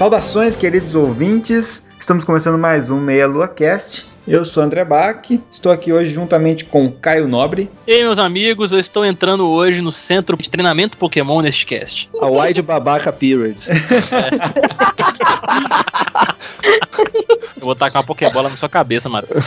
[0.00, 1.90] Saudações, queridos ouvintes.
[2.00, 4.06] Estamos começando mais um Meia Lua Cast.
[4.28, 7.70] Eu sou André Bach, estou aqui hoje juntamente com Caio Nobre.
[7.86, 12.10] E aí, meus amigos, eu estou entrando hoje no centro de treinamento Pokémon neste cast.
[12.20, 13.56] A Wide Babaca Period.
[17.56, 19.44] Eu vou tacar uma Pokébola na sua cabeça, Matheus.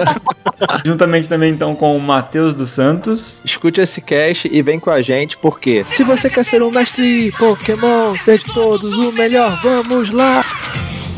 [0.84, 3.42] Juntamente também então com o Matheus dos Santos.
[3.44, 7.32] Escute esse cast e vem com a gente, porque se você quer ser um mestre
[7.32, 10.44] Pokémon, ser de todos o melhor, vamos lá!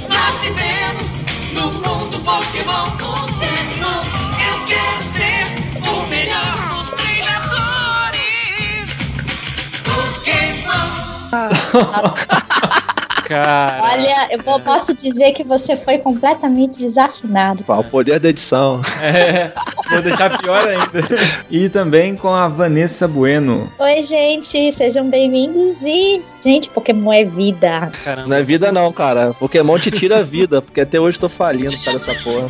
[0.09, 0.70] Nós vivemos
[13.25, 13.79] Cara.
[13.85, 17.63] Olha, eu vou- posso dizer que você foi completamente desafinado.
[17.63, 18.81] Pá, o poder da edição.
[19.01, 19.53] É,
[19.89, 21.09] vou deixar pior ainda.
[21.49, 23.73] E também com a Vanessa Bueno.
[23.79, 27.93] Oi, gente, sejam bem-vindos e, gente, Pokémon é vida.
[28.05, 28.29] Caramba.
[28.29, 29.33] Não é vida não, cara.
[29.39, 32.49] Pokémon te tira a vida, porque até hoje eu tô falindo, cara, essa porra.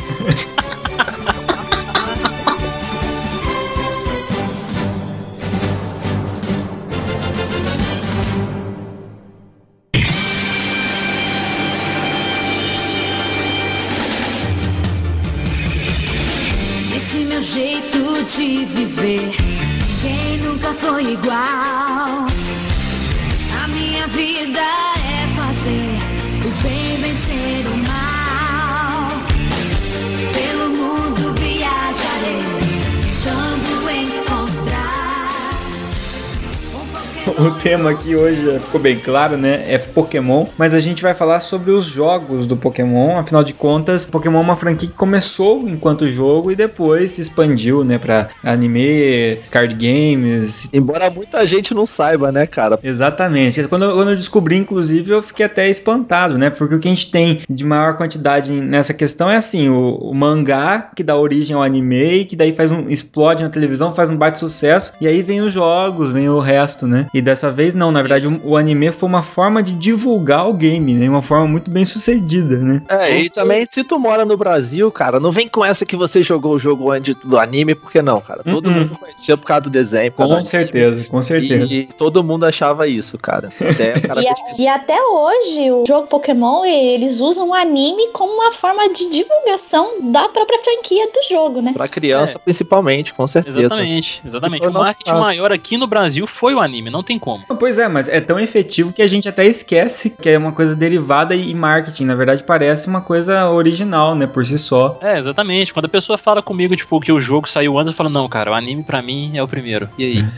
[37.41, 39.63] O tema aqui hoje já ficou bem claro, né?
[39.67, 43.17] É Pokémon, mas a gente vai falar sobre os jogos do Pokémon.
[43.17, 47.83] Afinal de contas, Pokémon é uma franquia que começou enquanto jogo e depois se expandiu,
[47.83, 50.69] né, para anime, card games.
[50.71, 52.77] Embora muita gente não saiba, né, cara?
[52.83, 53.67] Exatamente.
[53.67, 56.51] Quando eu, quando eu descobri, inclusive, eu fiquei até espantado, né?
[56.51, 60.13] Porque o que a gente tem de maior quantidade nessa questão é assim: o, o
[60.13, 64.15] mangá que dá origem ao anime, que daí faz um explode na televisão, faz um
[64.15, 67.07] baita sucesso, e aí vem os jogos, vem o resto, né?
[67.11, 70.53] E dessa vez não, na verdade, o, o anime foi uma forma de divulgar o
[70.53, 71.09] game, né?
[71.09, 72.81] Uma forma muito bem sucedida, né?
[72.89, 76.21] É, e também se tu mora no Brasil, cara, não vem com essa que você
[76.21, 78.43] jogou o jogo antes do anime, porque não, cara.
[78.43, 78.73] Todo Uhum.
[78.73, 80.11] mundo conheceu por causa do desenho.
[80.11, 81.73] por causa Com do certeza, com anime, certeza.
[81.73, 83.49] E todo mundo achava isso, cara.
[83.61, 88.33] Até cara E, a- e até hoje, o jogo Pokémon, eles usam o anime como
[88.33, 91.71] uma forma de divulgação da própria franquia do jogo, né?
[91.73, 93.59] Pra criança, principalmente, com certeza.
[93.59, 94.61] Exatamente, exatamente.
[94.63, 97.45] Foi O marketing maior aqui no Brasil foi o anime, não tem como.
[97.57, 100.75] Pois é, mas é tão efetivo que a gente até esquece que é uma coisa
[100.75, 102.05] derivada e marketing.
[102.05, 104.27] Na verdade, parece uma coisa original, né?
[104.27, 104.97] Por si só.
[105.01, 105.73] É, exatamente.
[105.73, 108.51] Quando a pessoa fala comigo, tipo, que o jogo saiu antes, eu falo, não, cara,
[108.51, 109.87] o anime pra mim é o primeiro.
[109.97, 110.17] E aí?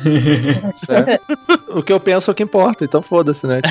[0.89, 1.19] É.
[1.69, 3.61] o que eu penso é o que importa, então foda-se, né?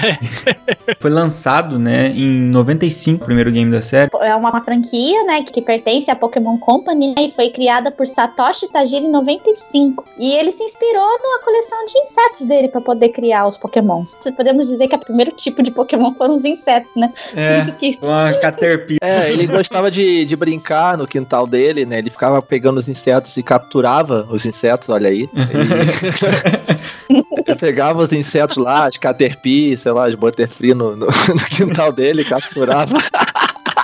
[0.98, 4.10] Foi lançado, né, em 95, o primeiro game da série.
[4.20, 8.70] É uma franquia, né, que pertence à Pokémon Company né, e foi criada por Satoshi
[8.70, 10.04] Tajiri em 95.
[10.18, 14.16] E ele se inspirou na coleção de insetos dele para poder criar os Pokémons.
[14.36, 17.12] Podemos dizer que o primeiro tipo de Pokémon foram os insetos, né?
[17.34, 18.98] É, Que- uma Caterpillar.
[19.02, 21.98] É, ele gostava de, de brincar no quintal dele, né?
[21.98, 25.28] Ele ficava pegando os insetos e capturava os insetos, olha aí.
[25.34, 31.44] Ele, ele pegava os insetos lá, as Caterpie, sei lá, as Butterfree no, no, no
[31.50, 32.92] quintal dele, capturava.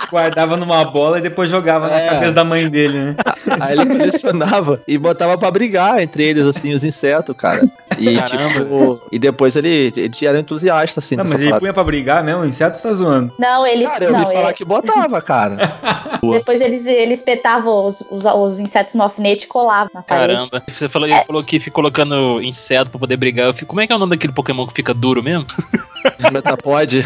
[0.09, 2.09] Guardava numa bola e depois jogava na É.
[2.09, 3.15] cabeça da mãe dele, né?
[3.59, 7.57] Aí ele colecionava e botava pra brigar entre eles, assim, os insetos, cara.
[7.97, 8.37] E, Caramba.
[8.37, 11.59] tipo, e depois ele, ele era entusiasta, assim, Não, mas ele parada.
[11.59, 13.33] punha pra brigar mesmo, o inseto tá zoando.
[13.37, 13.91] Não, eles.
[13.91, 15.57] Cara, eu não, ouvi falar é- que botava, cara.
[16.21, 20.49] Depois eles, eles espetavam os, os, os insetos no alfinete e colavam na parede.
[20.49, 20.63] Caramba.
[20.67, 23.45] Você falou, ele falou que fica colocando inseto pra poder brigar.
[23.47, 25.45] Eu fico, como é que é o nome daquele Pokémon que fica duro mesmo?
[26.31, 27.05] Metapod,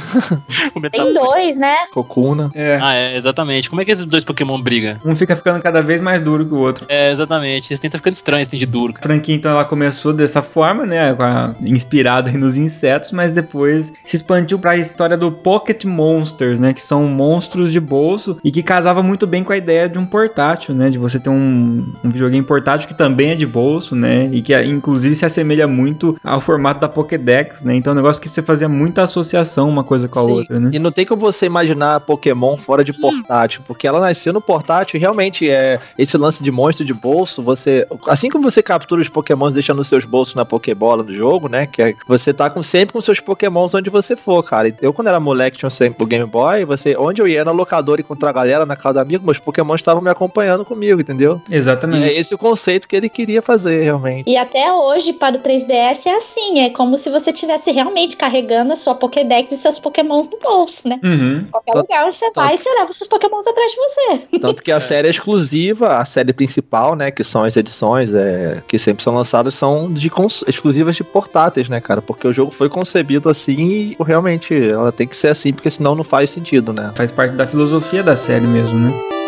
[0.76, 1.06] O Metal...
[1.06, 1.76] Tem dois, né?
[1.94, 2.52] Cocuna.
[2.54, 2.78] É.
[2.82, 3.70] Ah, é, exatamente.
[3.70, 4.98] Como é que esses dois Pokémon brigam?
[5.06, 6.86] Um fica ficando cada vez mais duro que o outro.
[6.90, 7.72] É, exatamente.
[7.72, 8.94] Eles tentam ficando estranhos, assim, de duro.
[8.98, 11.14] A franquia, então, ela começou dessa forma, né?
[11.14, 16.60] com a- Inspirada aí nos insetos, mas depois se expandiu pra história do Pocket Monsters,
[16.60, 16.74] né?
[16.74, 20.06] Que são monstros de bolso e que casava muito bem com a ideia de um
[20.06, 20.90] portátil, né?
[20.90, 24.30] De você ter um, um videogame portátil que também é de bolso, né?
[24.32, 27.76] E que inclusive se assemelha muito ao formato da Pokédex, né?
[27.76, 30.32] Então é um negócio que você fazia muito muita associação uma coisa com a Sim.
[30.32, 30.72] outra, né?
[30.74, 34.98] E não tem como você imaginar Pokémon fora de portátil, porque ela nasceu no portátil
[34.98, 37.88] e realmente é esse lance de monstro de bolso, você.
[38.08, 41.66] Assim como você captura os Pokémons deixando os seus bolsos na Pokébola do jogo, né?
[41.66, 44.74] Que é, você tá com, sempre com seus Pokémons onde você for, cara.
[44.82, 48.02] Eu, quando era moleque, tinha sempre o Game Boy, você, onde eu ia na locadora
[48.02, 51.42] encontrar a galera na casa do amigo, meus Pokémons estavam me acompanhando comigo, entendeu?
[51.50, 52.04] E Exatamente.
[52.04, 54.30] é esse o conceito que ele queria fazer, realmente.
[54.30, 58.73] E até hoje, para o 3DS, é assim: é como se você estivesse realmente carregando
[58.74, 61.00] a sua Pokédex e seus Pokémons no bolso, né?
[61.04, 61.46] Uhum.
[61.52, 64.40] Qualquer Tanto- lugar você vai, você leva seus Pokémons atrás de você.
[64.40, 67.12] Tanto que a série é exclusiva, a série principal, né?
[67.12, 71.70] Que são as edições é, que sempre são lançadas, são de cons- exclusivas de portáteis,
[71.70, 72.02] né, cara?
[72.02, 75.96] Porque o jogo foi concebido assim e realmente ela tem que ser assim, porque senão
[75.96, 76.92] não faz sentido, né?
[76.96, 79.23] Faz parte da filosofia da série mesmo, né?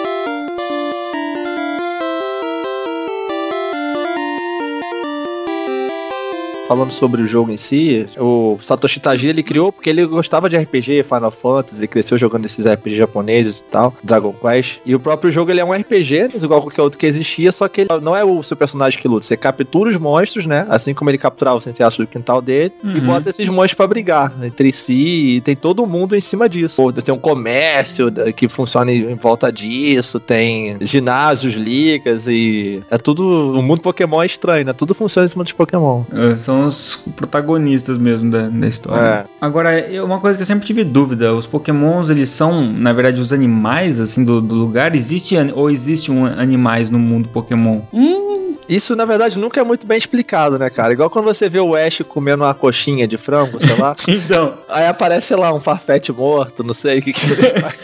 [6.67, 10.57] Falando sobre o jogo em si, o Satoshi Tajiri ele criou porque ele gostava de
[10.57, 14.79] RPG, Final Fantasy, ele cresceu jogando esses RPG japoneses e tal, Dragon Quest.
[14.83, 17.67] E o próprio jogo ele é um RPG, mas igual qualquer outro que existia, só
[17.67, 19.25] que ele não é o seu personagem que luta.
[19.27, 20.65] Você captura os monstros, né?
[20.67, 23.05] Assim como ele capturava o Senseaço do quintal dele, e Uhum.
[23.05, 26.81] bota esses monstros pra brigar entre si, e tem todo mundo em cima disso.
[26.81, 33.53] Pô, tem um comércio que funciona em, volta disso, tem ginásios, ligas, e é tudo.
[33.55, 34.73] O mundo Pokémon é estranho, né?
[34.73, 36.03] Tudo funciona em cima dos Pokémon.
[36.11, 39.01] É, São os protagonistas mesmo da, da história.
[39.01, 39.25] É.
[39.41, 39.71] Agora,
[40.03, 43.99] uma coisa que eu sempre tive dúvida, os pokémons, eles são, na verdade, os animais,
[43.99, 44.95] assim, do, do lugar?
[44.95, 47.81] Existe, ou existe um animais no mundo pokémon?
[47.93, 50.93] Hum, Isso, na verdade, nunca é muito bem explicado, né, cara?
[50.93, 53.95] Igual quando você vê o Ash comendo uma coxinha de frango, sei lá.
[54.07, 57.79] Então, aí aparece, sei lá, um farfete morto, não sei o que que ele faz.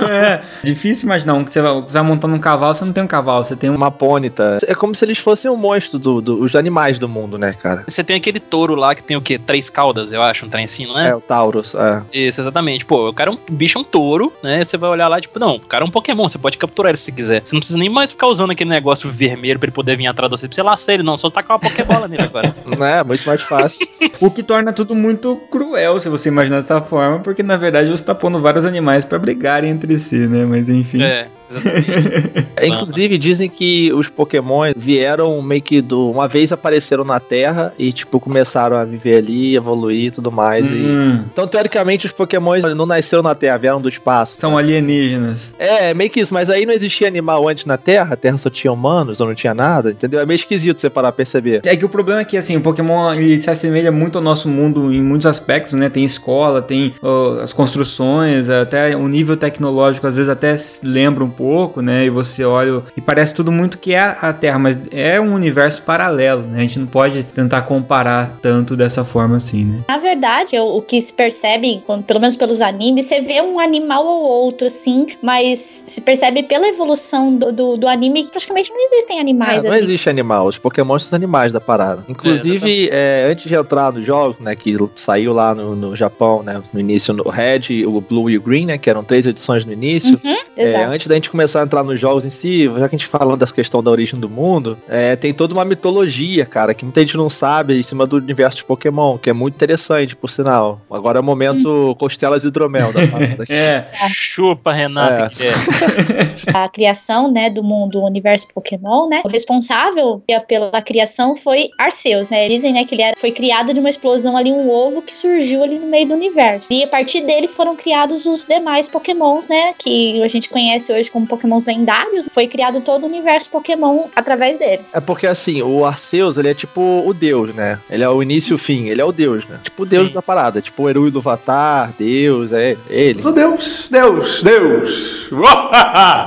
[0.10, 3.04] é difícil imaginar um que você vai, você vai montando um cavalo, você não tem
[3.04, 3.76] um cavalo, você tem um...
[3.76, 4.58] Uma pônita.
[4.66, 7.84] É como se eles fossem um monstro dos do, os animais do mundo, né, cara?
[7.86, 9.38] Você tem aquele touro lá que tem o quê?
[9.38, 11.10] Três caudas, eu acho, um trem assim, não é?
[11.10, 11.74] É, o Taurus.
[11.74, 12.02] É.
[12.12, 12.84] Isso, exatamente.
[12.84, 14.62] Pô, o cara é um bicho é um touro, né?
[14.64, 16.98] Você vai olhar lá, tipo, não, o cara é um Pokémon, você pode capturar ele
[16.98, 17.42] se quiser.
[17.44, 20.30] Você não precisa nem mais ficar usando aquele negócio vermelho pra ele poder vir atrás
[20.30, 21.16] de você, pra você laçar ele, não.
[21.16, 22.54] Só tacar uma Pokébola nele agora.
[22.64, 23.02] Não é?
[23.04, 23.86] Muito mais fácil.
[24.20, 28.04] O que torna tudo muito cruel, se você imaginar dessa forma, porque, na verdade, você
[28.04, 30.44] tá pondo vários animais pra brigarem entre si, né?
[30.44, 31.02] Mas, enfim...
[31.02, 31.28] É,
[32.62, 36.10] Inclusive, dizem que os Pokémon vieram meio que do.
[36.10, 40.72] Uma vez apareceram na Terra e, tipo, começaram a viver ali, evoluir e tudo mais.
[40.72, 44.36] e- Hum, Então, teoricamente, os Pokémon não nasceram na Terra, vieram do espaço.
[44.38, 45.54] são alienígenas.
[45.58, 48.48] É, meio que isso, mas aí não existia animal antes na Terra, a Terra só
[48.50, 50.20] tinha humanos ou não tinha nada, entendeu?
[50.20, 51.60] É meio esquisito você parar pra perceber.
[51.64, 54.48] É que o problema é que, assim, o Pokémon ele se assemelha muito ao nosso
[54.48, 55.88] mundo em muitos aspectos, né?
[55.88, 61.24] Tem escola, tem ó, as construções, até o nível tecnológico às vezes até se lembra
[61.24, 61.43] um pouco,
[61.82, 62.04] né?
[62.06, 65.82] E você olha e parece tudo muito que é a Terra, mas é um universo
[65.82, 66.58] paralelo, né?
[66.58, 69.84] A gente não pode tentar comparar tanto dessa forma assim, né?
[69.88, 74.06] na verdade, o, que se percebe, quando- pelo menos pelos animes, você vê um animal
[74.06, 78.78] ou outro, assim, mas se percebe pela evolução do, do, do anime que praticamente não
[78.84, 79.82] existem É, animais não ali.
[79.84, 82.04] existe animal, os Pokémon são os animais da parada.
[82.08, 86.60] Inclusive, é, antes de entrar no jogo, né, que saiu lá no, no Japão, né,
[86.72, 89.72] no início, no Red, o Blue e o Green, né, que eram três edições no
[89.72, 90.20] início,
[90.56, 90.90] É, Exato.
[90.92, 93.36] antes da gente começar a entrar nos jogos em si, já que a gente falou
[93.36, 97.16] dessa questão da origem do mundo, é, tem toda uma mitologia, cara, que muita gente
[97.16, 100.80] não sabe em cima do universo de Pokémon, que é muito interessante, por sinal.
[100.88, 103.44] Agora é o momento costelas e hidromel da parada.
[103.54, 105.28] É, Chupa, Renata, É.
[105.28, 106.54] que é.
[106.54, 109.22] a criação, né, do mundo, do universo Pokémon, né?
[109.24, 112.46] O responsável pela criação foi Arceus, né?
[112.48, 115.62] Dizem, né, que ele era, foi criado de uma explosão ali, um ovo que surgiu
[115.62, 116.72] ali no meio do universo.
[116.72, 121.10] E a partir dele foram criados os demais Pokémons, né, que a gente conhece hoje
[121.14, 122.28] como Pokémons lendários.
[122.32, 124.82] Foi criado todo o universo Pokémon através dele.
[124.92, 127.78] É porque assim, o Arceus, ele é tipo o deus, né?
[127.88, 129.60] Ele é o início e o fim, ele é o deus, né?
[129.62, 130.14] Tipo o deus Sim.
[130.14, 133.20] da parada, tipo o Eru do Vatar, deus, é ele.
[133.20, 135.14] Sou Deus, Deus, Deus.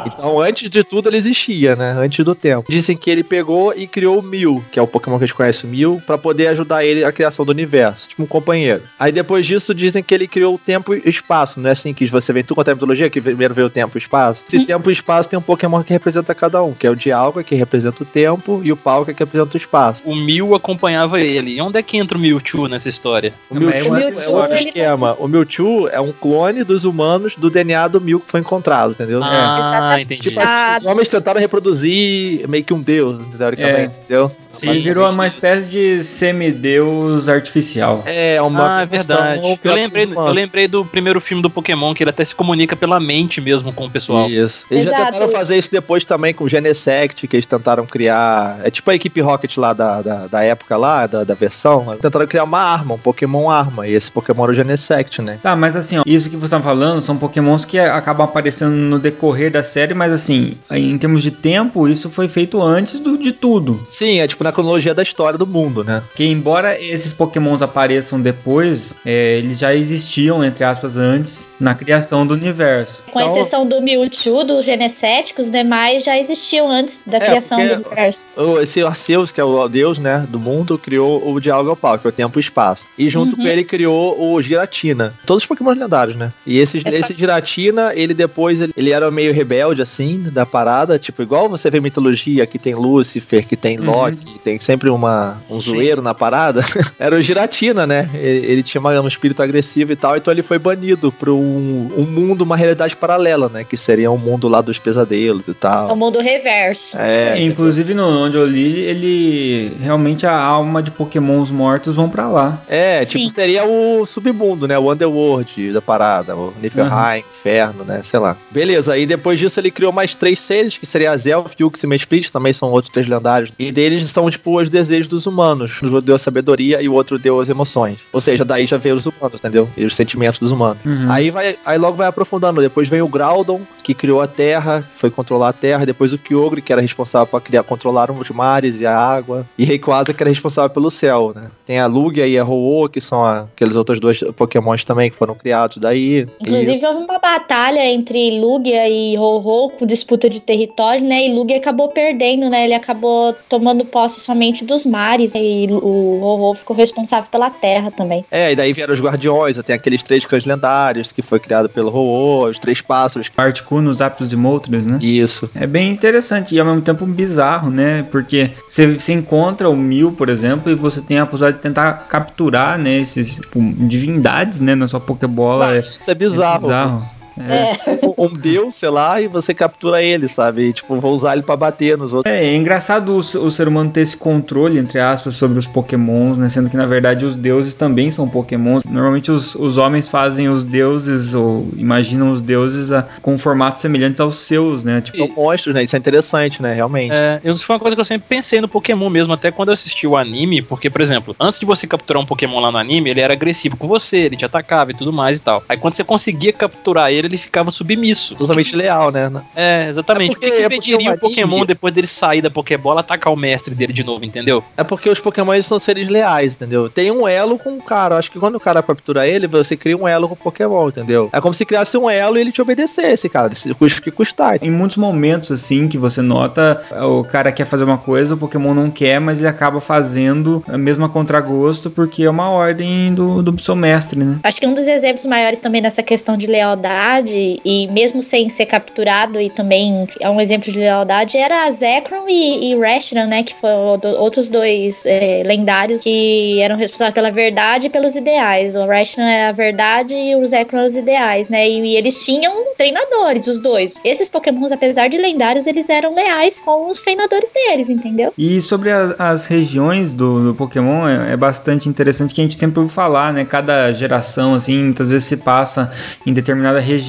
[0.06, 1.91] Então, antes de tudo, ele existia, né?
[1.98, 2.70] Antes do tempo.
[2.70, 5.36] Dizem que ele pegou e criou o Mil, que é o Pokémon que a gente
[5.36, 8.84] conhece, o Mil, pra poder ajudar ele a criação do universo, tipo um companheiro.
[9.00, 11.60] Aí depois disso, dizem que ele criou o tempo e o espaço.
[11.60, 13.96] Não é assim que você vem tu contra a mitologia, que primeiro veio o tempo
[13.96, 14.44] e o espaço.
[14.51, 17.43] Esse tempo e espaço tem um Pokémon que representa cada um, que é o Dialga,
[17.43, 20.01] que representa o tempo, e o Palkia, que representa o espaço.
[20.05, 21.55] O Mew acompanhava ele.
[21.55, 23.34] E onde é que entra o Mewtwo nessa história?
[23.50, 25.15] O Mas Mewtwo, o é Mewtwo, outro ele- esquema.
[25.19, 29.22] O Mewtwo é um clone dos humanos do DNA do Mew que foi encontrado, entendeu?
[29.24, 30.03] Ah, Exatamente.
[30.05, 30.29] entendi.
[30.29, 34.31] Tipo, Ah, os homens tentaram reproduzir meio que um deus, teoricamente, entendeu?
[34.50, 36.03] Sim, ele virou uma espécie de
[36.51, 38.03] semideus artificial.
[38.05, 39.41] É, uma Ah, é verdade.
[39.63, 43.00] Eu lembrei, eu lembrei do primeiro filme do Pokémon, que ele até se comunica pela
[43.00, 44.29] mente mesmo com o pessoal.
[44.29, 44.65] Isso.
[44.69, 45.12] Eles já Exato.
[45.13, 48.59] tentaram fazer isso depois também com o Genesect, que eles tentaram criar.
[48.63, 51.97] É tipo a equipe Rocket lá da, da, da época lá, da, da versão.
[52.01, 53.88] Tentaram criar uma arma, um Pokémon arma.
[53.88, 55.39] E esse Pokémon era o Genesect, né?
[55.41, 59.00] Tá, mas assim, ó, isso que você tá falando são pokémons que acabam aparecendo no
[59.00, 63.31] decorrer da série, mas assim, em termos de tempo, isso foi feito antes do, de
[63.31, 63.86] tudo.
[63.89, 66.01] Sim, é tipo na cronologia da história do mundo, né?
[66.15, 72.25] Que embora esses pokémons apareçam depois, é, eles já existiam, entre aspas, antes, na criação
[72.25, 73.01] do universo.
[73.12, 77.75] Com Então- exceção do Mewtwo, dos Os demais já existiam antes da É, criação porque-
[77.75, 78.25] do universo.
[78.35, 81.97] O- Esse Arceus, que é o deus, né, do mundo, criou o Diálogo ao Pau,
[81.99, 82.85] que é o tempo e o espaço.
[82.97, 83.43] E junto Uhum.
[83.43, 85.13] com ele criou o Giratina.
[85.25, 86.31] Todos os Pokémon lendários, né?
[86.45, 90.45] E esse, É só- esse Giratina, ele depois, ele, ele era meio rebelde, assim, da
[90.45, 90.97] parada.
[90.99, 93.85] Tipo, igual você vê mitologia, que tem Lúcifer, que tem Uhum.
[93.91, 95.71] Loki, que tem sempre uma, um Sim.
[95.71, 96.61] zoeiro na parada.
[96.99, 98.09] era o Giratina, né?
[98.13, 101.91] Ele, ele tinha uma- um espírito agressivo e tal, então ele foi banido para um,
[101.97, 103.63] um mundo, uma realidade paralela, né?
[103.63, 105.95] Que seria um mundo lá dos pesadelos e É o tal.
[105.95, 106.97] mundo reverso.
[106.99, 112.27] É, inclusive, no, onde eu li, ele realmente a alma de pokémons mortos vão pra
[112.27, 112.61] lá.
[112.67, 113.29] É, tipo, Sim.
[113.29, 114.77] seria o submundo, né?
[114.77, 118.01] O Underworld da parada, o Niflheim, Inferno, né?
[118.03, 118.35] Sei lá.
[118.51, 121.87] Beleza, aí depois disso ele criou mais três seres, que seria a Zelf, Yux e
[121.87, 123.51] Mesprit, também são outros três lendários.
[123.57, 125.79] E deles são, tipo, os desejos dos humanos.
[125.83, 127.97] Um deu a sabedoria e o outro deu as emoções.
[128.13, 129.67] Ou seja, daí já veio os humanos, entendeu?
[129.75, 130.77] E os sentimentos dos humanos.
[130.85, 131.07] Uhum.
[131.09, 132.61] Aí, vai, aí logo vai aprofundando.
[132.61, 135.86] Depois vem o Groudon, que criou a Terra, que foi controlar a Terra.
[135.86, 139.46] Depois o Kyogre, que era responsável por criar, controlar os mares e a água.
[139.58, 141.48] E Rayquaza, que era responsável pelo céu, né?
[141.65, 145.17] Tem a Lugia e a Ho-Oh, que são a- aqueles outros dois pokémons também que
[145.17, 146.27] foram criados daí.
[146.39, 151.25] Inclusive, houve uma batalha entre Lugia e Ho-Ho com disputa de território, né?
[151.27, 152.63] E Lugia acabou perdendo, né?
[152.65, 155.34] Ele acabou tomando posse somente dos mares.
[155.36, 158.24] E o Ho-Ho ficou responsável pela terra também.
[158.32, 161.89] É, e daí vieram os Guardiões, tem aqueles três cães lendários, que foi criado pelo
[161.89, 163.29] Ho-Oh, os três pássaros.
[163.38, 164.98] Articuno, Zapdos e Moltres, né?
[165.01, 165.50] Isso.
[165.55, 168.05] É bem interessante e ao mesmo tempo bizarro, né?
[168.12, 171.93] Porque você, você encontra o Mil, por exemplo, e você tem a possibilidade de tentar
[172.10, 175.75] capturar, né, esses tipo, divindades, né, na sua Pokébola.
[175.75, 176.55] É, Isso é bizarro.
[176.55, 177.16] é bizarro.
[177.39, 178.06] É.
[178.17, 180.70] Um, um deus, sei lá, e você captura ele, sabe?
[180.70, 182.34] E, tipo, vou usar ele pra bater nos outros.
[182.34, 186.38] É, é engraçado o, o ser humano ter esse controle, entre aspas, sobre os pokémons,
[186.38, 186.50] né?
[186.50, 188.84] Sendo que, na verdade, os deuses também são pokémons.
[188.84, 194.20] Normalmente os, os homens fazem os deuses, ou imaginam os deuses a- com formatos semelhantes
[194.20, 195.01] aos seus, né?
[195.01, 195.84] Tipo, São monstros, né?
[195.84, 196.74] Isso é interessante, né?
[196.74, 197.12] Realmente.
[197.13, 199.74] É, isso foi uma coisa que eu sempre pensei no Pokémon mesmo, até quando eu
[199.74, 203.10] assisti o anime, porque, por exemplo, antes de você capturar um Pokémon lá no anime,
[203.10, 205.63] ele era agressivo com você, ele te atacava e tudo mais e tal.
[205.70, 208.36] Aí quando você conseguia capturar ele, ele ficava submisso.
[208.36, 209.31] Totalmente leal, né?
[209.55, 210.31] É, exatamente.
[210.31, 213.01] É porque- o que, que é impediria o o Pokémon, depois dele sair da Pokébola,
[213.01, 214.63] atacar o mestre dele de novo, entendeu?
[214.75, 216.89] É porque os Pokémons são seres leais, entendeu?
[216.89, 218.17] Tem um elo com o cara.
[218.17, 221.29] Acho que quando o cara captura ele, você cria um elo com o Pokémon, entendeu?
[221.34, 223.51] É como se criasse um elo e ele te obedecesse, cara.
[223.77, 224.57] Custa que custar.
[224.63, 228.74] Em muitos momentos, assim, que você nota, o cara quer fazer uma coisa, o Pokémon
[228.74, 233.60] não quer, mas ele acaba fazendo a mesma contragosto, porque é uma ordem do, do
[233.62, 234.38] seu mestre, né?
[234.43, 238.65] Acho que um dos exemplos maiores também nessa questão de lealdade, e mesmo sem ser
[238.65, 243.43] capturado, e também é um exemplo de lealdade, era a Zekrom e, e Reshiram, né?
[243.43, 248.75] Que foram outros dois é, lendários que eram responsáveis pela verdade e pelos ideais.
[248.75, 251.67] O Reshiram era a verdade e o Zekrom os ideais, né?
[251.67, 253.95] E, e eles tinham treinadores, os dois.
[254.03, 258.33] Esses pokémons, apesar de lendários, eles eram leais com os treinadores deles, entendeu?
[258.38, 262.57] E sobre a- as regiões do, do Pokémon, é, é bastante interessante que a gente
[262.57, 263.45] sempre ouve falar, né?
[263.45, 265.91] Cada geração, assim, muitas vezes se passa
[266.25, 267.06] em determinada região.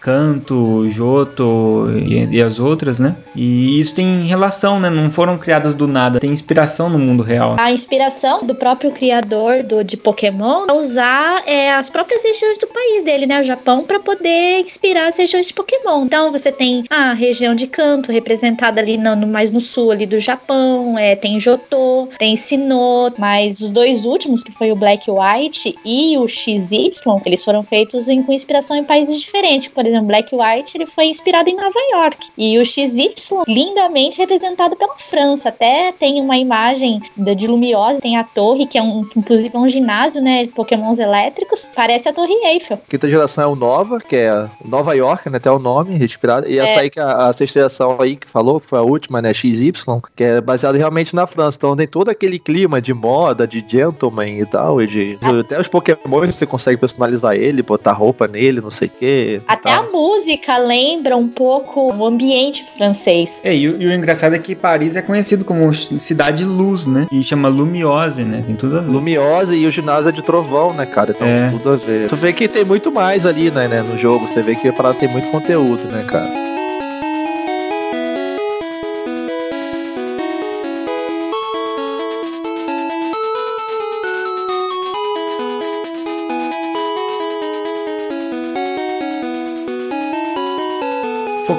[0.00, 3.14] Kanto, Johto e, e as outras, né?
[3.36, 4.88] E isso tem relação, né?
[4.88, 7.56] Não foram criadas do nada, tem inspiração no mundo real.
[7.58, 12.66] A inspiração do próprio criador do, de Pokémon é usar é, as próprias regiões do
[12.66, 13.40] país dele, né?
[13.40, 16.04] O Japão, para poder inspirar as regiões de Pokémon.
[16.06, 20.06] Então você tem a região de Kanto, representada ali no, no- mais no sul ali
[20.06, 20.98] do Japão.
[20.98, 26.16] É, tem Johto, tem Sinnoh, mas os dois últimos, que foi o Black White e
[26.16, 26.92] o XY,
[27.26, 29.68] eles foram feitos em- com inspiração em países diferentes.
[29.68, 32.28] Por exemplo, Black White ele foi inspirado em Nova York.
[32.36, 33.12] E o XY,
[33.48, 35.48] lindamente representado pela França.
[35.48, 39.68] Até tem uma imagem de Lumiosa, tem a torre, que é um, inclusive é um
[39.68, 40.44] ginásio, né?
[40.44, 41.70] De pokémons elétricos.
[41.74, 42.78] Parece a Torre Eiffel.
[42.88, 45.38] Quinta geração é o Nova, que é Nova York, né?
[45.38, 46.48] Até o nome, respirado.
[46.48, 46.78] E essa É.
[46.80, 49.32] aí que a, a sexta geração aí que falou, que foi a última, né?
[49.32, 49.72] XY,
[50.14, 51.56] que é baseada realmente na França.
[51.56, 54.82] Então tem todo aquele clima de moda, de gentleman e tal.
[54.82, 58.90] E de, até os Pokémon você consegue personalizar ele, botar roupa nele, não sei o
[59.00, 59.40] quê.
[59.48, 59.84] Até tal.
[59.84, 63.40] a música lembra um pouco o ambiente francês.
[63.42, 67.06] É, e, o- e o engraçado é que Paris é conhecido como cidade luz, né?
[67.10, 68.44] E chama Lumiose, né?
[68.46, 68.90] Tem tudo a ver.
[68.90, 71.10] Lumiosa e o ginásio é de trovão, né, cara?
[71.10, 71.48] Então, É.
[71.50, 72.08] tudo a ver.
[72.08, 74.28] Tu vê que tem muito mais ali, né, né, no jogo.
[74.28, 76.49] Você vê que a parada tem muito conteúdo, né, cara?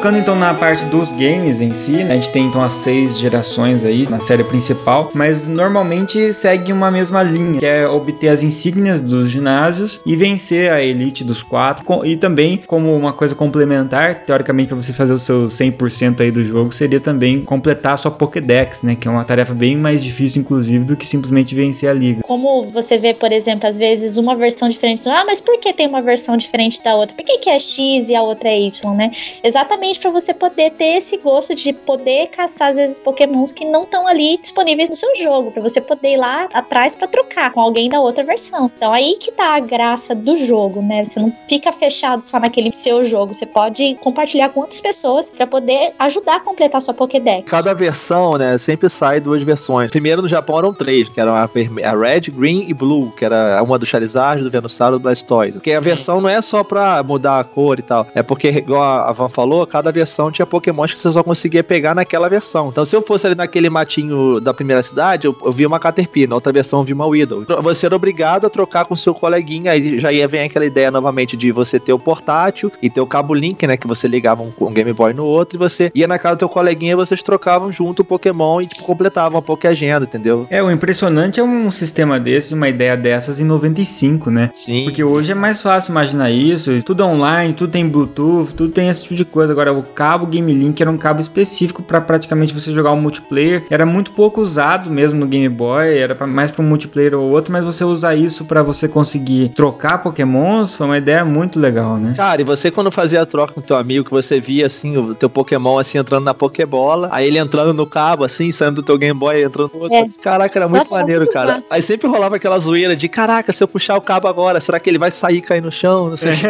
[0.02, 3.20] Focando então na parte dos games em si, né, a gente tem então as seis
[3.20, 8.42] gerações aí na série principal, mas normalmente segue uma mesma linha, que é obter as
[8.42, 11.86] insígnias dos ginásios e vencer a elite dos quatro.
[12.04, 16.44] E também, como uma coisa complementar, teoricamente para você fazer o seu 100% aí do
[16.44, 20.42] jogo, seria também completar a sua Pokédex, né, que é uma tarefa bem mais difícil,
[20.42, 22.24] inclusive, do que simplesmente vencer a liga.
[22.24, 25.08] Como você vê, por exemplo, às vezes uma versão diferente.
[25.08, 27.16] Ah, mas por que tem uma versão diferente da outra?
[27.16, 29.12] Por que, que é X e a outra é Y, né?
[29.44, 33.82] Exatamente para você poder ter esse gosto de poder caçar, às vezes, pokémons que não
[33.82, 35.52] estão ali disponíveis no seu jogo.
[35.52, 38.72] para você poder ir lá atrás para trocar com alguém da outra versão.
[38.76, 41.04] Então aí que tá a graça do jogo, né?
[41.04, 43.34] Você não fica fechado só naquele seu jogo.
[43.34, 47.50] Você pode compartilhar com outras pessoas para poder ajudar a completar sua Pokédex.
[47.50, 49.90] Cada versão, né, sempre sai duas versões.
[49.90, 53.62] Primeiro no Japão eram três, que eram a, a Red, Green e Blue, que era
[53.64, 55.54] uma do Charizard, do Venusaur e do Blastoise.
[55.54, 58.84] Porque a versão não é só pra mudar a cor e tal, é porque, igual
[58.84, 62.70] a Van falou, cada versão tinha pokémons que você só conseguia pegar naquela versão.
[62.70, 66.28] Então se eu fosse ali naquele matinho da primeira cidade, eu, eu via uma Caterpie,
[66.28, 67.44] na outra versão eu vi uma Weedle.
[67.44, 70.92] Então, Você era obrigado a trocar com seu coleguinha, aí já ia vir aquela ideia
[70.92, 74.44] novamente de você ter o portátil e ter o cabo link, né, que você ligava
[74.44, 76.96] um, um Game Boy no outro e você ia na casa do teu coleguinha e
[76.96, 80.46] vocês trocavam junto o Pokémon e tipo, completavam a Poké Agenda, entendeu?
[80.50, 84.52] É, o impressionante é um sistema desse, uma ideia dessas em 95, né?
[84.54, 84.84] Sim.
[84.84, 89.04] Porque hoje é mais fácil imaginar isso, tudo online, tudo tem Bluetooth, tudo tem esse
[89.04, 89.54] tipo de coisa.
[89.54, 93.64] Agora, o cabo Game Link era um cabo específico para praticamente você jogar um multiplayer.
[93.70, 97.30] Era muito pouco usado mesmo no Game Boy, era pra, mais para um multiplayer ou
[97.30, 101.98] outro, mas você usar isso para você conseguir trocar Pokémons foi uma ideia muito legal,
[101.98, 102.14] né?
[102.16, 105.16] Cara, e você quando fazia a troca com teu amigo, que você via assim, o
[105.16, 108.98] teu Pokémon assim entrando na Pokébola, aí ele entrando no cabo, assim, saindo do teu
[108.98, 109.96] Game Boy, entrando no outro.
[109.96, 110.06] É.
[110.22, 111.54] Caraca, era muito Nossa, era maneiro, muito cara.
[111.54, 111.66] massa.
[111.70, 114.90] Aí sempre rolava aquela zoeira de caraca, se eu puxar o cabo agora, será que
[114.90, 116.10] ele vai sair e cair no chão?
[116.10, 116.32] Não sei.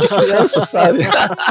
[0.00, 1.00] de criança, sabe?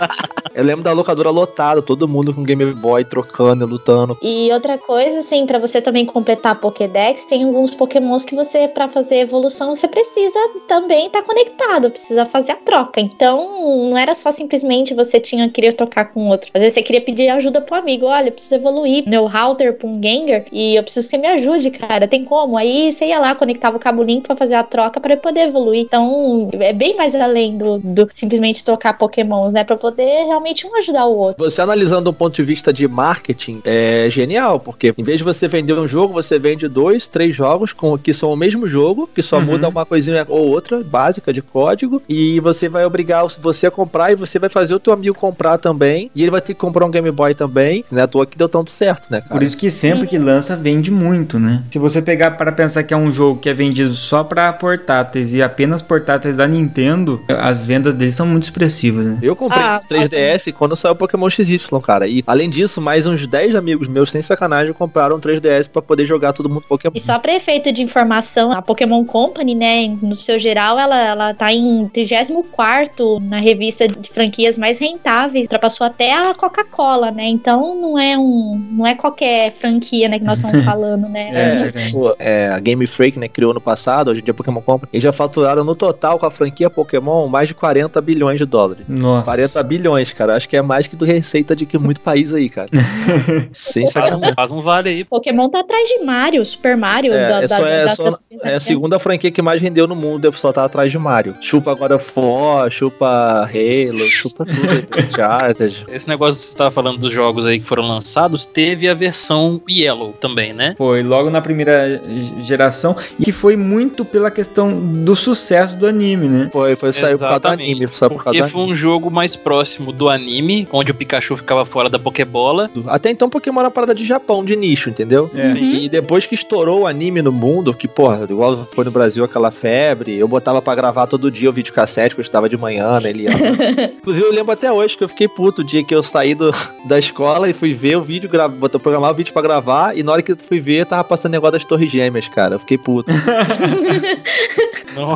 [0.53, 4.17] eu lembro da locadora lotada, todo mundo com Game Boy trocando, lutando.
[4.21, 8.87] E outra coisa, assim, pra você também completar Pokédex, tem alguns Pokémons que você, pra
[8.87, 12.99] fazer evolução, você precisa também estar conectado, precisa fazer a troca.
[12.99, 16.49] Então, não era só simplesmente você tinha queria trocar com outro.
[16.53, 20.01] Às vezes você queria pedir ajuda pro amigo, olha, preciso evoluir meu router pra um
[20.01, 22.07] Gengar e eu preciso que me ajude, cara.
[22.07, 22.57] Tem como?
[22.57, 25.81] Aí você ia lá, conectava o cabo link pra fazer a troca pra poder evoluir.
[25.81, 29.63] Então, é bem mais além do, do simplesmente trocar Pokémons, né?
[29.63, 31.43] Pra poder realmente um ajudar o outro.
[31.43, 35.47] Você analisando do ponto de vista de marketing, é genial, porque em vez de você
[35.47, 39.21] vender um jogo, você vende dois, três jogos com, que são o mesmo jogo, que
[39.21, 39.45] só Uhum.
[39.45, 44.11] muda uma coisinha ou outra, básica de código, e você vai obrigar você a comprar
[44.11, 46.85] e você vai fazer o teu amigo comprar também, e ele vai ter que comprar
[46.85, 48.03] um Game Boy também, né?
[48.03, 49.33] À toa que deu tanto certo, né, cara?
[49.33, 51.63] Por isso que sempre que lança vende muito, né?
[51.71, 55.33] Se você pegar para pensar que é um jogo que é vendido só para portáteis
[55.33, 59.17] e apenas portáteis da Nintendo, as vendas deles são muito expressivas, né?
[59.21, 62.05] Eu comprei Ah, um 3DS quando saiu o Pokémon XY, cara.
[62.05, 66.05] E além disso, mais uns 10 amigos meus, sem sacanagem, compraram um 3DS pra poder
[66.05, 66.91] jogar todo mundo Pokémon.
[66.93, 71.33] E só para efeito de informação, a Pokémon Company, né, no seu geral, ela, ela
[71.33, 77.25] tá em 34 na revista de franquias mais rentáveis, ultrapassou até a Coca-Cola, né?
[77.29, 81.29] Então não é um, não é qualquer franquia, né, que nós estamos falando, né?
[81.31, 84.35] É, É, pô, é, a Game Freak, né, criou no passado, hoje em dia a
[84.35, 88.37] Pokémon Company, eles já faturaram no total com a franquia Pokémon mais de 40 bilhões
[88.37, 88.83] de dólares.
[88.89, 89.23] Nossa.
[89.23, 90.35] 40 bilhões, cara.
[90.35, 92.69] Acho que é mais que do receita de que muito país aí, cara.
[93.53, 95.03] Sem Faz um, faz um vale aí.
[95.03, 98.09] Pokémon tá atrás de Mario, Super Mario, É, da, é da, só- é da- só-
[98.43, 101.35] É a segunda franquia que mais rendeu no mundo, só tá atrás de Mario.
[101.41, 105.05] Chupa agora For, chupa Halo, chupa tudo.
[105.05, 105.85] Uncharted.
[105.91, 109.61] Esse negócio que você tava falando dos jogos aí que foram lançados, teve a versão
[109.69, 110.73] Yellow também, né?
[110.77, 112.01] Foi logo na primeira
[112.41, 116.49] geração e que foi muito pela questão do sucesso do anime, né?
[116.51, 117.71] Foi, foi saiu por causa do Exatamente.
[117.71, 117.87] anime.
[117.87, 120.29] Saiu por causa Porque do foi um jogo mais próximo do anime,
[120.71, 122.69] onde o Pikachu ficava fora da Pokébola.
[122.79, 122.83] anime.
[122.87, 125.29] Até então Pokémon era uma parada de Japão, de nicho, entendeu?
[125.35, 125.51] É.
[125.51, 129.51] E depois que estourou o anime no mundo, que, porra, igual foi no Brasil aquela
[129.51, 133.09] febre, eu botava pra gravar todo dia o videocassete, que eu estava de manhã, né?
[133.09, 133.25] Ele.
[133.99, 136.51] Inclusive, eu lembro até hoje que eu fiquei puto o dia que eu saí do,
[136.85, 138.47] da escola e fui ver o vídeo, gra...
[138.47, 141.31] botou programar o vídeo pra gravar, e na hora que eu fui ver, tava passando
[141.31, 142.55] negócio das torres gêmeas, cara.
[142.55, 143.11] Eu fiquei puto.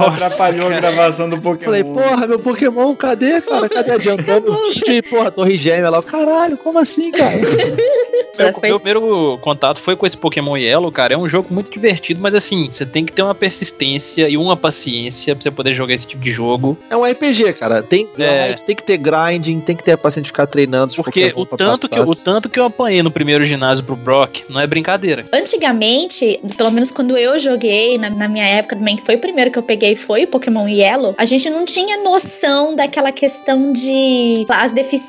[0.07, 1.65] Atrapalhou a gravação do Pokémon.
[1.65, 3.69] Falei, porra, meu Pokémon, cadê, cara?
[3.69, 4.53] Cadê adiantando?
[4.88, 6.02] E, porra, torre gêmea lá.
[6.02, 7.34] Caralho, como assim, cara?
[8.36, 11.13] Meu, Foi- meu primeiro contato foi com esse Pokémon Yellow, cara.
[11.13, 14.58] É um jogo muito divertido, mas assim, você tem que ter uma persistência e uma
[14.58, 16.76] paciência pra você poder jogar esse tipo de jogo.
[16.89, 17.84] É um RPG, cara.
[17.84, 18.54] Tem grind, É.
[18.54, 20.95] tem que ter grinding, tem que ter a paciência de ficar treinando.
[20.95, 22.10] Porque o tanto, que, passar.
[22.10, 25.26] o tanto que eu apanhei no primeiro ginásio pro Brock não é brincadeira.
[25.32, 29.52] Antigamente, pelo menos quando eu joguei, na, na minha época também, que foi o primeiro
[29.52, 34.45] que eu peguei, foi o Pokémon Yellow, a gente não tinha noção daquela questão de
[34.49, 35.02] as deficiências,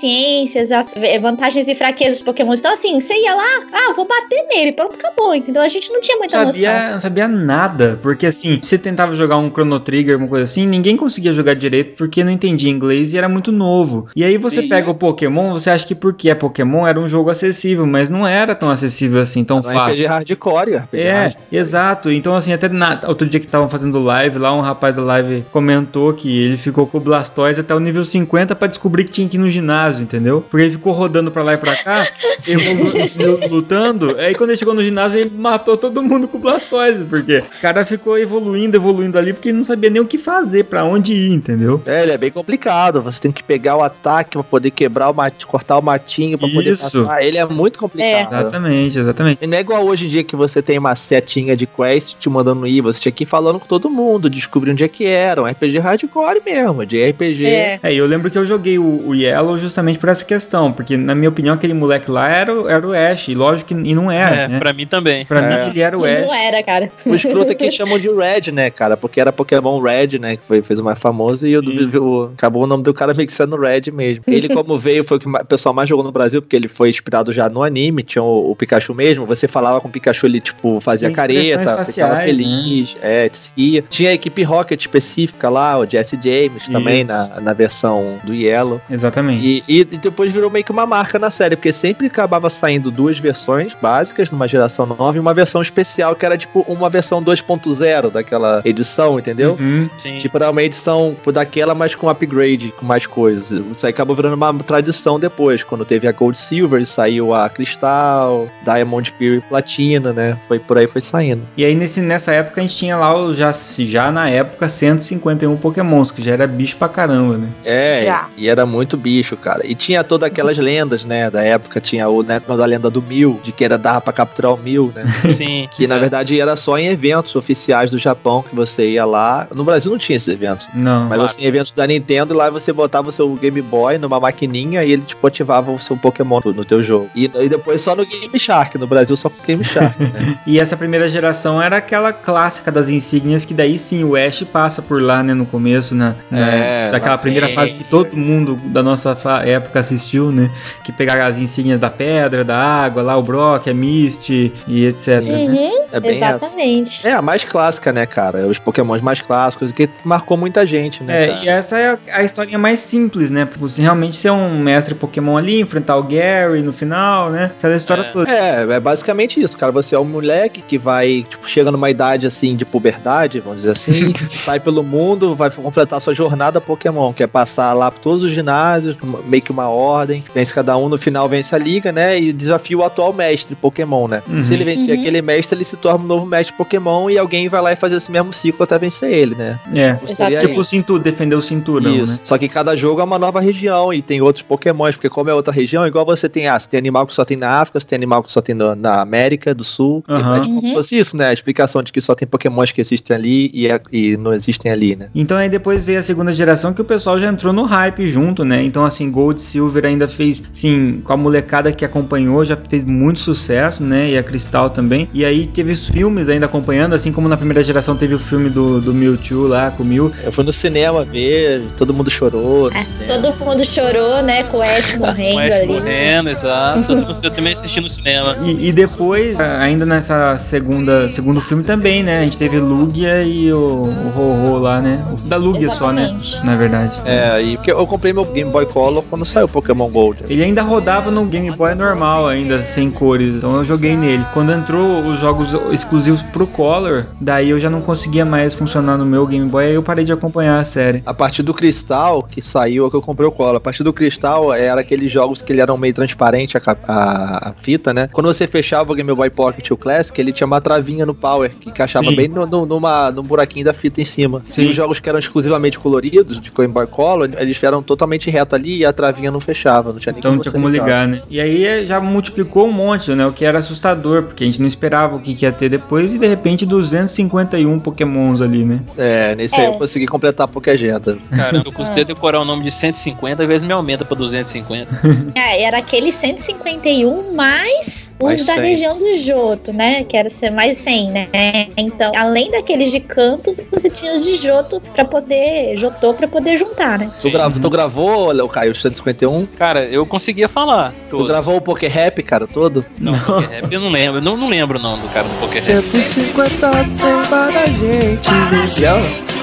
[0.72, 2.52] as eh, vantagens e fraquezas dos Pokémon.
[2.54, 5.34] Então, assim, você ia lá, ah, vou bater nele, pronto, acabou.
[5.34, 5.62] Entendeu?
[5.62, 6.52] A gente não tinha muita noção.
[6.62, 10.66] sabia, não sabia nada, porque assim, você tentava jogar um Chrono Trigger, uma coisa assim,
[10.66, 14.08] ninguém conseguia jogar direito porque não entendia inglês e era muito novo.
[14.16, 14.68] E aí você Sim.
[14.68, 18.26] pega o Pokémon, você acha que porque é Pokémon era um jogo acessível, mas não
[18.26, 19.92] era tão acessível assim, tão Não é fácil.
[19.94, 22.10] RPG hardcore, RPG É, hard- exato.
[22.10, 25.44] Então, assim, até na, outro dia que estavam fazendo live lá, um rapaz da live
[25.52, 29.28] comentou que ele ficou com o Blastoise até o nível 50 pra descobrir que tinha
[29.28, 30.44] que ir no ginásio, entendeu?
[30.50, 32.06] Porque ele ficou rodando pra lá e pra cá,
[32.46, 34.16] evolu- lutando.
[34.18, 37.60] Aí quando ele chegou no ginásio, ele matou todo mundo com o Blastoise, porque o
[37.60, 41.12] cara ficou evoluindo, evoluindo ali, porque ele não sabia nem o que fazer, pra onde
[41.12, 41.80] ir, entendeu?
[41.86, 43.00] É, ele é bem complicado.
[43.02, 46.48] Você tem que pegar o ataque pra poder quebrar o matinho, cortar o matinho pra
[46.48, 47.02] poder Isso.
[47.04, 47.22] passar.
[47.22, 48.26] Ele é muito complicado.
[48.28, 49.38] Exatamente, exatamente.
[49.42, 52.28] E não é igual hoje em dia que você tem uma setinha de quest te
[52.28, 55.42] mandando ir, você tinha que ir falando com todo mundo, descobrir onde é que era.
[55.42, 57.46] Um RPG hardcore mesmo, de RPG.
[57.46, 57.78] É.
[57.82, 60.96] É, e eu lembro que eu joguei o, o Yellow justamente por essa questão, porque
[60.96, 63.92] na minha opinião aquele moleque lá era, o- era o Ash, e lógico que e
[63.94, 64.58] não era, É, né?
[64.60, 65.24] pra mim também.
[65.24, 65.64] Pra É.
[65.64, 66.26] mim ele era o E Ash.
[66.26, 66.90] não era, cara.
[67.04, 68.96] O escroto aqui chamam de Red, né, cara?
[68.96, 70.36] Porque era Pokémon Red, né?
[70.36, 73.32] Que foi, fez o mais famoso e o, acabou o nome do cara meio que
[73.32, 74.22] sendo Red mesmo.
[74.28, 76.88] Ele, como veio, foi o que o pessoal mais jogou no Brasil, porque ele foi
[76.90, 79.26] inspirado já no anime, tinha o, o Pikachu mesmo.
[79.26, 83.38] Você falava com o Pikachu, ele, tipo, fazia Tem careta, ficava faciais, feliz, é, te
[83.38, 83.84] seguia.
[83.90, 87.10] Tinha a equipe Rocket específica lá, o Jesse James também, Isso.
[87.12, 88.80] na, na versão do Yellow.
[88.90, 89.44] Exatamente.
[89.44, 93.18] E, e depois virou meio que uma marca na série, porque sempre acabava saindo duas
[93.18, 98.10] versões básicas numa geração nova e uma versão especial que era tipo uma versão 2.0
[98.10, 99.56] daquela edição, entendeu?
[99.58, 99.88] Uhum.
[99.98, 100.18] Sim.
[100.18, 103.50] Tipo, era uma edição daquela, mas com upgrade, com mais coisas.
[103.50, 107.48] Isso aí acabou virando uma tradição depois, quando teve a Gold Silver e saiu a
[107.48, 110.36] Cristal, Diamond Pearl e Platina, né?
[110.48, 111.42] Foi por aí, foi saindo.
[111.56, 115.56] E aí nesse, nessa época a gente tinha lá o, já, já na época 151
[115.56, 117.48] Pokémons, que já era bicho pra caramba, né?
[117.64, 118.26] É, Já.
[118.36, 119.66] e era muito bicho, cara.
[119.66, 121.30] E tinha todas aquelas lendas, né?
[121.30, 124.54] Da época, tinha o né, da lenda do Mil, de que era dava pra capturar
[124.54, 125.02] o Mil, né?
[125.34, 125.68] Sim.
[125.76, 125.98] Que na É.
[125.98, 129.46] verdade era só em eventos oficiais do Japão que você ia lá.
[129.54, 130.66] No Brasil não tinha esses eventos.
[130.74, 131.00] Não.
[131.08, 131.28] Mas Claro.
[131.34, 134.92] você em eventos da Nintendo, lá você botava o seu Game Boy numa maquininha e
[134.92, 137.08] ele tipo ativava o seu Pokémon no, teu jogo.
[137.14, 140.38] E, e depois só no Game Shark, no Brasil só com Game Shark, né?
[140.46, 144.80] E essa primeira geração era aquela clássica das insígnias, que daí sim o Ash passa
[144.82, 147.54] por lá, né, no começo, na, É, daquela primeira sim.
[147.54, 150.50] fase que todo mundo da nossa fa- época assistiu, né?
[150.84, 155.20] Que pegava as insígnias da pedra, da água, lá o Brock, a Misty e etc.
[155.22, 155.32] né?
[155.44, 156.36] Uhum, É bem essa.
[156.36, 157.08] exatamente.
[157.08, 158.46] É a mais clássica, né, cara?
[158.46, 161.24] Os Pokémons mais clássicos que marcou muita gente, né?
[161.24, 161.44] É, cara?
[161.44, 163.44] e essa é a, a historinha mais simples, né?
[163.44, 167.50] Porque você realmente ser um mestre Pokémon ali, enfrentar o Gary no final, né?
[167.58, 168.04] Aquela história É.
[168.12, 168.30] toda.
[168.30, 169.72] É, é basicamente isso, cara.
[169.72, 173.72] Você é um moleque que vai, tipo, chega numa idade assim de puberdade, vamos dizer
[173.72, 174.12] assim,
[174.44, 178.30] sai pelo mundo, vai completar sua jornada Pokémon, que é passar lá por todos os
[178.32, 182.18] ginásios, meio que uma ordem, vence cada um, no final vence a liga, né?
[182.20, 184.22] E desafia o atual mestre Pokémon, né?
[184.28, 184.42] Uhum.
[184.42, 185.00] Se ele vencer Uhum.
[185.00, 187.96] aquele mestre, ele se torna um novo mestre Pokémon e alguém vai lá e fazer
[187.96, 189.58] esse mesmo ciclo até vencer ele, né?
[189.74, 189.96] É.
[190.06, 192.06] Seria Tipo o cinturão, defender o cinturão, isso.
[192.12, 192.18] né?
[192.24, 195.34] Só que cada jogo é uma nova região e tem outros pokémons, porque como é
[195.34, 197.86] outra região, igual você tem, ah, você tem animal que só tem na África, você
[197.86, 200.04] tem animal que só tem no- na América do Sul.
[200.08, 200.36] Aham.
[200.36, 201.28] É tipo como se fosse isso, né?
[201.28, 204.70] A explicação de que só tem pokémons que existem ali e, é- e não existem
[204.70, 205.08] ali, né?
[205.14, 208.44] Então aí depois veio a segunda geração que o pessoal já entrou no hype junto,
[208.44, 208.62] né?
[208.64, 213.20] Então assim, Gold Silver ainda fez, assim, com a molecada que acompanhou, já fez muito
[213.20, 214.10] sucesso, né?
[214.10, 215.08] E a Cristal também.
[215.14, 218.50] E aí teve os filmes ainda acompanhando, assim como na primeira geração teve o filme
[218.50, 220.10] do, do Mewtwo lá, com o Mew.
[220.24, 222.70] Eu fui no cinema ver, todo mundo chorou.
[222.72, 225.66] É, todo mundo chorou, né, com o Ash morrendo Com Ash ali.
[225.66, 226.92] morrendo, exato.
[227.24, 228.36] Eu também assisti no cinema.
[228.44, 232.20] E, e depois, ainda nessa segunda, segundo filme também, né?
[232.20, 235.04] A gente teve Lugia e o, o Ho-Ho lá, né?
[235.12, 236.02] O da Lugia só, né?
[236.02, 236.44] Exatamente.
[236.46, 236.98] Na verdade.
[237.04, 240.24] É, e porque eu comprei meu Game Boy Color quando saiu o Pokémon Gold.
[240.28, 244.24] Ele ainda rodava no Game Boy normal, ainda sem cores, então eu joguei nele.
[244.32, 249.04] Quando entrou os jogos exclusivos pro Color, daí eu já não conseguia mais funcionar no
[249.06, 251.02] meu Game Boy, aí eu parei de acompanhar a série.
[251.06, 253.56] A partir do Cristal, que saiu, é que eu comprei o Color.
[253.56, 257.52] A partir do Cristal, era aqueles jogos que ele eram meio transparente, a, a- a
[257.60, 258.08] fita, né?
[258.12, 261.14] Quando você fechava o Game Boy Pocket e o Classic, ele tinha uma travinha no
[261.14, 262.16] Power, que encaixava Sim.
[262.16, 264.42] bem no, no, numa, num buraquinho da fita em cima.
[264.46, 264.62] Sim.
[264.62, 268.54] E os jogos que eram exclusivamente coloridos, de Game Boy Color, eles eram totalmente reto
[268.54, 271.20] ali e a travinha não fechava, não tinha nem Então não tinha como ligar, né?
[271.28, 273.26] E aí eh, já multiplicou um monte, né?
[273.26, 276.14] O que era assustador, porque a gente não esperava o que, que ia ter depois
[276.14, 278.80] e de repente 251 Pokémons ali, né?
[278.96, 279.68] É, nesse aí É.
[279.68, 281.18] eu consegui completar a Pokéagenda.
[281.34, 284.88] Caramba, eu custei decorar o nome de 150, às vezes me aumenta pra 250.
[285.36, 288.62] É, era aquele 151 mais os Mais da 100.
[288.62, 290.04] região do Joto, né?
[290.04, 291.28] Que era ser mais 100, né?
[291.76, 295.76] Então, além daqueles de canto, você tinha os de Joto pra poder.
[295.76, 297.10] Jotô pra poder juntar, né?
[297.20, 299.46] Tu, gra- tu gravou, Léo Caio, os 151?
[299.58, 300.92] Cara, eu conseguia falar.
[301.08, 301.26] Tu todos.
[301.26, 302.84] gravou o Poké Rap, cara, todo?
[302.98, 304.20] Não, Poké Rap eu não lembro.
[304.20, 305.82] Não, não lembro o nome do cara do Poké Rap.
[305.82, 308.28] 150 tem para gente.
[308.28, 309.33] O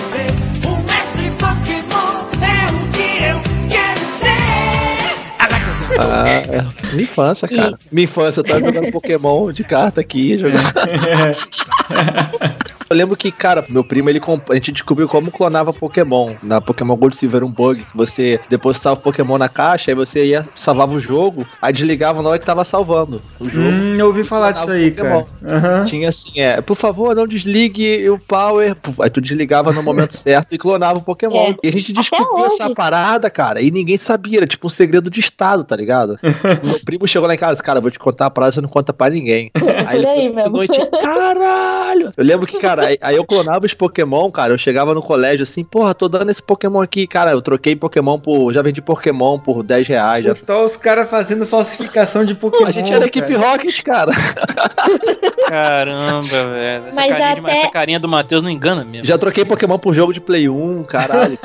[5.99, 6.91] Ah, é.
[6.91, 7.77] Minha infância, cara.
[7.91, 10.61] Minha infância, eu tava jogando Pokémon de carta aqui, jogando.
[12.91, 14.51] Eu lembro que, cara, meu primo, ele comp...
[14.51, 16.33] a gente descobriu como clonava Pokémon.
[16.43, 20.25] Na Pokémon Gold Silver, um bug, que você depositava o Pokémon na caixa, aí você
[20.25, 23.65] ia, salvava o jogo, aí desligava na hora que tava salvando o jogo.
[23.65, 25.25] Hum, eu ouvi falar disso aí, cara.
[25.41, 25.85] Aham.
[25.85, 28.75] Tinha assim, é, por favor, não desligue o power.
[28.99, 31.51] Aí tu desligava no momento certo e clonava o Pokémon.
[31.51, 31.55] É.
[31.63, 35.21] E a gente descobriu essa parada, cara, e ninguém sabia, era tipo um segredo de
[35.21, 35.80] estado, tá ligado?
[36.23, 38.91] Meu primo chegou lá em casa, cara, vou te contar a parada, você não conta
[38.93, 39.51] pra ninguém.
[39.87, 42.13] Aí ele aí foi noite, caralho!
[42.15, 45.43] Eu lembro que, cara, aí, aí eu clonava os Pokémon, cara, eu chegava no colégio
[45.43, 49.39] assim, porra, tô dando esse Pokémon aqui, cara, eu troquei Pokémon por, já vendi Pokémon
[49.39, 50.35] por 10 reais, já...
[50.35, 52.67] Puta, os caras fazendo falsificação de Pokémon.
[52.67, 53.51] A gente era equipe cara.
[53.51, 54.11] Rocket, cara.
[55.47, 56.87] Caramba, velho.
[56.87, 59.05] Essa, Mas carinha de- até- essa carinha do Matheus não engana mesmo.
[59.05, 61.37] Já troquei Pokémon por jogo de Play 1, caralho.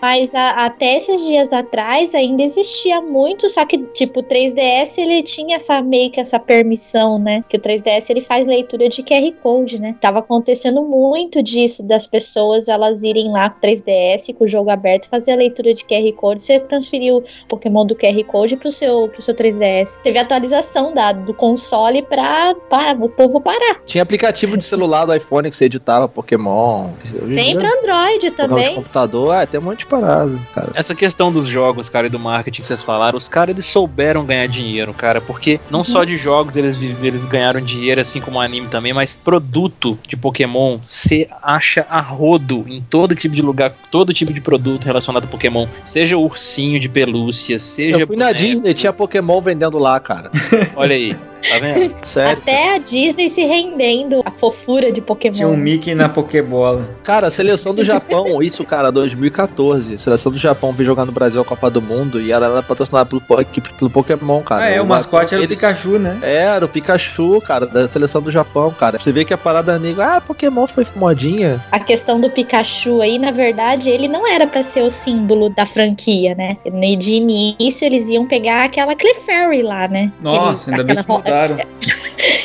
[0.00, 5.22] Mas a- até esses dias atrás ainda existia muito, só que tipo o 3DS ele
[5.22, 7.44] tinha essa meio que essa permissão, né?
[7.48, 9.94] Que o 3DS ele faz leitura de QR Code, né?
[10.00, 14.70] Tava acontecendo muito disso das pessoas elas irem lá com o 3DS com o jogo
[14.70, 18.70] aberto fazer a leitura de QR Code, você transferiu o Pokémon do QR Code pro
[18.70, 20.00] seu pro seu 3DS.
[20.02, 23.80] Teve atualização da, do console pra, pra o povo parar.
[23.84, 26.90] Tinha aplicativo de celular do iPhone que você editava Pokémon.
[27.34, 28.74] Tem pra Android também.
[28.74, 30.70] computador, ah, tem um monte de parada, cara.
[30.74, 34.24] Essa questão dos jogos, cara, e do marketing que vocês falaram, os caras eles souberam
[34.24, 38.40] ganhar dinheiro, cara, porque não só de jogos eles, eles ganharam dinheiro, assim como o
[38.40, 43.74] anime também, mas produto de Pokémon você acha a rodo em todo tipo de lugar,
[43.90, 47.98] todo tipo de produto relacionado a Pokémon, seja ursinho de pelúcia, seja.
[47.98, 50.30] Eu fui na boneco, Disney, tinha Pokémon vendendo lá, cara.
[50.76, 51.94] Olha aí, tá vendo?
[52.06, 52.32] Sério.
[52.38, 55.34] Até a Disney se rendendo a fofura de Pokémon.
[55.34, 56.88] Tinha um Mickey na Pokébola.
[57.02, 59.94] Cara, a seleção do Japão, isso, cara, 2014.
[59.94, 62.62] A seleção do Japão veio jogar no Brasil a Copa do Mundo e ela era
[62.62, 64.64] patrocinada pelo, pelo Pokémon, cara.
[64.64, 66.18] ah, é, o mascote era o eles- Pikachu, né?
[66.22, 68.98] Era o Pikachu, cara, da seleção do Japão, cara.
[68.98, 71.64] Você vê que a parada negra, ah, Pokémon foi modinha.
[71.70, 75.66] A questão do Pikachu aí, na verdade, ele não era pra ser o símbolo da
[75.66, 76.56] franquia, né?
[76.96, 80.12] De início, eles iam pegar aquela Clefairy lá, né?
[80.20, 81.56] Nossa, Ele- ainda bem que mudaram.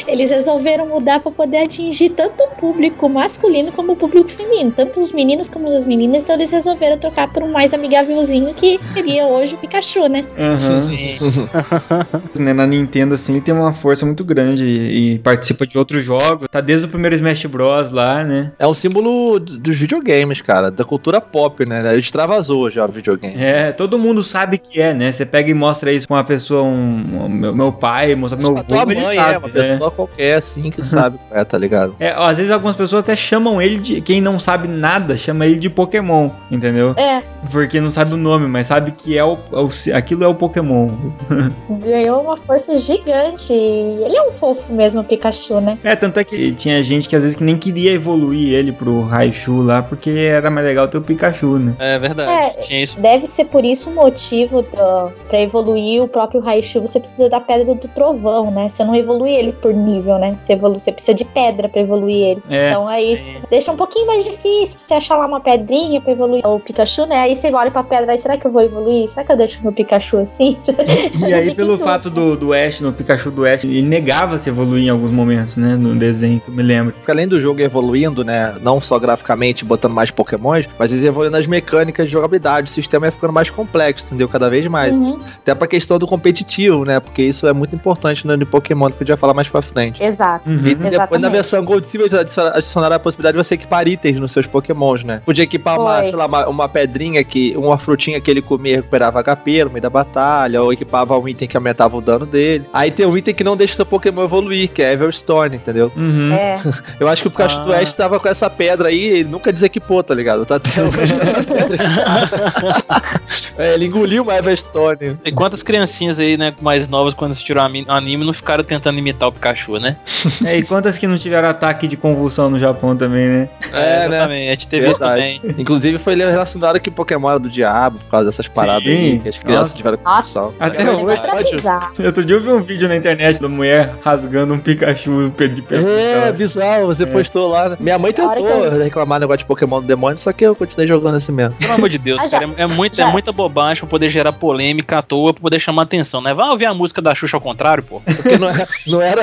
[0.06, 4.70] Eles resolveram mudar pra poder atingir tanto o público masculino como o público feminino.
[4.72, 6.22] Tanto os meninos como as meninas.
[6.24, 10.26] Então eles resolveram trocar por um mais amigávelzinho, que seria hoje o Pikachu, né?
[12.38, 16.04] Né, Na Nintendo, assim, ele tem uma força muito grande e, e participa de outros
[16.04, 16.48] jogos.
[16.52, 17.92] Tá desde o primeiro Smash Bros.
[17.92, 18.52] lá, né?
[18.60, 21.80] É um símbolo dos videogames, cara, da cultura pop, né?
[21.92, 23.36] Ele extravasou já o videogame.
[23.38, 25.12] É, todo mundo sabe que é, né?
[25.12, 28.48] Você pega e mostra isso pra uma pessoa, um, um- meu, meu pai, mostra pro
[28.52, 29.34] meu a tua mãe sabe.
[29.34, 29.54] é uma né?
[29.54, 31.96] pessoa qualquer assim que sabe qual é, tá ligado?
[32.00, 34.02] É, ó, às vezes algumas pessoas até chamam ele de.
[34.02, 36.94] Quem não sabe nada, chama ele de Pokémon, entendeu?
[36.98, 40.28] É, Porque não sabe o nome, mas sabe que é o, é o- aquilo é
[40.28, 40.90] o Pokémon.
[41.82, 43.54] ganhou uma força gigante.
[43.54, 45.78] E ele é um fofo mesmo, o Pikachu, né?
[45.84, 49.02] É, tanto é que tinha gente que às vezes que nem queria evoluir ele pro
[49.02, 51.76] Raichu lá, porque era mais legal ter o Pikachu, né?
[51.80, 52.50] É verdade, É.
[52.62, 53.00] tinha isso.
[53.00, 57.40] Deve ser por isso o motivo do, pra evoluir o próprio Raichu, você precisa da
[57.40, 58.63] pedra do trovão, né?
[58.70, 60.36] Você não evolui ele por nível, né?
[60.38, 62.44] Você, evolu você precisa de pedra pra evoluir ele.
[62.50, 62.70] É.
[62.70, 66.12] Então aí isso deixa um pouquinho mais difícil pra você achar lá uma pedrinha pra
[66.12, 67.18] evoluir o Pikachu, né?
[67.18, 69.08] Aí você olha pra pedra, aí será que eu vou evoluir?
[69.10, 70.58] Será que eu deixo meu Pikachu assim?
[71.28, 74.86] E aí, pelo fato do, do Ash, no Pikachu do Ash, ele negava se evoluir
[74.86, 75.76] em alguns momentos, né?
[75.76, 76.94] No desenho, que eu me lembro.
[76.94, 78.56] Porque além do jogo evoluindo, né?
[78.62, 82.70] Não só graficamente, botando mais pokémons, mas eles evoluindo as mecânicas de jogabilidade.
[82.70, 84.28] O sistema ia ficando mais complexo, entendeu?
[84.28, 84.96] Cada vez mais.
[84.96, 87.00] Uhum, Até pra questão do competitivo, né?
[87.00, 90.04] Porque isso é muito importante no Pokémon, que a gente vai falar mais pra frente.
[90.04, 90.48] Exato.
[90.48, 90.58] Uhum.
[90.58, 91.32] E depois na Exatamente.
[91.32, 95.24] versão Gold Silver eles adicionaram a possibilidade de você equipar itens nos seus pokémons, né?
[95.26, 97.56] Podia equipar uma, sei lá, uma, uma pedrinha que.
[97.58, 101.28] uma frutinha que ele comia e recuperava HP no meio da batalha, ou equipava um
[101.28, 102.66] item que aumentava o dano dele.
[102.72, 105.92] Aí tem um item que não deixa seu Pokémon evoluir, que é Everstone, entendeu?
[105.96, 106.32] Uhum.
[106.32, 106.62] É.
[107.00, 107.78] Eu acho que o Pikachu do Ah.
[107.78, 110.46] Oeste tava com essa pedra aí e ele nunca desequipou, tá ligado?
[110.46, 111.14] Tá até hoje.
[113.58, 115.18] é, ele engoliu uma Everstone.
[115.24, 119.32] E quantas criancinhas aí, né, mais novas, quando assistiram anime, não ficaram tentando imitar o
[119.32, 119.96] Pikachu, né?
[120.46, 123.50] É, e quantas que não tiveram ataque de convulsão no Japão também, né?
[123.72, 124.16] É, né?
[124.18, 124.68] exatamente.
[124.68, 125.40] Teve isso também.
[125.58, 128.90] Inclusive foi relacionado que Pokémon era do diabo, por causa dessas paradas Sim.
[129.14, 129.78] aí, que as crianças Nossa.
[129.78, 130.56] tiveram Nossa, condição.
[130.60, 131.94] Até o negócio era bizarro.
[132.06, 135.88] Outro dia eu vi um vídeo na internet da mulher rasgando um Pikachu de perfil.
[135.90, 137.70] É, bizarro, você postou lá.
[137.70, 137.78] né?
[137.80, 138.34] Minha mãe A tentou
[138.72, 141.56] que reclamar negócio de Pokémon do demônio, só que eu continuei jogando assim mesmo.
[141.56, 143.08] Pelo amor de Deus, Ah, cara, é, é muito, já.
[143.08, 146.34] é muita bobagem pra poder gerar polêmica à toa, pra poder chamar atenção, né?
[146.34, 148.02] Vai ouvir a música da Xuxa ao contrário, pô.
[148.34, 149.22] Porque não era, não era,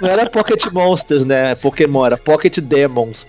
[0.00, 1.54] não era Pocket Monsters, né?
[1.56, 3.28] Pokémon, era Pocket Demons.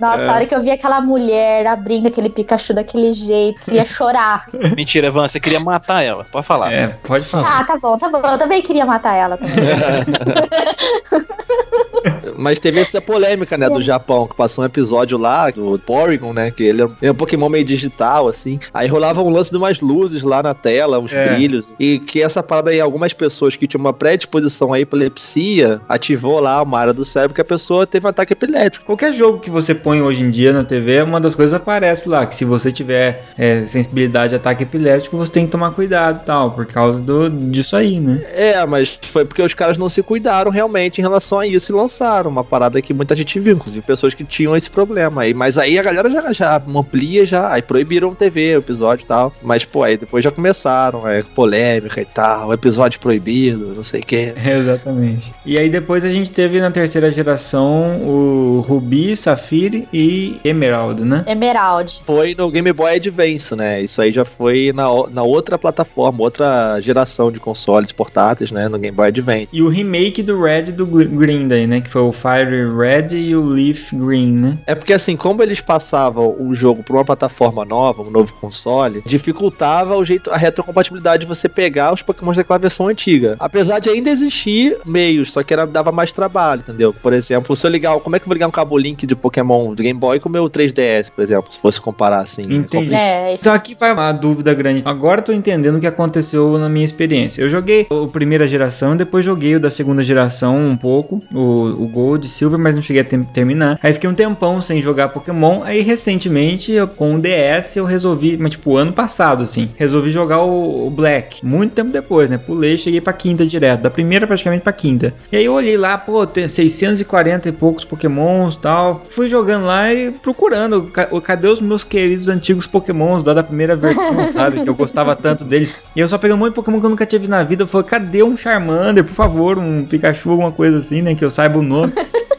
[0.00, 4.46] Nossa, a hora que eu vi aquela mulher abrindo aquele Pikachu daquele jeito, queria chorar.
[4.76, 6.24] Mentira, Evan, você queria matar ela.
[6.30, 6.72] Pode falar.
[6.72, 7.60] É, pode falar.
[7.60, 8.18] Ah, tá bom, tá bom.
[8.24, 9.54] Eu também queria matar ela também.
[12.36, 16.50] Mas teve essa polêmica, né, do Japão, que passou um episódio lá, do Porygon, né,
[16.50, 18.58] que ele é um- é um Pokémon meio digital, assim.
[18.72, 21.34] Aí rolava um lance de umas luzes lá na tela, uns É.
[21.34, 21.72] brilhos.
[21.78, 26.62] E que essa parada aí, algumas pessoas que tinham uma predisposição à epilepsia, ativou lá
[26.62, 28.84] uma área do cérebro que a pessoa teve um ataque epilético.
[28.84, 32.26] Qualquer jogo que você põe hoje em dia na TV, uma das coisas aparece lá,
[32.26, 36.26] que se você tiver é, sensibilidade a ataque epilético, você tem que tomar cuidado e
[36.26, 38.24] tal, por causa do, disso aí, né?
[38.32, 41.74] É, mas foi porque os caras não se cuidaram realmente em relação a isso e
[41.74, 45.34] lançaram uma parada que muita gente viu, inclusive pessoas que tinham esse problema aí.
[45.34, 49.32] Mas aí a galera já, já amplia já, aí proibiram TV, o episódio e tal.
[49.42, 54.06] Mas, pô, aí depois já começaram, é, polêmica e tal, episódio proibido, não sei o
[54.06, 54.32] quê.
[54.44, 55.32] Exatamente.
[55.44, 61.24] E aí depois a gente teve na terceira geração o Ruby, Safire e Emerald, né?
[61.26, 62.02] Emerald.
[62.04, 63.82] Foi no Game Boy Advance, né?
[63.82, 68.68] Isso aí já foi na, o- na outra plataforma, outra geração de consoles portáteis, né?
[68.68, 69.48] No Game Boy Advance.
[69.52, 71.80] E o remake do Red e do Green daí, né?
[71.80, 74.58] Que foi o Fire Red e o Leaf Green, né?
[74.66, 79.02] É porque assim, como eles passavam o jogo para uma plataforma nova, um novo console,
[79.06, 83.36] dificultava o jeito, a retrocompatibilidade de você pegar os Pokémon daquela versão antiga.
[83.38, 86.92] Apesar de ainda existir meios, só que era, dava mais trabalho, entendeu?
[86.92, 89.14] Por exemplo, se eu ligar, como é que eu vou ligar um cabo Link de
[89.16, 92.42] Pokémon do Game Boy com o meu 3DS, por exemplo, se fosse comparar assim.
[92.42, 92.94] Entendi.
[92.94, 94.82] É, Então aqui vai uma dúvida grande.
[94.84, 97.42] Agora eu tô entendendo o que aconteceu na minha experiência.
[97.42, 101.38] Eu joguei o primeira geração, depois joguei o da segunda geração um pouco, o,
[101.82, 103.78] o Gold, Silver, mas não cheguei a terminar.
[103.82, 105.62] Aí fiquei um tempão sem jogar Pokémon.
[105.64, 110.42] Aí recentemente, eu- com o DS, eu resolvi, mas tipo, ano passado, assim, resolvi jogar
[110.42, 111.44] o, o Black.
[111.44, 112.38] Muito tempo depois, né?
[112.38, 115.14] Pulei, cheguei pra quinta direto, da primeira praticamente pra quinta.
[115.32, 119.02] E aí eu olhei lá, pô, tem 640 e poucos Pokémons e tal.
[119.10, 123.76] Fui jogando lá e procurando, ca- cadê os meus queridos antigos Pokémons lá da primeira
[123.76, 124.62] versão, sabe?
[124.62, 125.82] Que eu gostava tanto deles.
[125.94, 127.62] E eu só peguei um monte de Pokémon que eu nunca tive na vida.
[127.62, 131.14] Eu falei, cadê um Charmander, por favor, um Pikachu, alguma coisa assim, né?
[131.14, 131.92] Que eu saiba o nome.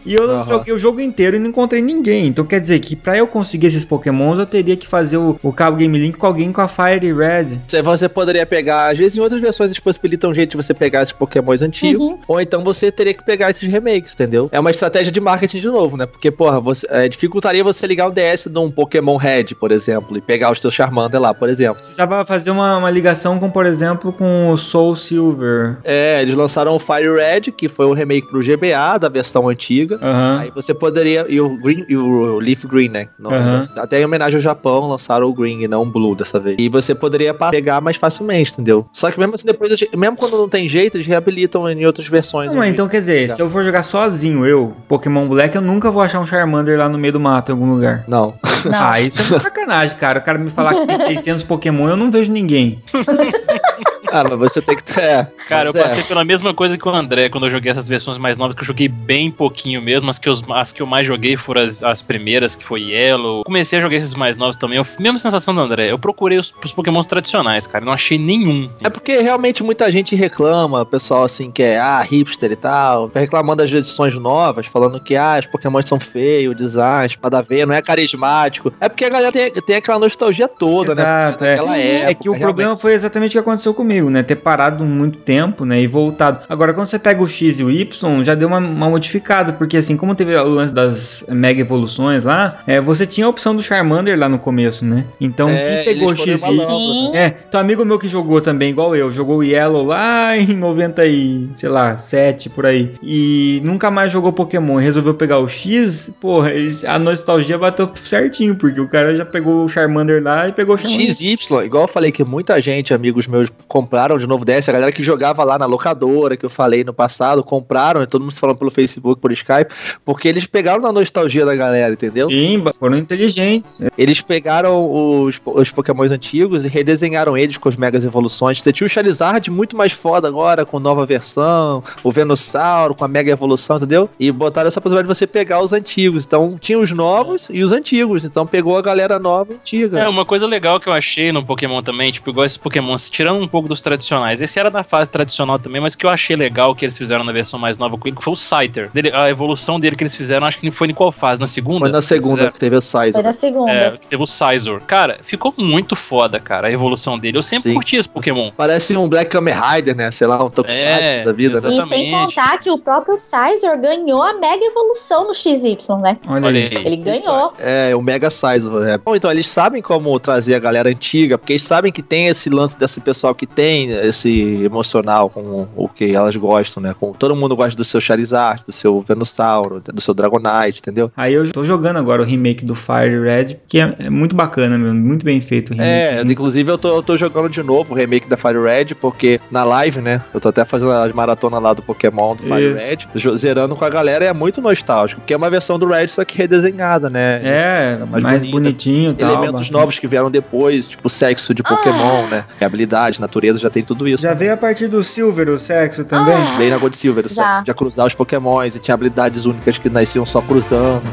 [0.06, 0.46] E eu Aham.
[0.46, 2.28] joguei o jogo inteiro e não encontrei ninguém.
[2.28, 5.52] Então quer dizer que pra eu conseguir esses Pokémons, eu teria que fazer o, o
[5.52, 7.60] cabo Game Link com alguém com a Fire Red.
[7.84, 11.02] Você poderia pegar, às vezes em outras versões eles possibilitam um jeito de você pegar
[11.04, 12.20] esses pokémons antigos, Uhum.
[12.28, 14.50] ou então você teria que pegar esses remakes, entendeu?
[14.52, 16.06] É uma estratégia de marketing de novo, né?
[16.06, 20.22] Porque, porra, você, é, dificultaria você ligar o DS num Pokémon Red, por exemplo, e
[20.22, 21.76] pegar os teus Charmander lá, por exemplo.
[21.76, 25.78] Precisava fazer uma, uma ligação com, por exemplo, com o Soul Silver.
[25.84, 29.98] É, eles lançaram o Fire Red, que foi o remake pro GBA da versão antiga.
[30.02, 30.40] Aham.
[30.42, 31.26] Aí você poderia.
[31.30, 33.08] E o, Green, e o Leaf Green, né?
[33.18, 33.68] Não- Aham.
[33.78, 36.58] Até em homenagem ao Japão, lançaram o Green e não o Blue dessa vez.
[36.60, 38.86] E você poderia pegar mais facilmente, entendeu?
[38.92, 42.08] Só que mesmo assim, depois, eles- mesmo quando não tem jeito, eles reabilitam em outras
[42.08, 42.52] versões.
[42.52, 42.70] Não, né?
[42.70, 43.36] então quer dizer, Já.
[43.36, 46.90] se eu for jogar sozinho, eu, Pokémon Black, eu nunca vou achar um Charmander lá
[46.90, 48.04] no meio do mato em algum lugar.
[48.08, 48.34] Não.
[48.66, 48.72] Não.
[48.74, 50.20] Ah, isso é uma sacanagem, cara.
[50.20, 52.82] O cara me falar que tem 600 Pokémon, eu não vejo ninguém.
[54.12, 55.28] Ah, mas você tem que ter.
[55.48, 55.84] Cara, eu é.
[55.84, 58.62] passei pela mesma coisa que o André quando eu joguei essas versões mais novas, que
[58.62, 60.10] eu joguei bem pouquinho mesmo.
[60.10, 63.44] As que, os- as que eu mais joguei foram as, as primeiras, que foi Yellow.
[63.44, 64.78] Comecei a jogar esses mais novos também.
[64.78, 65.92] Eu, mesma sensação do André.
[65.92, 67.84] Eu procurei os, os pokémons tradicionais, cara.
[67.86, 68.70] Não achei nenhum.
[68.84, 73.12] É porque realmente muita gente reclama, o pessoal assim que é ah, hipster e tal,
[73.14, 77.42] reclamando das edições novas, falando que ah, os Pokémon são feios, o design, nada a
[77.42, 78.72] ver, não é carismático.
[78.80, 81.54] É porque a galera tem, tem aquela nostalgia toda, Exato, né?
[81.54, 81.56] é.
[81.56, 82.42] Daquela É época, que o realmente.
[82.42, 84.24] problema foi exatamente o que aconteceu comigo, né?
[84.24, 85.82] Ter parado muito tempo, né?
[85.82, 86.40] E voltado.
[86.50, 89.78] Agora, quando você pega o X e o Y, já deu uma, uma modificada, porque
[89.78, 93.64] assim, como teve o lance das mega evoluções lá, é, você tinha a opção do
[93.64, 95.06] Charmander lá no começo, né?
[95.20, 96.66] Então, É, quem pegou o X e evoluindo.
[96.66, 97.12] Sim.
[97.16, 101.06] É, então amigo meu que jogou também, igual eu, jogou o Yellow lá em 90
[101.06, 102.94] e, sei lá, 7 por aí.
[103.04, 106.52] E nunca mais jogou Pokémon e resolveu pegar o X, porra,
[106.88, 110.78] a nostalgia bateu certinho, porque o cara já pegou o Charmander lá e pegou o
[110.78, 111.16] Charmander.
[111.16, 114.72] XY, igual eu falei que muita gente, amigos meus, com- compraram de novo DS, a
[114.72, 118.34] galera que jogava lá na locadora, que eu falei no passado, compraram, e todo mundo
[118.34, 119.72] falando pelo Facebook, por Skype,
[120.04, 122.28] porque eles pegaram na nostalgia da galera, entendeu?
[122.28, 123.86] Sim, foram inteligentes.
[123.96, 128.60] Eles pegaram os, os pokémons antigos e redesenharam eles com as megas evoluções.
[128.60, 133.08] Você tinha o Charizard muito mais foda agora, com nova versão, o Venusaur com a
[133.08, 134.10] mega evolução, entendeu?
[134.20, 136.26] E botaram essa possibilidade de você pegar os antigos.
[136.26, 138.26] Então tinha os novos e os antigos.
[138.26, 140.00] Então pegou a galera nova e antiga.
[140.00, 143.42] É, uma coisa legal que eu achei no Pokémon também, tipo, igual esses Pokémons, tirando
[143.42, 144.42] um pouco dos tradicionais.
[144.42, 147.32] Esse era da fase tradicional também, mas que eu achei legal que eles fizeram na
[147.32, 148.90] versão mais nova com ele, que foi o Scyther.
[148.94, 151.40] Dele- a evolução dele que eles fizeram, acho que foi em qual fase?
[151.42, 151.80] Na segunda?
[151.82, 153.12] Foi na segunda fizeram- que teve o Size.
[153.14, 153.72] Foi na segunda.
[153.72, 154.82] É, que teve o Scizor.
[154.86, 157.38] Cara, ficou muito foda, cara, a evolução dele.
[157.38, 157.76] Eu sempre Sim.
[157.76, 158.52] curti esse Pokémon.
[158.56, 160.12] Parece um Black Kamen Rider, né?
[160.12, 161.58] Sei lá, um Tokusatsu É, da vida, né?
[161.60, 161.74] exato.
[161.76, 162.36] E sem Exatamente.
[162.36, 166.18] contar que o próprio Sizor ganhou a mega evolução no XY, né?
[166.28, 166.76] Olha, Olha aí.
[166.86, 167.54] Ele ganhou.
[167.60, 168.68] É, o Mega Size.
[168.88, 168.98] É.
[168.98, 172.50] Bom, então eles sabem como trazer a galera antiga, porque eles sabem que tem esse
[172.50, 176.96] lance desse pessoal que tem esse emocional com o que elas gostam, né?
[177.00, 181.12] Com, todo mundo gosta do seu Charizard, do seu Venusaur, do seu Dragonite, entendeu?
[181.16, 184.78] Aí eu tô jogando agora o remake do Fire Red, que é, é muito bacana
[184.78, 185.90] mesmo, muito bem feito o remake.
[185.90, 189.40] É, inclusive eu tô, eu tô jogando de novo o remake da Fire Red, porque
[189.50, 190.22] na live, né?
[190.34, 193.08] Eu tô até fazendo as maratonas lá do Pokémon do Fire Isso.
[193.16, 196.26] Red, zerando com a galera, é muito nostálgico, porque é uma versão do Red, só
[196.26, 197.42] que redesenhada, né?
[197.44, 198.52] É, mais mais, bonita.
[198.52, 199.30] bonitinho e tal.
[199.32, 199.80] Elementos bacana.
[199.80, 202.44] novos que vieram depois, tipo sexo de Pokémon, né?
[202.58, 204.22] Que habilidade, natureza, já tem tudo isso.
[204.24, 206.36] Já veio a partir do Silver o sexo também?
[206.36, 206.58] Ah.
[206.58, 207.44] Veio na Gold Silver, o Já.
[207.44, 211.04] sexo de cruzar os Pokémons e tinha habilidades únicas que nasciam só cruzando.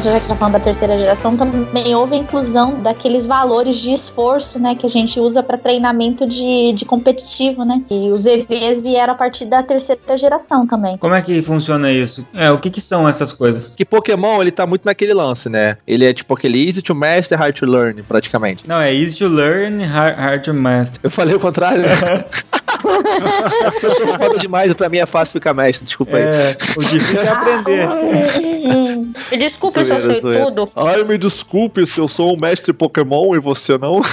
[0.00, 4.58] Já que tá falando da terceira geração, também houve a inclusão daqueles valores de esforço,
[4.58, 4.74] né?
[4.74, 7.82] Que a gente usa para treinamento de, de competitivo, né?
[7.90, 10.96] E os EVs vieram a partir da terceira geração também.
[10.96, 12.26] Como é que funciona isso?
[12.34, 13.74] É, o que que são essas coisas?
[13.74, 15.76] Que Pokémon, ele tá muito naquele lance, né?
[15.86, 18.66] Ele é tipo aquele easy to master, hard to learn, praticamente.
[18.66, 21.00] Não, é easy to learn, hard, hard to master.
[21.02, 22.24] Eu falei o contrário, né?
[23.82, 26.22] Eu sou foda demais, pra mim é fácil ficar mestre, desculpa aí.
[26.22, 27.88] É, o difícil é aprender.
[29.30, 30.44] Me desculpe se eu sei zoeira.
[30.46, 30.68] tudo.
[30.76, 34.00] Ai, me desculpe se eu sou um mestre Pokémon e você não.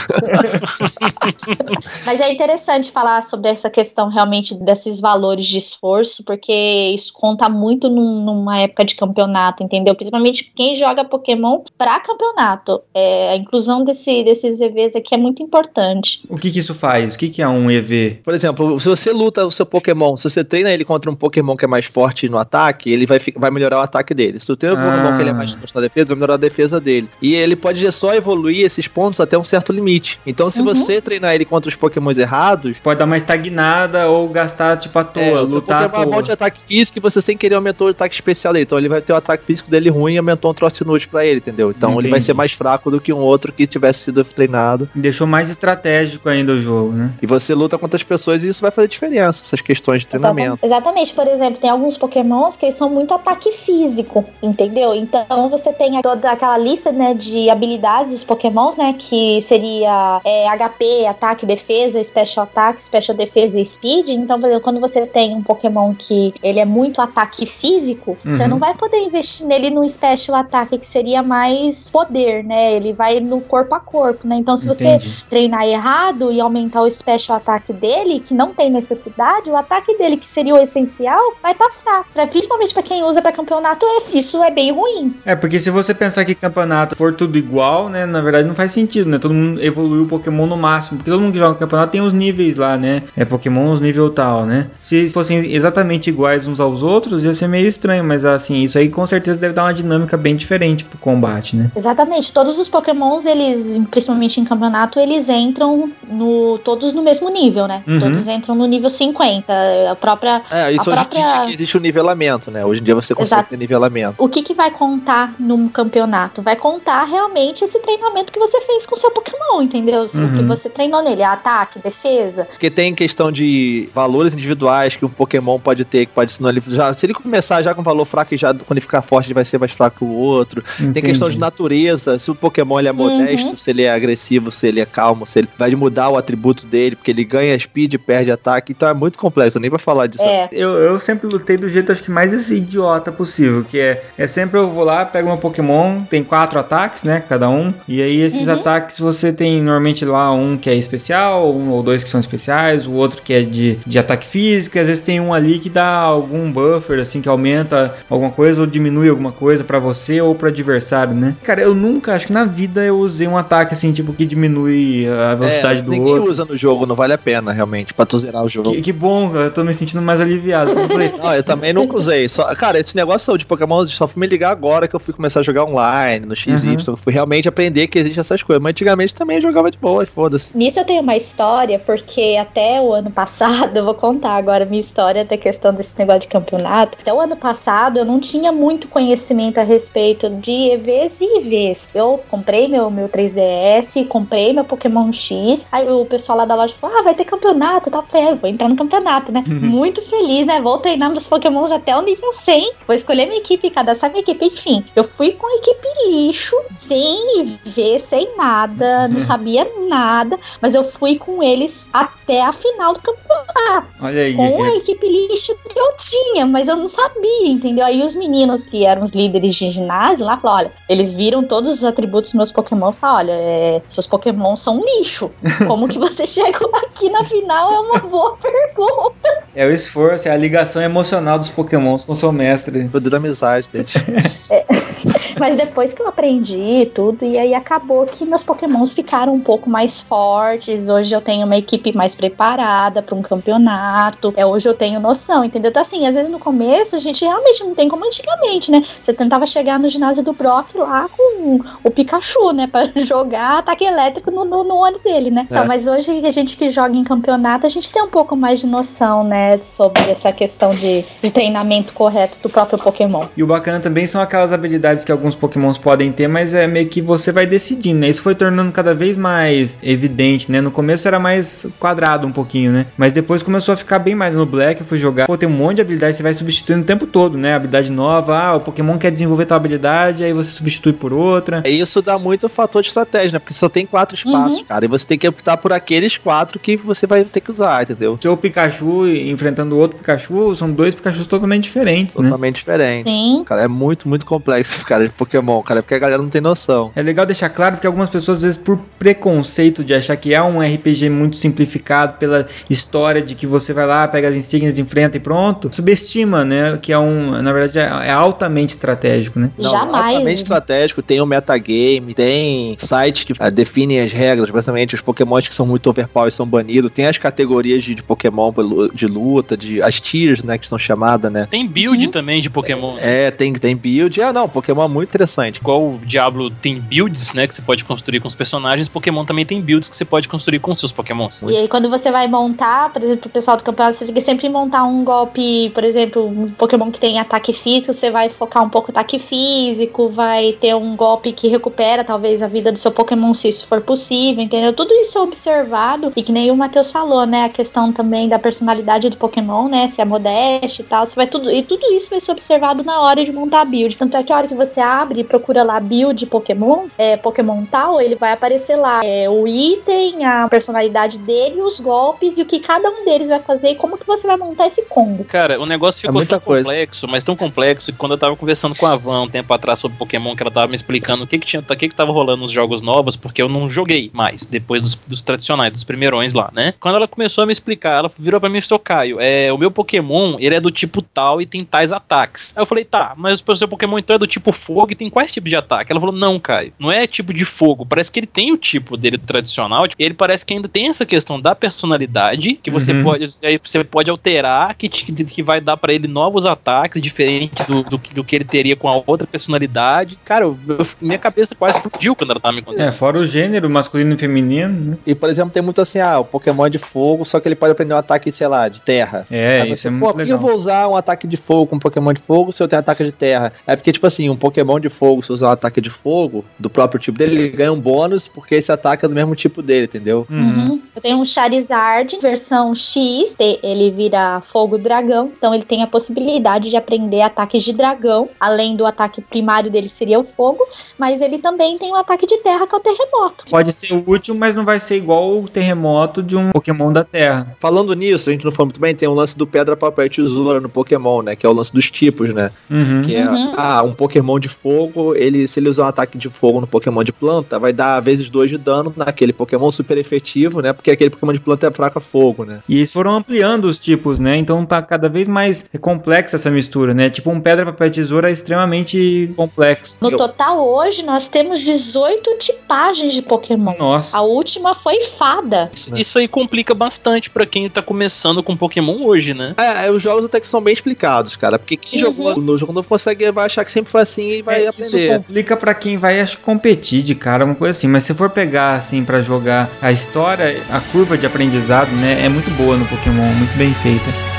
[2.05, 6.53] Mas é interessante falar sobre essa questão realmente desses valores de esforço, porque
[6.93, 9.95] isso conta muito num- numa época de campeonato, entendeu?
[9.95, 12.81] Principalmente quem joga Pokémon pra campeonato.
[12.93, 16.19] É, a inclusão desse, desses EVs aqui é muito importante.
[16.29, 17.15] O que que isso faz?
[17.15, 18.21] O que que é um EV?
[18.23, 21.55] Por exemplo, se você luta o seu Pokémon, se você treina ele contra um Pokémon
[21.55, 24.39] que é mais forte no ataque, ele vai, vai melhorar o ataque dele.
[24.39, 24.77] Se tu tem um Ah.
[24.77, 27.09] Pokémon que ele é mais forte na defesa, vai melhorar a defesa dele.
[27.21, 30.19] E ele pode só evoluir esses pontos até um certo limite.
[30.25, 30.65] Então, se Uhum.
[30.65, 35.03] você treinar ele contra os Pokémons errados, Pode dar uma estagnada ou gastar tipo à
[35.03, 36.23] toa, é, o teu lutar à Pokémon é bom toa.
[36.23, 38.63] de ataque físico e você sem querer aumentou o ataque especial dele.
[38.63, 41.25] Então ele vai ter o ataque físico dele ruim e aumentou um troço inútil pra
[41.25, 41.71] ele, entendeu?
[41.71, 42.25] Então ele vai Entendi.
[42.25, 44.89] ser mais fraco do que um outro que tivesse sido treinado.
[44.95, 47.11] Deixou mais estratégico ainda o jogo, né?
[47.21, 50.59] E você luta contra as pessoas isso vai fazer diferença, essas questões de treinamento.
[50.63, 51.13] Exata- Exatamente.
[51.13, 54.93] Por exemplo, tem alguns pokémons que eles são muito ataque físico, entendeu?
[54.93, 60.47] Então você tem toda aquela lista, né, de habilidades dos pokémons, né, que seria é,
[60.49, 64.09] HP, ataque, defesa, special attack, special defesa e speed.
[64.09, 68.43] Então, por exemplo, quando você tem um pokémon que ele é muito ataque físico, você
[68.43, 68.49] Uhum.
[68.49, 72.73] não vai poder investir nele num special attack que seria mais poder, né?
[72.73, 74.35] Ele vai no corpo a corpo, né?
[74.37, 75.23] Então, se você Entendi.
[75.29, 80.15] treinar errado e aumentar o special ataque dele, que não tem necessidade, o ataque dele,
[80.17, 82.05] que seria o essencial, vai estar fraco.
[82.15, 82.25] Né?
[82.27, 85.13] Principalmente pra quem usa pra campeonato, é- isso é bem ruim.
[85.25, 88.05] É, porque se você pensar que campeonato for tudo igual, né?
[88.05, 89.17] Na verdade não faz sentido, né?
[89.17, 90.97] Todo mundo evoluiu o Pokémon no máximo.
[90.97, 93.03] Porque todo mundo que joga campeonato tem os níveis lá, né?
[93.15, 94.67] É Pokémon os nível tal, né?
[94.81, 98.03] Se fossem exatamente iguais uns aos outros, ia ser meio estranho.
[98.03, 101.71] Mas assim, isso aí com certeza deve dar uma dinâmica bem diferente pro combate, né?
[101.75, 102.31] Exatamente.
[102.31, 107.83] Todos os pokémons, eles, principalmente em campeonato, eles entram no todos no mesmo nível, né?
[107.87, 107.99] Uhum.
[107.99, 109.53] Todos entram no nível 50.
[109.91, 112.65] A própria É, isso A hoje própria- em dia que existe o nivelamento, né?
[112.65, 113.49] Hoje em dia você consegue Exato.
[113.49, 114.15] ter nivelamento.
[114.23, 116.41] o que, que vai contar num campeonato?
[116.41, 120.07] Vai contar realmente esse treinamento que você fez com o seu Pokémon, entendeu?
[120.07, 120.47] Se O que Uhum.
[120.47, 122.45] você treinou nele, ataque, defesa.
[122.45, 126.61] Porque tem questão de valores individuais que um Pokémon pode ter, que pode ensinar ele.
[126.67, 129.33] Já, se ele começar já com valor fraco e já quando ele ficar forte, ele
[129.33, 130.63] vai ser mais fraco que o outro.
[130.77, 131.07] Tem Entendi.
[131.07, 132.97] questão de natureza, se o Pokémon ele é Uhum.
[132.97, 136.65] modesto, se ele é agressivo, se ele é calmo, se ele vai mudar o atributo
[136.65, 140.07] dele, porque ele ganha speed, perde perde ataque, então é muito complexo, nem pra falar
[140.07, 140.23] disso.
[140.23, 140.49] É.
[140.51, 144.27] Eu, eu sempre lutei do jeito, acho que mais esse idiota possível, que é, é
[144.27, 148.21] sempre eu vou lá, pego meu Pokémon, tem quatro ataques, né, cada um, e aí
[148.21, 148.53] esses Uhum.
[148.53, 152.87] ataques você tem normalmente lá um que é especial, um ou dois que são especiais,
[152.87, 155.69] o outro que é de, de ataque físico, e às vezes tem um ali que
[155.69, 160.33] dá algum buffer, assim, que aumenta alguma coisa ou diminui alguma coisa pra você ou
[160.33, 161.35] pro adversário, né.
[161.43, 165.07] Cara, eu nunca, acho que na vida eu usei um ataque assim, tipo, que diminui
[165.07, 166.31] a velocidade é, do ninguém outro.
[166.31, 168.71] usa no jogo, não vale a pena, realmente, pra tu zerar o jogo.
[168.71, 170.71] Que, que bom, eu tô me sentindo mais aliviado.
[171.21, 172.29] Não, eu também nunca usei.
[172.29, 175.39] Só, cara, esse negócio de Pokémon só fui me ligar agora que eu fui começar
[175.39, 176.77] a jogar online, no XY.
[176.87, 178.61] Eu fui realmente aprender que existem essas coisas.
[178.61, 180.55] Mas antigamente também eu jogava de boa, foda-se.
[180.55, 184.67] Nisso eu tenho uma história, porque até o ano passado, eu vou contar agora a
[184.67, 186.99] minha história da questão desse negócio de campeonato.
[187.01, 191.89] Até o ano passado eu não tinha muito conhecimento a respeito de EVs e IVs.
[191.95, 195.67] Eu comprei meu, meu 3DS, comprei meu Pokémon X.
[195.71, 198.01] Aí o pessoal lá da loja falou: Ah, vai ter campeonato e tal.
[198.01, 199.43] Eu falei: é, eu vou entrar no campeonato, né?
[199.47, 200.61] muito feliz, né?
[200.61, 202.71] Vou treinar meus Pokémons até o nível 100.
[202.85, 204.83] Vou escolher minha equipe, cadastrar minha equipe, enfim.
[204.95, 210.83] Eu fui com a equipe lixo, sem IV, sem nada, não sabia nada, mas eu
[210.83, 214.35] fui com eles até a final do campeonato, olha aí.
[214.35, 217.85] com a equipe lixo que eu tinha, mas eu não sabia, entendeu?
[217.85, 221.69] Aí os meninos que eram os líderes de ginásio lá falaram: olha, eles viram todos
[221.69, 225.29] os atributos dos meus Pokémon e falaram: olha, é, seus Pokémon são lixo.
[225.67, 229.43] Como que você chegou aqui na final é uma boa pergunta.
[229.55, 232.87] É o esforço, é a ligação emocional dos pokémons com seu mestre.
[232.89, 233.93] Poder da amizade deles.
[235.39, 239.69] Mas depois que eu aprendi tudo, e aí acabou que meus pokémons ficaram um pouco
[239.69, 240.89] mais fortes.
[240.89, 244.33] Hoje eu tenho uma equipe mais preparada para um campeonato.
[244.35, 245.69] É, hoje eu tenho noção, entendeu?
[245.69, 248.81] Então, assim, às vezes no começo a gente realmente não tem como antigamente, né?
[249.01, 252.67] Você tentava chegar no ginásio do Brock lá com o Pikachu, né?
[252.67, 255.47] Pra jogar ataque elétrico no, no, no olho dele, né?
[255.49, 255.67] Então, É.
[255.67, 258.67] mas hoje a gente que joga em campeonato, a gente tem um pouco mais de
[258.67, 259.59] noção, né?
[259.61, 263.27] Sobre essa questão de, de treinamento correto do próprio Pokémon.
[263.35, 266.87] E o bacana também são aquelas habilidades que alguns pokémons podem ter, mas é meio
[266.87, 268.09] que você vai decidindo, né?
[268.09, 270.61] Isso foi tornando cada vez mais evidente, né?
[270.61, 272.85] No começo era mais quadrado um pouquinho, né?
[272.97, 275.51] Mas depois começou a ficar bem mais no Black, eu fui jogar, pô, tem um
[275.51, 277.53] monte de habilidades, você vai substituindo o tempo todo, né?
[277.53, 281.63] Habilidade nova, ah, o Pokémon quer desenvolver tal habilidade, aí você substitui por outra.
[281.65, 283.39] E isso dá muito fator de estratégia, né?
[283.39, 284.85] Porque só tem quatro espaços, cara.
[284.85, 288.17] E você tem que optar por aqueles quatro que você vai ter que usar, entendeu?
[288.21, 292.23] Seu Pikachu enfrentando outro Pikachu, são dois Pikachus totalmente diferentes, né?
[292.23, 293.09] Totalmente diferente.
[293.09, 293.43] Sim.
[293.45, 296.91] Cara, é muito, muito complexo, cara, Pokémon, cara, porque a galera não tem noção.
[296.95, 300.41] É legal deixar claro porque algumas pessoas, às vezes, por preconceito de achar que é
[300.41, 305.17] um RPG muito simplificado pela história de que você vai lá, pega as insígnias, enfrenta
[305.17, 306.77] e pronto, subestima, né?
[306.81, 309.51] Que é um, na verdade, é é altamente estratégico, né?
[309.57, 310.15] Não, Jamais.
[310.15, 315.47] altamente estratégico, tem o metagame, tem sites que ah, definem as regras, basicamente os pokémons
[315.47, 318.53] que são muito overpower são banidos, tem as categorias de, de pokémon
[318.93, 321.47] de luta, de, as tiers, né, que são chamadas, né.
[321.49, 322.97] Tem build também de Pokémon.
[322.99, 325.57] É, tem, tem build, é, não, Pokémon é muito interessante.
[325.57, 327.47] Igual o Diablo tem builds, né?
[327.47, 328.87] Que você pode construir com os personagens.
[328.87, 331.41] Pokémon também tem builds que você pode construir com seus Pokémons.
[331.47, 334.21] E aí, quando você vai montar, por exemplo, o pessoal do campeonato, você tem que
[334.21, 338.63] sempre montar um golpe, por exemplo, um Pokémon que tem ataque físico, você vai focar
[338.63, 342.77] um pouco no ataque físico, vai ter um golpe que recupera talvez a vida do
[342.77, 344.73] seu Pokémon, se isso for possível, entendeu?
[344.73, 347.45] Tudo isso é observado, e que nem o Matheus falou, né?
[347.45, 349.87] A questão também da personalidade do Pokémon, né?
[349.87, 351.51] Se é modeste e tal, você vai tudo.
[351.51, 353.95] E tudo isso vai ser observado na hora de montar a build.
[353.95, 357.65] Tanto é que a hora que você abre e procura lá build Pokémon, é, Pokémon
[357.65, 362.45] tal, ele vai aparecer lá é, o item, a personalidade dele, os golpes e o
[362.45, 365.23] que cada um deles vai fazer e como que você vai montar esse combo.
[365.23, 366.63] Cara, o negócio ficou muita tão coisa.
[366.63, 369.79] complexo, mas tão complexo que quando eu tava conversando com a Van um tempo atrás
[369.79, 372.11] sobre Pokémon, que ela tava me explicando o que que tinha, o que que tava
[372.11, 376.33] rolando nos jogos novos, porque eu não joguei mais, depois dos, dos tradicionais, dos primeirões
[376.33, 376.73] lá, né?
[376.79, 379.57] Quando ela começou a me explicar, ela virou pra mim e falou, Caio, é, o
[379.57, 382.53] meu Pokémon, ele é do tipo tal e tem tais ataques.
[382.55, 385.09] Aí eu falei, tá, mas o seu Pokémon então é do tipo fogo e tem
[385.09, 385.91] quais tipos de ataque?
[385.91, 388.95] Ela falou, não, Caio, não é tipo de fogo, parece que ele tem o tipo
[388.97, 393.03] dele tradicional, tipo, ele parece que ainda tem essa questão da personalidade, que você Uhum.
[393.03, 397.83] pode, você pode alterar, que, te- que vai dar pra ele novos ataques, diferentes do,
[397.83, 400.17] do, que- do que ele teria com a outra personalidade.
[400.25, 402.81] Cara, eu- eu- minha cabeça quase explodiu quando ela tava me contando.
[402.87, 404.97] É, fora o gênero masculino e feminino, né?
[405.05, 407.55] E, por exemplo, tem muito assim, ah, o Pokémon é de fogo, só que ele
[407.55, 409.25] pode aprender um ataque, sei lá, de terra.
[409.31, 410.39] É, Aí isso você, é Pô, muito por que eu legal.
[410.41, 413.03] vou usar um ataque de fogo com um Pokémon de fogo se eu tenho ataque
[413.03, 413.53] de terra?
[413.65, 416.43] É porque, tipo assim, um Pokémon Pokémon de fogo, se usar um ataque de fogo
[416.59, 419.61] do próprio tipo dele, ele ganha um bônus porque esse ataque é do mesmo tipo
[419.61, 420.27] dele, entendeu?
[420.29, 420.81] Uhum.
[420.95, 426.69] Eu tenho um Charizard, versão X, ele vira fogo dragão, então ele tem a possibilidade
[426.69, 431.39] de aprender ataques de dragão, além do ataque primário dele seria o fogo, mas ele
[431.39, 433.45] também tem o ataque de terra, que é o terremoto.
[433.49, 437.55] Pode ser útil, mas não vai ser igual o terremoto de um Pokémon da Terra.
[437.59, 440.09] Falando nisso, a gente não falou muito bem, tem um lance do pedra, papel e
[440.09, 441.35] tesoura no Pokémon, né?
[441.35, 442.51] Que é o lance dos tipos, né?
[442.69, 443.03] Uhum.
[443.03, 443.53] Que é, Uhum.
[443.55, 447.03] ah, um Pokémon de fogo, ele, se ele usar um ataque de fogo no Pokémon
[447.03, 450.73] de planta, vai dar vezes dois de dano naquele Pokémon super efetivo, né?
[450.73, 452.59] Porque aquele Pokémon de planta é fraca fogo, né?
[452.67, 454.35] E eles foram ampliando os tipos, né?
[454.37, 457.09] Então tá cada vez mais complexa essa mistura, né?
[457.09, 459.97] Tipo, um pedra, papel e tesoura é extremamente complexo.
[460.01, 463.73] No total, hoje, nós temos 18 tipagens de Pokémon.
[463.77, 464.17] Nossa.
[464.17, 465.69] A última foi fada.
[465.95, 469.53] Isso aí complica bastante pra quem tá começando com Pokémon hoje, né?
[469.57, 471.57] É, os jogos até que são bem explicados, cara.
[471.59, 472.07] Porque quem Uhum.
[472.13, 474.81] jogou no jogo novo consegue vai achar que sempre foi assim e vai É, isso
[474.83, 475.17] aprender.
[475.17, 477.87] complica pra quem vai acho, competir de cara, uma coisa assim.
[477.87, 482.29] Mas se for pegar assim pra jogar a história, a curva de aprendizado, né, é
[482.29, 484.36] muito boa no Pokémon, muito bem feita.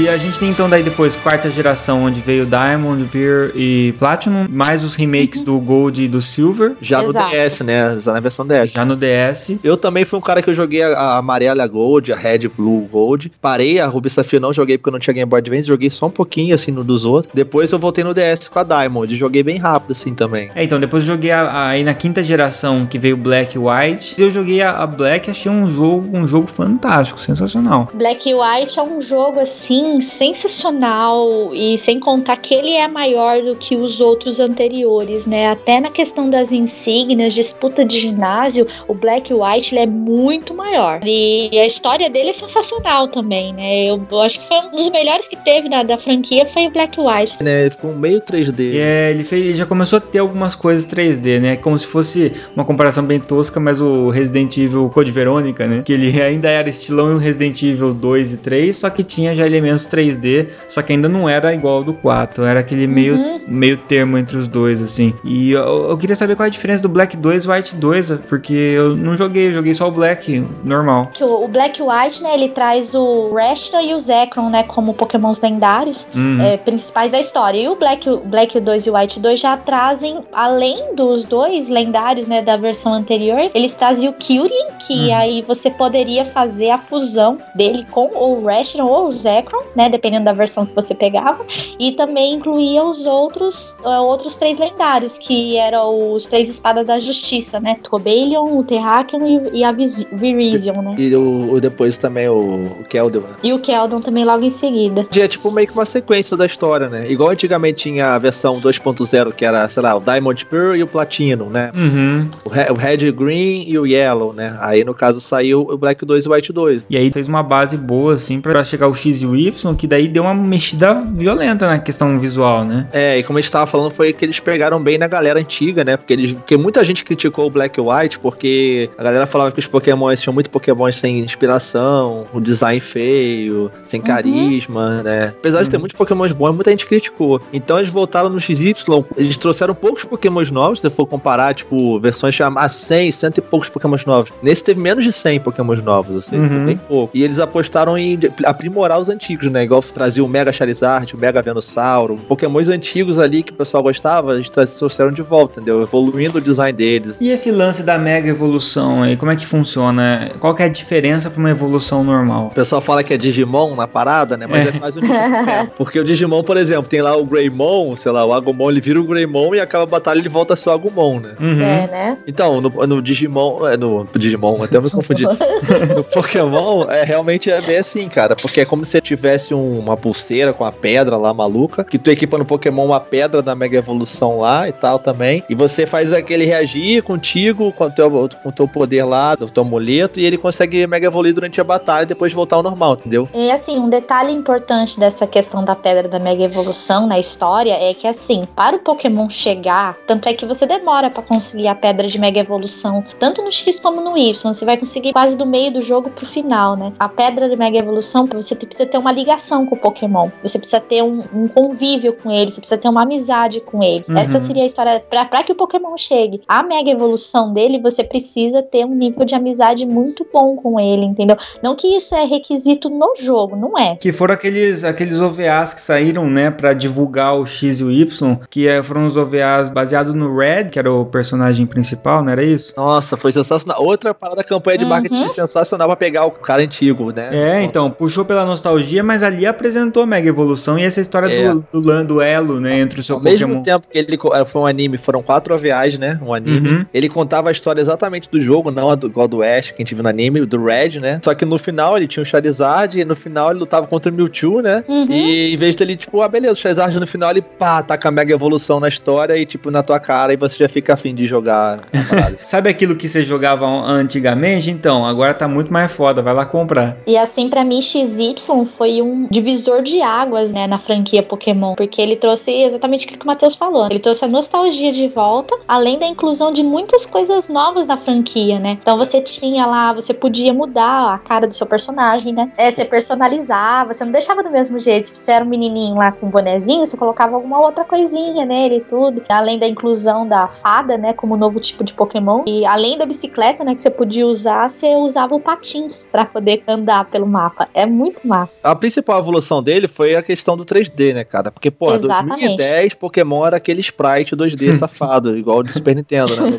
[0.00, 4.46] E a gente tem então daí depois quarta geração, onde veio Diamond, Pearl e Platinum,
[4.48, 7.34] mais os remakes do Gold e do Silver, Já Exato.
[7.34, 7.98] no DS, né?
[8.00, 8.70] Já na versão DS.
[8.70, 9.56] já no DS.
[9.64, 12.86] Eu também fui um cara que eu joguei a, a amarela Gold, a Red Blue
[12.90, 13.32] Gold.
[13.40, 16.06] Parei, a Ruby Safira não joguei porque eu não tinha Game Boy Advance, joguei só
[16.06, 17.32] um pouquinho assim no dos outros.
[17.34, 20.50] Depois eu voltei no DS com a Diamond, joguei bem rápido assim também.
[20.54, 23.58] É, então depois eu joguei a- a- aí na quinta geração que veio Black e
[23.58, 24.14] White.
[24.16, 27.88] Eu joguei a, a Black, achei um jogo, um jogo fantástico, sensacional.
[27.94, 33.56] Black White é um jogo assim sensacional e sem contar que ele é maior do
[33.56, 35.48] que os outros anteriores, né?
[35.48, 41.00] Até na questão das insígnias, disputa de ginásio, o Black White ele é muito maior.
[41.04, 43.84] E a história dele é sensacional também, né?
[43.86, 46.70] Eu, eu acho que foi um dos melhores que teve da, da franquia foi o
[46.70, 47.42] Black White.
[47.42, 48.60] Né, ficou meio 3D.
[48.74, 51.56] E é, ele, fez, ele já começou a ter algumas coisas 3D, né?
[51.56, 55.82] Como se fosse uma comparação bem tosca, mas o Resident Evil Code Verônica, né?
[55.84, 59.77] Que ele ainda era estilão Resident Evil 2 e 3, só que tinha já elementos
[59.86, 62.44] 3D, só que ainda não era igual ao do 4.
[62.44, 63.40] Era aquele meio, Uhum.
[63.46, 65.14] meio termo entre os dois, assim.
[65.24, 68.12] E eu, eu queria saber qual é a diferença do Black 2 e White 2,
[68.28, 71.10] porque eu não joguei, eu joguei só o Black normal.
[71.12, 74.94] Que o, o Black White, né, ele traz o Rashna e o Zekrom, né, como
[74.94, 76.08] pokémons lendários.
[76.14, 76.40] Uhum.
[76.40, 77.58] é, principais da história.
[77.58, 81.68] E o Black, o Black 2 e o White 2 já trazem, além dos dois
[81.68, 85.16] lendários, né, da versão anterior, eles trazem o Kyurem, que Uhum.
[85.16, 90.24] aí você poderia fazer a fusão dele com o Rashna ou o Zekrom, né, dependendo
[90.24, 91.44] da versão que você pegava.
[91.78, 96.98] E também incluía os outros, eh, outros três lendários, que eram os três espadas da
[96.98, 100.94] justiça, né, Tobelion, o Terrakion e, e a Virizion, né.
[100.98, 103.36] E o, o depois também o, o Keldon, né?
[103.42, 105.06] E o Keldon também logo em seguida.
[105.14, 107.10] É tipo meio que uma sequência da história, né?
[107.10, 110.86] Igual antigamente tinha a versão 2.0, que era, sei lá, o Diamond Pearl e o
[110.86, 111.70] Platinum, né?
[111.74, 112.28] Uhum.
[112.44, 114.56] O, Re- o Red Green e o Yellow, né?
[114.60, 116.86] Aí no caso saiu o Black 2 e o White 2.
[116.90, 119.86] E aí fez uma base boa, assim, pra chegar o X e o Y, que
[119.86, 122.86] daí deu uma mexida violenta na questão visual, né?
[122.92, 125.84] É, e como a gente tava falando, foi que eles pegaram bem na galera antiga,
[125.84, 125.96] né?
[125.96, 129.66] Porque, eles, porque muita gente criticou o Black White porque a galera falava que os
[129.66, 134.06] Pokémons tinham muito Pokémon sem inspiração, o design feio, sem Uhum.
[134.06, 135.34] carisma, né?
[135.38, 135.80] Apesar de ter Uhum.
[135.80, 137.40] muitos Pokémons bons, muita gente criticou.
[137.52, 138.74] Então eles voltaram no XY,
[139.16, 143.40] eles trouxeram poucos Pokémons novos, se você for comparar, tipo, versões a 100, cento e
[143.40, 144.30] poucos Pokémons novos.
[144.42, 146.64] Nesse teve menos de 100 Pokémons novos, ou seja, Uhum.
[146.64, 147.16] bem pouco.
[147.16, 149.64] E eles apostaram em aprimorar os antigos, né?
[149.64, 154.34] Igual trazer o Mega Charizard, o Mega Venusaur, Pokémons antigos ali que o pessoal gostava,
[154.34, 155.82] eles trouxeram de volta, entendeu?
[155.82, 157.16] Evoluindo o design deles.
[157.20, 160.30] E esse lance da mega evolução aí, como é que funciona?
[160.40, 162.48] Qual que é a diferença pra uma evolução normal?
[162.50, 164.46] O pessoal fala que é Digimon na parada, né?
[164.46, 165.70] Mas é, quase o mesmo.
[165.76, 169.00] Porque o Digimon, por exemplo, tem lá o Greymon, sei lá, o Agumon, ele vira
[169.00, 171.34] o Greymon e acaba a batalha ele volta a ser o Agumon, né?
[171.40, 171.60] Uhum.
[171.60, 172.18] É, né?
[172.26, 175.24] Então, no, no Digimon, é, no Digimon, até eu me confundi.
[175.94, 178.34] no Pokémon, é realmente é bem assim, cara.
[178.36, 182.10] Porque é como se tivesse um- uma pulseira com a pedra lá maluca, que tu
[182.10, 185.42] equipa no Pokémon uma pedra da Mega Evolução lá e tal também.
[185.48, 189.62] E você faz aquele reagir contigo, com o teu, com teu poder lá, do teu
[189.62, 193.28] amuleto, e ele consegue Mega Evoluir durante a batalha e depois voltar ao normal, entendeu?
[193.34, 197.92] E assim, um detalhe importante dessa questão da pedra da mega evolução na história é
[197.94, 202.06] que assim, para o Pokémon chegar, tanto é que você demora pra conseguir a pedra
[202.06, 205.72] de mega evolução, tanto no X como no Y, você vai conseguir quase do meio
[205.72, 206.92] do jogo pro final, né?
[206.98, 210.30] A pedra de mega evolução, você precisa ter uma ligação com o Pokémon.
[210.42, 214.04] Você precisa ter um, um convívio com ele, você precisa ter uma amizade com ele.
[214.08, 214.16] Uhum.
[214.16, 215.00] Essa seria a história.
[215.08, 219.24] Pra, pra que o Pokémon chegue a mega evolução dele, você precisa ter um nível
[219.24, 221.36] de amizade muito bom com ele, entendeu?
[221.62, 223.96] Não que isso é requisito no jogo, não é.
[223.96, 228.36] Que foram aqueles, aqueles OVAs que saíram, né, pra divulgar o X e o Y,
[228.48, 232.42] que é, foram os OVAs baseados no Red, que era o personagem principal, não era
[232.44, 232.72] isso?
[232.76, 233.82] Nossa, foi sensacional.
[233.82, 234.90] Outra parada campanha de Uhum.
[234.90, 237.28] marketing sensacional pra pegar o cara antigo, né?
[237.32, 241.50] É, então, puxou pela nostalgia, mas ali apresentou a Mega Evolução e essa história É.
[241.50, 243.62] do, do, lan- do elo, né, entre o seu Ao mesmo Pokémon.
[243.62, 246.20] tempo que ele eh, foi um anime, foram quatro OVAs, né?
[246.22, 246.68] Um anime.
[246.68, 246.86] Uhum.
[246.92, 249.78] Ele contava a história exatamente do jogo, não a do, igual do Ash, que a
[249.78, 251.20] gente viu no anime, do Red, né?
[251.24, 254.14] Só que no final ele tinha o Charizard, e no final ele lutava contra o
[254.14, 254.84] Mewtwo, né?
[254.86, 255.06] Uhum.
[255.10, 258.12] E em vez dele, tipo, ah, beleza, o Charizard no final ele pá, taca a
[258.12, 261.26] mega evolução na história e, tipo, na tua cara, e você já fica afim de
[261.26, 261.78] jogar.
[262.44, 264.70] Sabe aquilo que você jogava antigamente?
[264.70, 266.96] Então, agora tá muito mais foda, vai lá comprar.
[267.06, 268.34] E assim, pra mim, XY
[268.66, 271.74] foi um divisor de águas, né, na franquia Pokémon.
[271.74, 273.86] Porque ele trouxe exatamente o que o Matheus falou.
[273.86, 278.58] Ele trouxe a nostalgia de volta, além da inclusão de muitas coisas novas na franquia,
[278.58, 278.78] né?
[278.80, 282.50] Então você tinha lá, você podia mudar a cara do seu personagem, né?
[282.56, 285.06] É, você personalizava, você não deixava do mesmo jeito.
[285.06, 288.76] Tipo, você era um menininho lá com um bonezinho, você colocava alguma outra coisinha nele
[288.76, 289.22] e tudo.
[289.28, 292.44] Além da inclusão da fada, né, como novo tipo de Pokémon.
[292.46, 296.62] E além da bicicleta, né, que você podia usar, você usava o patins pra poder
[296.66, 297.68] andar pelo mapa.
[297.74, 298.60] É muito massa.
[298.62, 301.50] A principal evolução dele foi a questão do 3D, né, cara?
[301.50, 302.56] Porque, pô, Exatamente.
[302.56, 306.48] 2010 Pokémon era aquele sprite 2D safado, igual o do Super Nintendo, né?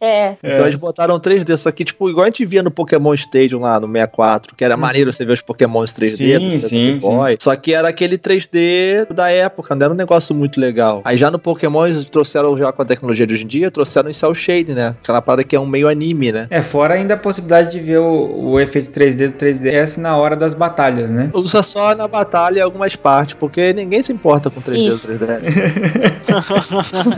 [0.00, 3.60] É, Então eles botaram 3D, só que, tipo, igual a gente via no Pokémon Stadium
[3.60, 7.36] lá no 64, que era maneiro você ver os Pokémons 3D, Sim, do sim, Boy.
[7.40, 11.02] Só que era aquele 3D da época, não era um negócio muito legal.
[11.04, 14.08] Aí já no Pokémon eles trouxeram já com a tecnologia de hoje em dia, trouxeram
[14.08, 14.94] em Cell Shade, né?
[15.02, 16.46] Aquela parada que é um meio anime, né?
[16.50, 20.36] É, fora ainda a possibilidade de ver o, o efeito 3D do 3DS na hora
[20.36, 21.30] das batalhas, né?
[21.48, 25.18] Usa só na batalha algumas partes, porque ninguém se importa com 3D Isso.
[25.18, 25.38] do 3D.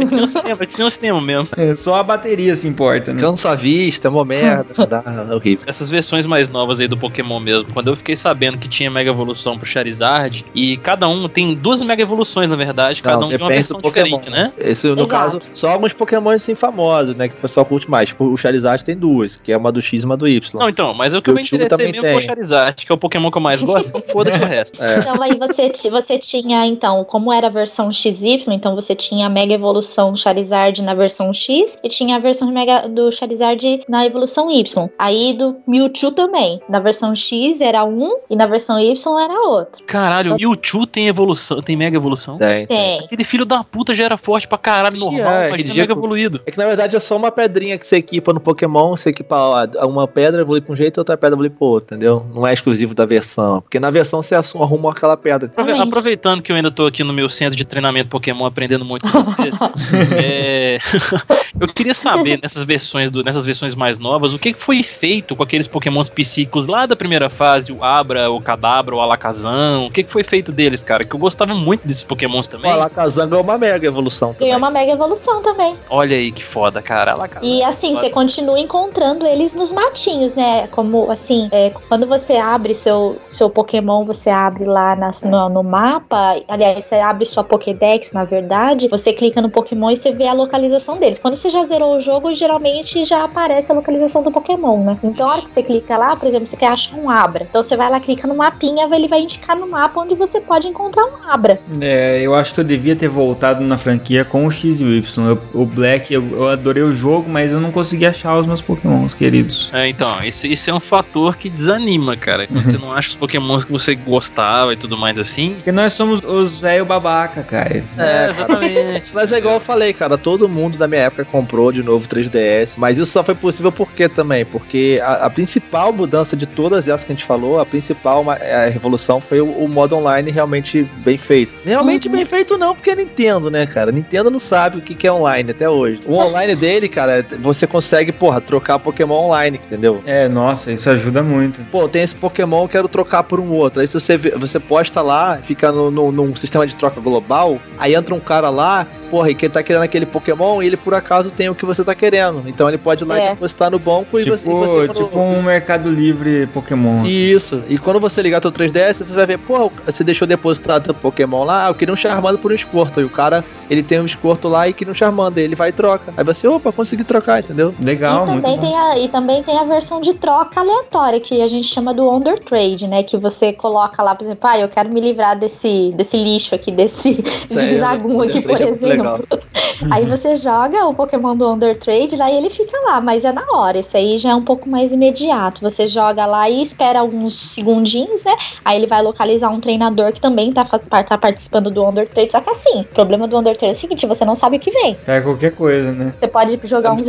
[0.01, 1.49] É que nem o cinema, é que nem o cinema mesmo.
[1.57, 3.21] É, só a bateria se importa, né?
[3.21, 5.65] Cansa a vista, é uma merda, dá, é horrível.
[5.67, 9.11] Essas versões mais novas aí do Pokémon mesmo, quando eu fiquei sabendo que tinha Mega
[9.11, 13.31] Evolução pro Charizard, e cada um tem duas Mega Evoluções, na verdade, cada Não, um
[13.31, 14.53] de uma versão diferente, né?
[14.59, 15.09] Esse, no Exato.
[15.09, 17.29] caso, só alguns Pokémon assim famosos, né?
[17.29, 18.11] Que o pessoal curte mais.
[18.11, 20.61] Tipo, o Charizard tem duas, que é uma do X e uma do Y.
[20.61, 22.27] Não, então, mas o que eu me interessei também mesmo foi o tem.
[22.27, 23.91] Charizard, que é o Pokémon que eu mais gosto,
[24.25, 24.85] foda-se o resto.
[24.85, 24.99] É.
[24.99, 29.31] Então aí você, você tinha, então, como era a versão XY, então você tinha a
[29.31, 34.05] Mega Evolução Charizard na versão X e tinha a versão de Mega do Charizard na
[34.05, 34.89] evolução Y.
[34.99, 36.61] Aí do Mewtwo também.
[36.69, 39.85] Na versão X era um e na versão Y era outro.
[39.87, 42.39] Caralho, o Mewtwo tem evolução, tem Mega Evolução?
[42.39, 42.81] Tem, tem.
[42.81, 43.05] Tem.
[43.05, 45.81] Aquele filho da puta já era forte pra caralho Sim, normal, é, mas ridículo.
[45.81, 46.41] Mega evoluído.
[46.47, 49.37] É que na verdade é só uma pedrinha que você equipa no Pokémon, você equipa
[49.37, 52.27] ó, uma pedra, evolui pra um jeito e outra pedra evolui pro outro, entendeu?
[52.35, 53.61] Não é exclusivo da versão.
[53.61, 55.51] Porque na versão você assu- arruma aquela pedra.
[55.83, 59.25] Aproveitando que eu ainda tô aqui no meu centro de treinamento Pokémon aprendendo muito com
[59.25, 59.59] vocês,
[60.17, 60.79] é,
[61.61, 65.43] eu queria saber nessas versões, do- nessas versões mais novas, o que foi feito com
[65.43, 70.05] aqueles Pokémons psíquicos lá da primeira fase, o Abra, o Kadabra, o Alakazam, o que
[70.05, 71.05] foi feito deles, cara?
[71.05, 72.71] Que eu gostava muito desses Pokémons O também.
[72.71, 74.49] Alakazam é uma mega evolução também.
[74.49, 75.75] Ganhou uma Mega Evolução também.
[75.89, 77.13] Olha aí que foda, cara.
[77.13, 77.49] Alakazam.
[77.49, 80.67] E assim, você continua encontrando eles nos matinhos, né?
[80.69, 85.63] Como assim, é, quando você abre seu, seu Pokémon, você abre lá na- no, no
[85.63, 86.37] mapa.
[86.49, 88.89] Aliás, você abre sua Pokédex, na verdade.
[88.89, 91.19] Você clica no Pokémon e você vê a localização deles.
[91.19, 94.99] Quando você já zerou o jogo, geralmente já aparece a localização do Pokémon, né?
[95.03, 97.47] Então, a hora que você clica lá, por exemplo, você quer achar um Abra.
[97.49, 100.67] Então você vai lá, clica no mapinha, ele vai indicar no mapa onde você pode
[100.69, 101.61] encontrar um Abra.
[101.81, 104.93] É, eu acho que eu devia ter voltado na franquia com o X e o
[104.95, 105.29] Y.
[105.29, 108.61] Eu- o Black, eu, eu adorei o jogo, mas eu não consegui achar os meus
[108.61, 109.71] Pokémons queridos.
[109.73, 112.47] É, então, isso, isso é um fator que desanima, cara.
[112.47, 115.55] Quando você não acha os Pokémons que você gostava e tudo mais assim.
[115.55, 117.83] Porque nós somos os velho babaca, cara.
[117.99, 119.11] É, exatamente.
[119.15, 122.73] Mas é igual eu falei, cara, todo mundo da minha época comprou de novo 3DS,
[122.77, 124.45] mas isso só foi possível por quê também?
[124.45, 128.67] Porque a, a principal mudança de todas essas que a gente falou, a principal é,
[128.67, 131.53] a revolução foi o, o modo online realmente bem feito.
[131.65, 132.15] Realmente Uhum.
[132.15, 133.93] bem feito não, porque é Nintendo, né, cara?
[133.93, 136.01] Nintendo não sabe o que, que é online até hoje.
[136.07, 140.03] O online dele, cara, você consegue, porra, trocar Pokémon online, entendeu?
[140.07, 141.61] É, nossa, isso ajuda muito.
[141.71, 143.70] Pô, tem esse Pokémon, eu quero trocar por um outro.
[143.79, 147.95] Aí se você, você posta lá, fica no, no- num sistema de troca global, aí
[147.95, 151.49] entra um cara lá porra, e quem tá querendo aquele Pokémon, ele por acaso tem
[151.49, 152.43] o que você tá querendo.
[152.47, 153.27] Então ele pode ir lá É.
[153.27, 154.49] e depositar no banco e Tipo, você.
[154.49, 157.05] E você quando- tipo um Mercado Livre Pokémon.
[157.05, 157.63] Isso.
[157.69, 161.45] E quando você ligar teu 3DS, você vai ver, pô, você deixou depositado teu Pokémon
[161.45, 163.03] lá, eu queria um Charmander por um Squirtle.
[163.03, 165.43] E o cara, ele tem um Squirtle lá e queria um Charmander.
[165.45, 166.13] Ele vai e troca.
[166.17, 167.75] Aí você, opa, consegui trocar, entendeu?
[167.81, 168.63] Legal, e, muito também bom.
[168.67, 172.05] tem a, e também tem a versão de troca aleatória, que a gente chama do
[172.05, 173.03] Wonder Trade, né?
[173.03, 176.71] Que você coloca lá, por exemplo, ah, eu quero me livrar desse, desse lixo aqui,
[176.71, 177.13] desse
[177.49, 179.00] zigue-zaguum aqui, por é muito exemplo.
[179.03, 179.21] Legal.
[179.91, 183.33] Aí você joga o Pokémon do Wonder Trade lá e ele fica lá, mas é
[183.33, 183.79] na hora.
[183.79, 185.63] Esse aí já é um pouco mais imediato.
[185.63, 188.33] Você joga lá e espera alguns segundinhos, né?
[188.63, 192.31] Aí ele vai localizar um treinador que também tá, fa- tá participando do Wonder Trade.
[192.31, 194.61] Só que assim, o problema do Wonder Trade é o seguinte: você não sabe o
[194.61, 194.99] que vem.
[195.07, 196.13] É qualquer coisa, né?
[196.19, 197.07] Você pode jogar É um muito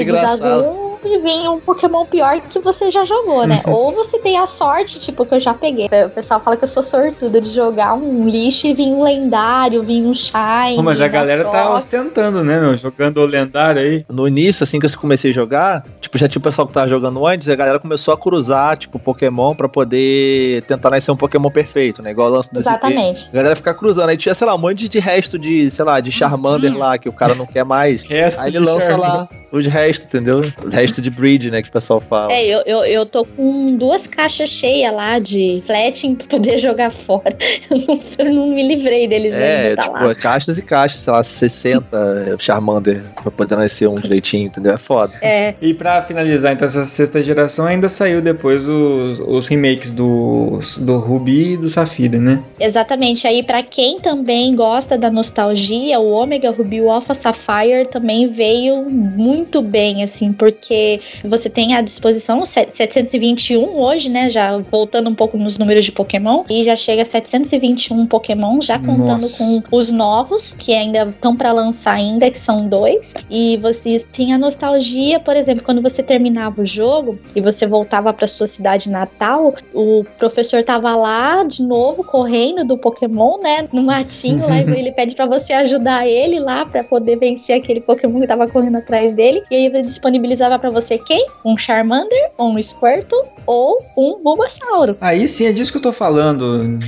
[1.01, 3.61] zigue-zaguum e vir um Pokémon pior que você já jogou, né?
[3.67, 5.89] Ou você tem a sorte, tipo, que eu já peguei.
[6.05, 9.83] O pessoal fala que eu sou sortuda de jogar um lixo e vir um lendário,
[9.83, 10.81] vir um shine.
[10.83, 11.77] Mas a galera tá troca.
[11.77, 12.75] ostentando, né, meu?
[12.75, 14.05] Jogando o lendário aí.
[14.09, 16.87] No início, assim que eu comecei a jogar, tipo, já tinha o pessoal que tava
[16.87, 21.49] jogando antes, a galera começou a cruzar, tipo, Pokémon pra poder tentar nascer um Pokémon
[21.49, 22.11] perfeito, né?
[22.11, 23.29] Igual o lance do Exatamente.
[23.29, 24.09] A galera fica cruzando.
[24.09, 27.09] Aí tinha, sei lá, um monte de resto de, sei lá, de Charmander lá, que
[27.09, 28.03] o cara não quer mais.
[28.03, 29.09] Resto Aí ele de lança Charmander.
[29.09, 30.39] lá os restos, entendeu?
[30.39, 32.31] Os restos de breed, né, que o pessoal fala.
[32.31, 36.91] É, eu, eu, eu tô com duas caixas cheias lá de fleting pra poder jogar
[36.91, 37.35] fora.
[37.69, 40.15] Eu não, eu não me livrei deles É, ainda, tá tipo, lá.
[40.15, 44.73] caixas e caixas, sei lá, 60 Charmander pra poder nascer um direitinho, entendeu?
[44.73, 45.13] É foda.
[45.21, 50.59] É, E pra finalizar, então, essa sexta geração ainda saiu depois os, os remakes do,
[50.79, 52.41] do Ruby e do Safira, né?
[52.59, 53.27] exatamente.
[53.27, 58.29] Aí, pra quem também gosta da nostalgia, o Omega Ruby e o Alpha Sapphire também
[58.31, 64.29] veio muito bem, assim, porque você tem à disposição set- 721 hoje, né?
[64.29, 68.77] Já voltando um pouco nos números de Pokémon, e já chega a 721 Pokémon, já
[68.77, 69.37] contando Nossa.
[69.43, 73.13] com os novos, que ainda estão pra lançar ainda, que são dois.
[73.29, 78.27] E você tinha nostalgia, por exemplo, quando você terminava o jogo e você voltava pra
[78.27, 84.47] sua cidade natal, o professor tava lá de novo correndo do Pokémon, né, no matinho
[84.47, 88.27] lá, e ele pede pra você ajudar ele lá pra poder vencer aquele Pokémon que
[88.27, 89.30] tava correndo atrás dele.
[89.51, 91.25] E aí ele disponibilizava pra você quem?
[91.45, 94.95] Um Charmander, um Squirtle ou um Bulbasauro.
[95.01, 96.79] Aí sim, é disso que eu tô falando.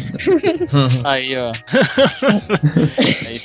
[1.03, 1.51] Aí, ó.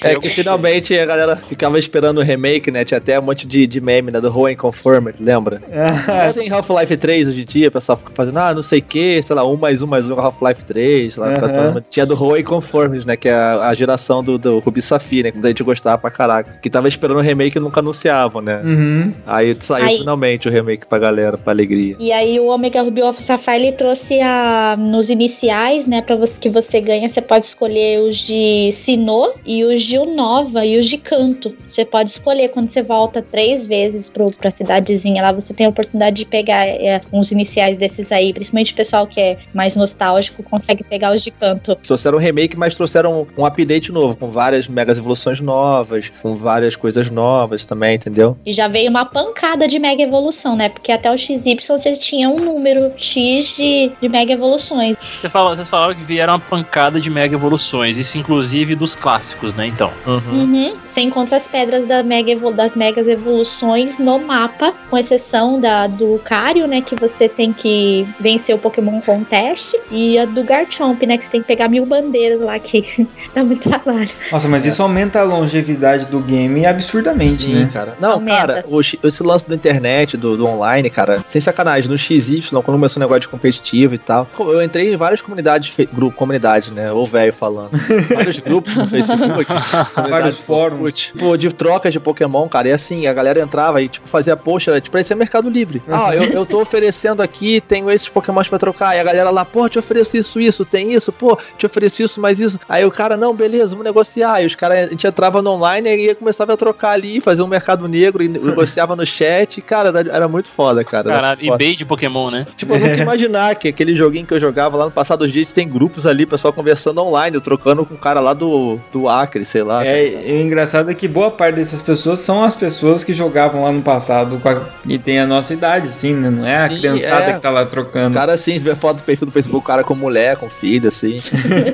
[0.04, 2.84] É que finalmente a galera ficava esperando o remake, né?
[2.84, 4.20] Tinha até um monte de, de meme, né?
[4.20, 5.60] Do Hoenn Confirmed, lembra?
[6.06, 8.82] Agora tem Half-Life 3 hoje em dia, o pessoal fica fazendo, ah, não sei o
[8.82, 12.20] que, sei lá, um mais um mais um Half-Life 3, sei lá, todo- tinha do
[12.22, 13.16] Hoenn Confirmed, né?
[13.16, 15.32] Que é a, a geração do, do Ruby Safira, né?
[15.32, 16.58] Que a gente gostava pra caraca.
[16.62, 18.60] Que tava esperando o remake e nunca anunciavam, né?
[18.64, 18.87] Uhum.
[19.26, 21.96] Aí saiu Aí- finalmente o remake pra galera, pra alegria.
[21.98, 26.38] E aí o Omega Ruby of Sapphire ele trouxe a nos iniciais, né, para você
[26.38, 30.86] que você ganha, você pode escolher os de Sinnoh e os de Unova e os
[30.86, 31.54] de Canto.
[31.66, 35.70] Você pode escolher quando você volta três vezes pro, pra cidadezinha lá, você tem a
[35.70, 40.42] oportunidade de pegar é, uns iniciais desses aí, principalmente o pessoal que é mais nostálgico
[40.42, 41.74] consegue pegar os de Canto.
[41.76, 46.76] Trouxeram um remake, mas trouxeram um update novo, com várias megas evoluções novas, com várias
[46.76, 48.36] coisas novas também, entendeu?
[48.46, 50.68] E já veio uma pancada de mega evolução, né?
[50.68, 54.96] Porque até o XY você tinha um número X de, de mega evoluções.
[55.16, 59.54] Você fala, vocês falaram que vieram uma pancada de mega evoluções, isso inclusive dos clássicos,
[59.54, 59.66] né?
[59.66, 59.90] Então.
[60.06, 60.76] Uhum.
[60.84, 66.20] Você encontra as pedras da mega das megas evoluções no mapa, com exceção da do
[66.24, 66.82] Cario, né?
[66.82, 71.16] Que você tem que vencer o Pokémon Contest, e a do Garchomp, né?
[71.16, 72.84] Que você tem que pegar mil bandeiras lá, que
[73.34, 74.10] dá muito trabalho.
[74.30, 77.70] Nossa, mas isso aumenta a longevidade do game absurdamente, Sim, né?
[77.72, 77.96] cara.
[78.00, 78.36] Não, Aumenta.
[78.36, 78.64] cara,
[79.04, 83.04] esse lance da internet, do, do online, cara, sem sacanagem, no XY, quando começou o
[83.04, 86.92] negócio de competitivo e tal, eu entrei em várias comunidades, grupo, comunidade, né?
[86.92, 87.70] Ou velho falando.
[88.14, 89.50] vários grupos no Facebook.
[90.08, 91.12] Vários fóruns.
[91.18, 92.68] Pô, de trocas de Pokémon, cara.
[92.68, 95.82] E assim, a galera entrava e, tipo, fazia post, era, tipo, parecia Mercado Livre.
[95.88, 98.96] Ah, eu, eu tô oferecendo aqui, tenho esses Pokémons pra trocar.
[98.96, 102.20] E a galera lá, pô, te ofereço isso, isso, tem isso, pô, te ofereço isso,
[102.20, 102.58] mais isso.
[102.68, 104.42] Aí o cara, não, beleza, vamos negociar.
[104.42, 107.46] E os caras, a gente entrava no online e começava a trocar ali, fazer um
[107.46, 109.60] mercado negro e negociava no chat.
[109.62, 111.10] Cara, era, era muito foda, cara.
[111.10, 112.46] Caralho, eBay de Pokémon, né?
[112.56, 115.52] Tipo, eu nunca imaginar que aquele joguinho que eu jogava lá no passado dos dias
[115.52, 119.44] tem grupos ali, pessoal conversando online, eu trocando com o cara lá do, do Acre,
[119.44, 119.84] sei lá.
[119.86, 123.62] É, e o engraçado é que boa parte dessas pessoas são as pessoas que jogavam
[123.64, 126.30] lá no passado a- e tem a nossa idade, sim, né?
[126.30, 127.32] Não é a Sim, criançada é.
[127.34, 128.14] que tá lá trocando.
[128.14, 130.88] cara assim, você vê foto do perfil do Facebook, o cara com mulher, com filho,
[130.88, 131.16] assim.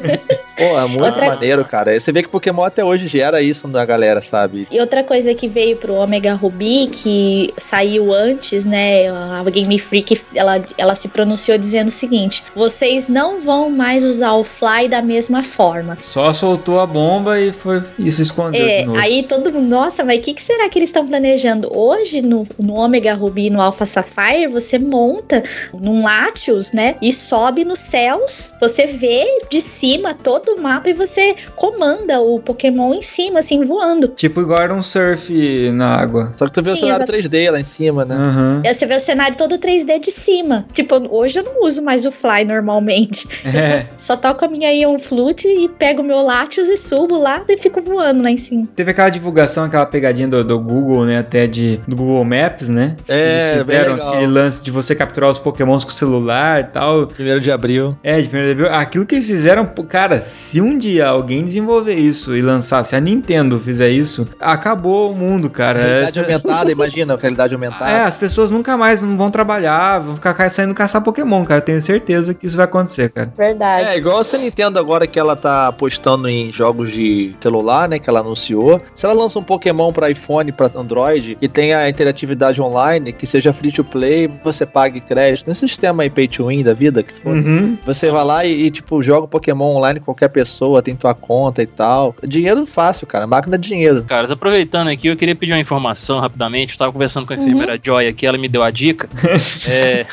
[0.57, 1.99] Pô, é muito Outra- maneiro, cara.
[1.99, 4.67] Você vê que Pokémon até hoje gera isso na galera, sabe?
[4.71, 9.09] E outra coisa que veio pro Omega Ruby Ruby, que saiu antes, né?
[9.09, 14.33] A Game Freak, ela, ela se pronunciou dizendo o seguinte: vocês não vão mais usar
[14.33, 15.97] o Fly da mesma forma.
[16.01, 18.99] Só soltou a bomba e foi e se escondeu de É, novo.
[18.99, 21.71] aí todo mundo, nossa, mas o que, que será que eles estão planejando?
[21.77, 25.43] Hoje, no, no Omega Ruby e no Alpha Sapphire, você monta
[25.73, 26.95] num Latios, né?
[27.03, 32.41] E sobe nos céus, você vê de cima todo o mapa e você comanda o
[32.41, 34.09] Pokémon em cima, assim, voando.
[34.09, 36.33] Tipo igual era um surf na água.
[36.37, 37.13] Só que tu vê o Sim, cenário exato.
[37.13, 38.17] 3D lá em cima, né?
[38.65, 40.65] Aí Você vê o cenário todo 3D de cima.
[40.73, 43.27] Tipo, hoje eu não uso mais o Fly normalmente.
[43.45, 43.87] Eu É.
[44.01, 47.43] só, só toco a minha Ion Flute e pego o meu Latios e subo lá
[47.49, 48.67] e fico voando lá em cima.
[48.75, 51.19] Teve aquela divulgação, aquela pegadinha do, do Google, né?
[51.19, 52.97] Até de do Google Maps, né?
[53.09, 54.15] É, Eles fizeram bem legal.
[54.15, 57.07] aquele lance de você capturar os pokémons com o celular e tal.
[57.09, 57.97] Primeiro de abril.
[58.03, 58.73] É, de primeiro nível.
[58.75, 63.01] Aquilo que eles fizeram, cara, se um dia alguém desenvolver isso e lançar, se a
[63.01, 65.79] Nintendo fizer isso, acabou o mundo, cara.
[65.81, 67.91] Realidade Essa- aumentada, imagina, realidade aumentada.
[67.91, 71.61] É, as pessoas nunca mais não vão trabalhar, vão ficar ca- saindo caçar Pokémon, cara.
[71.61, 73.33] Eu tenho certeza que isso vai acontecer, cara.
[73.37, 73.91] Verdade.
[73.91, 77.99] É, igual essa Nintendo agora que ela tá apostando em jogos de celular, né?
[77.99, 78.81] Que ela anunciou.
[78.95, 83.27] Se ela lança um Pokémon pra iPhone, pra Android, e tem a interatividade online, que
[83.27, 85.47] seja free to play, você pague crédito.
[85.49, 87.33] Nesse sistema aí pay to win da vida, que for.
[87.35, 87.79] Uhum.
[87.87, 91.63] Você vai lá e, e, tipo, joga o Pokémon online, qualquer pessoa tem tua conta
[91.63, 92.15] e tal.
[92.27, 93.27] Dinheiro fácil, cara.
[93.27, 94.05] Máquina de dinheiro.
[94.05, 96.75] Caras, aproveitando aqui, eu queria pedir uma informação rapidamente.
[96.75, 99.09] Eu tava conversando com a enfermeira Joy aqui, ela me deu a dica.
[99.67, 100.05] É,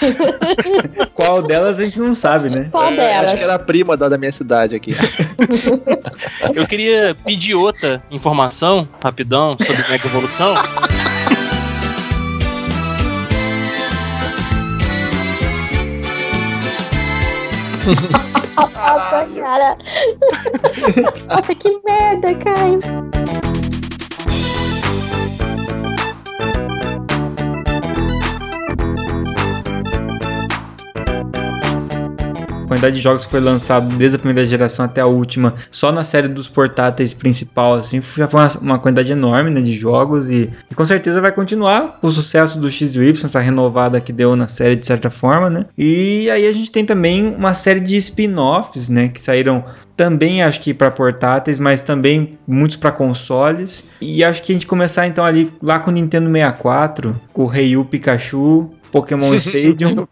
[1.14, 2.70] Qual delas a gente não sabe, né?
[2.72, 3.40] Qual Acho delas?
[3.40, 4.96] que era a prima da, da minha cidade aqui.
[6.56, 10.54] eu queria pedir outra informação, rapidão, sobre Mega Evolução.
[18.56, 19.78] Nossa, cara.
[21.28, 23.51] Nossa, que merda, Caio.
[32.72, 36.06] Quantidade de jogos que foi lançado desde a primeira geração até a última, só na
[36.06, 40.50] série dos portáteis principal, assim, já foi uma, uma quantidade enorme né, de jogos e,
[40.70, 44.38] e com certeza vai continuar o sucesso do X e Y, essa renovada que deu
[44.38, 45.66] na série de certa forma, né?
[45.78, 49.66] E aí a gente tem também uma série de spin-offs, né, que saíram
[49.98, 53.90] também acho que para portáteis, mas também muitos para consoles.
[54.00, 57.46] E acho que a gente começar então ali lá com o Nintendo 64, com o
[57.46, 60.08] Ryu Pikachu, Pokémon Stadium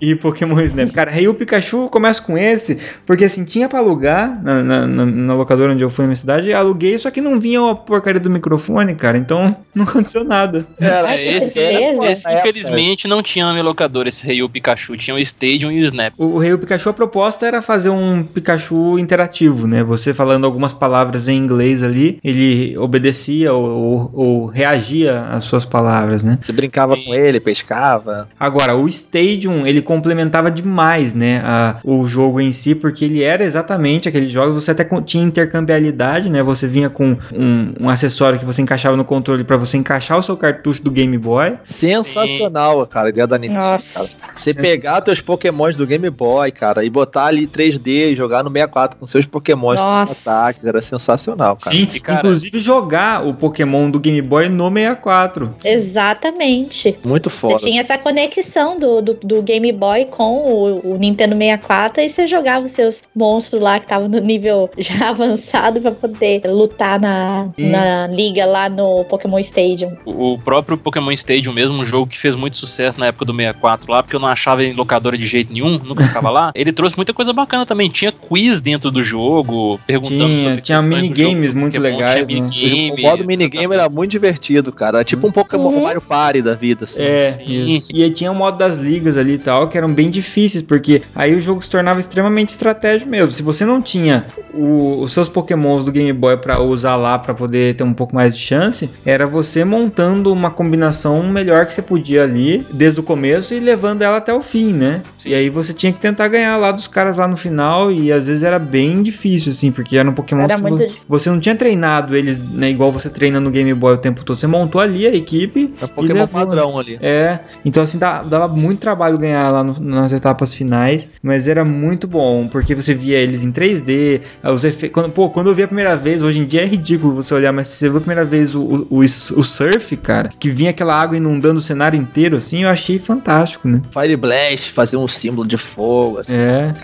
[0.00, 0.90] e Pokémon Snap.
[0.92, 4.86] Cara, Rei o Pikachu, eu começo com esse, porque assim, tinha pra alugar na, na,
[4.86, 7.74] na- na locadora onde eu fui na minha cidade, aluguei, só que não vinha a
[7.74, 10.66] porcaria do microfone, cara, então não aconteceu nada.
[10.80, 12.06] Era, É, esse, tristeza.
[12.06, 14.96] esse, É, infelizmente, não tinha na minha locadora esse Rei Pikachu.
[14.96, 16.12] Tinha o Stadium e o Snap.
[16.18, 19.82] O, o Rei Pikachu, a proposta era fazer um Pikachu interativo, né?
[19.84, 25.64] Você falando algumas palavras em inglês ali, ele obedecia ou, ou- ou reagia às suas
[25.64, 26.38] palavras, né?
[26.42, 27.04] Você brincava Sim.
[27.04, 28.09] com ele, pescava.
[28.38, 33.44] Agora, o Stadium, ele complementava demais, né, a- o jogo em si, porque ele era
[33.44, 38.44] exatamente aquele jogo, você até tinha intercambiabilidade, né, você vinha com um, um acessório que
[38.44, 41.56] você encaixava no controle para você encaixar o seu cartucho do Game Boy.
[41.64, 43.60] Sensacional, cara, a ideia da Nintendo.
[43.60, 44.16] Nossa.
[44.16, 44.32] cara.
[44.36, 48.50] Você pegar teus pokémons do Game Boy, cara, e botar ali 3D e jogar no
[48.50, 50.30] 64 com seus pokémons Nossa.
[50.30, 51.76] ataques, era sensacional, cara.
[51.76, 55.54] Sim, E, cara- inclusive jogar o Pokémon do Game Boy no 64.
[55.64, 56.98] Exatamente.
[57.06, 57.56] Muito Você foda.
[57.56, 62.26] tinha essa conexão do, do, do Game Boy com o, o Nintendo 64 e você
[62.26, 67.50] jogava os seus monstros lá que estavam no nível já avançado pra poder lutar na,
[67.58, 69.96] na liga lá no Pokémon Stadium.
[70.04, 73.90] O próprio Pokémon Stadium mesmo, um jogo que fez muito sucesso na época do 64
[73.92, 76.50] lá, porque eu não achava em locadora de jeito nenhum, nunca ficava lá.
[76.56, 77.88] Ele trouxe muita coisa bacana também.
[77.90, 82.40] Tinha quiz dentro do jogo, perguntando Tinha, sobre tinha minigames do muito Pokémon, legais, tinha
[82.40, 82.46] né?
[82.48, 84.98] minigames, O modo minigame era muito divertido, cara.
[84.98, 85.82] Era tipo um Pokémon Uhum.
[85.84, 87.00] Mario Party da vida, assim.
[87.00, 87.44] É, Sim.
[87.76, 87.89] isso.
[87.92, 91.02] E aí tinha o modo das ligas ali e tal, que eram bem difíceis, porque
[91.14, 93.30] aí o jogo se tornava extremamente estratégico mesmo.
[93.30, 97.34] Se você não tinha o- os seus pokémons do Game Boy pra usar lá pra
[97.34, 101.82] poder ter um pouco mais de chance, era você montando uma combinação melhor que você
[101.82, 105.02] podia ali, desde o começo, e levando ela até o fim, né?
[105.18, 105.30] Sim.
[105.30, 108.26] E aí você tinha que tentar ganhar lá dos caras lá no final, e às
[108.26, 111.02] vezes era bem difícil, assim, porque eram pokémons Era que muito vo- difícil.
[111.08, 114.36] você não tinha treinado eles, né, igual você treina no Game Boy o tempo todo.
[114.36, 116.28] Você montou ali a equipe É um Pokémon levou.
[116.28, 116.98] padrão ali.
[117.00, 121.64] é, então assim, dá- dava muito trabalho ganhar lá no- nas etapas finais, mas era
[121.64, 124.94] muito bom, porque você via eles em 3D, os efeitos.
[124.94, 127.52] Quando, pô, quando eu vi a primeira vez, hoje em dia é ridículo você olhar,
[127.52, 129.06] mas se você viu a primeira vez o, o, o, o
[129.44, 133.80] surf, cara, que vinha aquela água inundando o cenário inteiro, assim, eu achei fantástico, né?
[133.92, 136.32] Fire Blast, fazer um símbolo de fogo, assim.
[136.34, 136.74] É.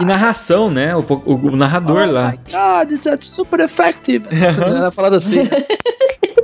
[0.00, 0.94] E narração, né?
[0.96, 2.30] O, o, o narrador oh lá.
[2.32, 4.26] my god, it's, it's super effective.
[4.30, 5.40] Era falado assim.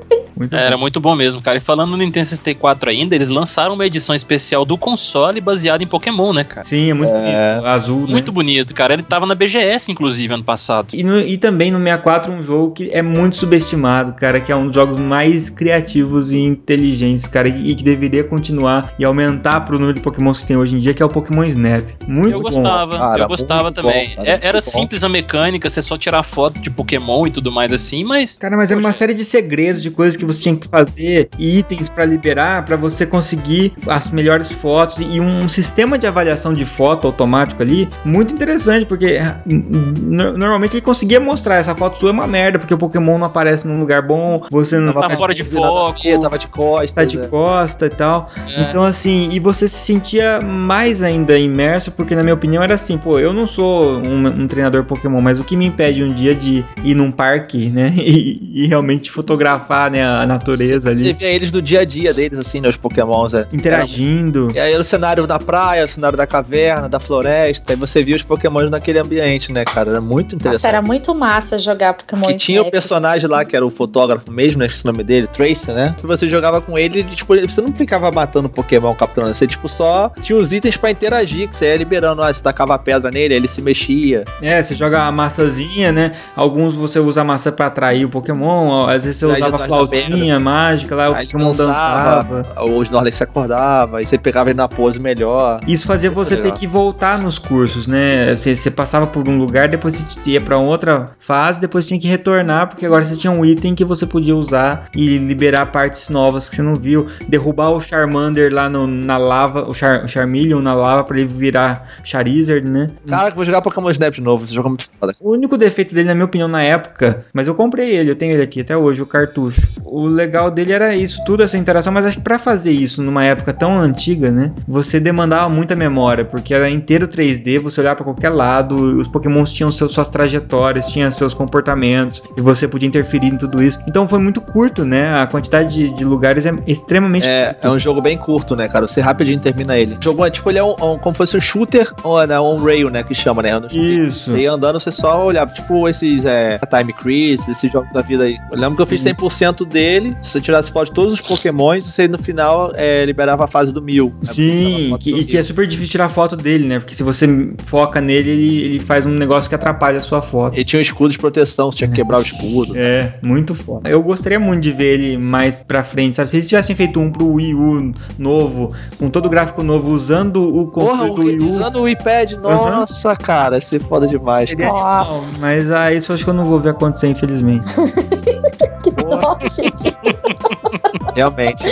[0.43, 0.80] Muito Era bom.
[0.80, 1.59] muito bom mesmo, cara.
[1.59, 5.86] E falando no Nintendo 64 ainda, eles lançaram uma edição especial do console baseada em
[5.86, 6.64] Pokémon, né, cara?
[6.66, 7.55] Sim, é muito É.
[7.55, 7.66] bonito.
[7.66, 8.12] Azul, né?
[8.12, 8.93] Muito bonito, cara.
[8.95, 10.88] Ele tava na BGS, inclusive, ano passado.
[10.93, 14.57] E, no- e também no 64 um jogo que é muito subestimado, cara, que é
[14.57, 19.61] um dos jogos mais criativos e inteligentes, cara, e, e que deveria continuar e aumentar
[19.61, 21.84] pro número de pokémons que tem hoje em dia, que é o Pokémon Snap.
[22.07, 22.43] Muito eu bom.
[22.45, 24.09] gostava, cara, eu gostava também.
[24.11, 24.61] bom, cara, É- era bom.
[24.61, 28.57] simples a mecânica, você só tirar foto de Pokémon e tudo mais assim, mas Cara,
[28.57, 31.89] mas era uma série de segredos, de coisas que você tinha que fazer, e itens
[31.89, 37.07] pra liberar, pra você conseguir as melhores fotos e um, sistema de avaliação de foto
[37.07, 42.26] automático ali, muito interessante, porque no- normalmente ele conseguia mostrar essa foto sua é uma
[42.26, 46.20] merda, porque o Pokémon não aparece num lugar bom, você não tá fora de foco.
[46.20, 46.93] Tava de costas.
[46.93, 47.26] tá de né?
[47.26, 48.30] costa e tal.
[48.49, 48.62] É.
[48.62, 52.97] Então, assim, e você se sentia mais ainda imerso, porque na minha opinião era assim,
[52.99, 56.35] pô, eu não sou um, um treinador Pokémon, mas o que me impede um dia
[56.35, 61.29] de ir num parque, né, e, e realmente fotografar, né, a natureza Você ali, via
[61.29, 62.68] eles do dia a dia deles, assim, né?
[62.68, 63.35] Os pokémons.
[63.35, 63.47] É.
[63.53, 64.51] interagindo.
[64.55, 68.03] E aí era o cenário da praia, o cenário da caverna, da floresta, e você
[68.03, 69.91] via os pokémons naquele ambiente, né, cara?
[69.91, 70.62] Era muito interessante.
[70.62, 72.73] Nossa, era muito massa jogar Pokémon E tinha o Snap.
[72.73, 74.66] personagem lá, que era o fotógrafo mesmo, né?
[74.66, 75.95] Esse nome dele, Tracy, né?
[75.99, 79.35] Que você jogava com ele, ele, tipo, você não ficava matando Pokémon, capturando.
[79.35, 82.23] Você, tipo, só tinha os itens pra interagir, que você ia liberando.
[82.23, 84.25] Ah, você tacava a pedra nele, aí ele se mexia.
[84.41, 88.87] É, você joga a massazinha, né, alguns você usa a massa pra atrair o Pokémon,
[88.87, 89.66] às vezes você usava a
[90.07, 92.46] flautinha mágica lá, o Aí Pokémon dançava.
[92.68, 95.61] O Snorlax se acordava, aí você pegava ele na pose melhor.
[95.66, 96.59] Isso fazia você ter legal.
[96.59, 98.34] que voltar nos cursos, né?
[98.34, 102.09] Você, você passava por um lugar, depois você ia pra outra fase, depois tinha que
[102.09, 106.48] retornar, porque agora você tinha um item que você podia usar e liberar partes novas
[106.48, 107.07] que você não viu.
[107.28, 111.26] Derrubar o Charmander lá no- na lava, o, Char, o Charmeleon na lava pra ele
[111.26, 112.90] virar Charizard, né?
[113.09, 115.14] Cara, que vou jogar Pokémon Snap de novo, esse jogo é muito foda.
[115.20, 118.32] O único defeito dele, na minha opinião, na época, mas eu comprei ele, eu tenho
[118.32, 119.61] ele aqui até hoje, o cartucho.
[119.95, 123.22] O legal dele era isso, tudo essa interação, mas acho que pra fazer isso numa
[123.24, 128.03] época tão antiga, né, você demandava muita memória, porque era inteiro 3D, você olhar pra
[128.03, 133.26] qualquer lado, os Pokémons tinham seus, suas trajetórias, tinham seus comportamentos, e você podia interferir
[133.26, 133.78] em tudo isso.
[133.86, 137.68] Então foi muito curto, né, a quantidade de, de lugares é extremamente É, curta.
[137.68, 138.86] é um jogo bem curto, né, cara?
[138.88, 139.99] Você rapidinho termina ele.
[140.01, 142.40] O jogo é tipo, ele é um, um- como se fosse um shooter on, né,
[142.40, 143.51] on rail, né, que chama, né?
[143.70, 144.30] Isso.
[144.30, 148.24] Você ia andando, você só olhava, tipo esses é, Time Crisis, esses jogos da vida
[148.24, 148.38] aí.
[148.51, 149.82] Eu lembro que eu fiz 100% dele,
[150.22, 153.72] se você tirasse foto de todos os pokémons, você no final é, liberava a fase
[153.72, 154.09] do mil.
[154.09, 154.33] né?
[154.33, 156.78] Sim, que, do e que é super difícil tirar foto dele, né?
[156.78, 157.26] Porque se você
[157.66, 160.55] foca nele, ele, ele faz um negócio que atrapalha a sua foto.
[160.55, 162.72] Ele tinha um escudo de proteção, você tinha que quebrar o escudo.
[162.76, 163.89] É, muito foda.
[163.89, 166.30] Eu gostaria muito de ver ele mais pra frente, sabe?
[166.30, 170.43] Se eles tivessem feito um pro Wii U novo, com todo o gráfico novo, usando
[170.57, 171.49] o controle do Wii U.
[171.49, 174.51] usando o iPad, nossa, cara, ia ser foda demais.
[174.51, 174.78] seria cara.
[174.78, 175.47] animal, Nossa.
[175.47, 177.72] Mas ah, isso eu acho que eu não vou ver acontecer, infelizmente.
[178.83, 179.72] Que dó, gente.
[181.14, 181.62] Realmente.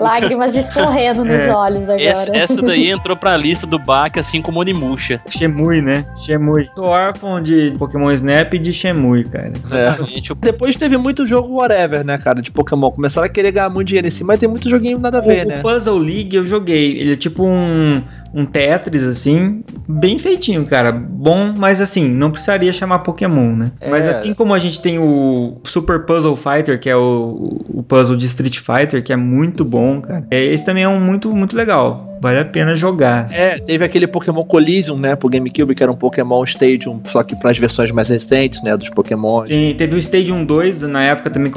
[0.00, 1.54] Lágrimas escorrendo nos É.
[1.54, 2.02] olhos agora.
[2.02, 5.20] essa, essa daí entrou pra lista do Bach, assim como Onimusha.
[5.28, 6.04] Shemui, né?
[6.16, 6.68] Shemui.
[6.74, 9.48] Sou órfão de Pokémon Snap e de Shemui, cara.
[9.48, 9.52] É.
[9.64, 10.32] Exatamente.
[10.32, 12.90] O- Depois teve muito jogo whatever, né, cara, de Pokémon.
[12.90, 15.44] Começaram a querer ganhar muito dinheiro em cima, mas tem muito joguinho nada a ver,
[15.44, 15.58] o, né?
[15.58, 16.98] o Puzzle League eu joguei.
[16.98, 18.02] Ele é tipo um,
[18.36, 20.92] um Tetris, assim, bem feitinho, cara.
[20.92, 23.72] Bom, mas assim, não precisaria chamar Pokémon, né?
[23.80, 23.88] É.
[23.88, 28.14] Mas assim como a gente tem o Super Puzzle Fighter, que é o, o puzzle
[28.14, 30.26] de Street Fighter, que é muito bom, cara.
[30.30, 32.16] É, esse também é um muito, muito legal.
[32.20, 33.26] Vale a pena jogar.
[33.32, 37.36] É, teve aquele Pokémon Collision, né, pro GameCube, que era um Pokémon Stadium, só que
[37.36, 39.44] para as versões mais recentes, né, dos Pokémon.
[39.46, 41.52] Sim, teve o Stadium 2 na época também,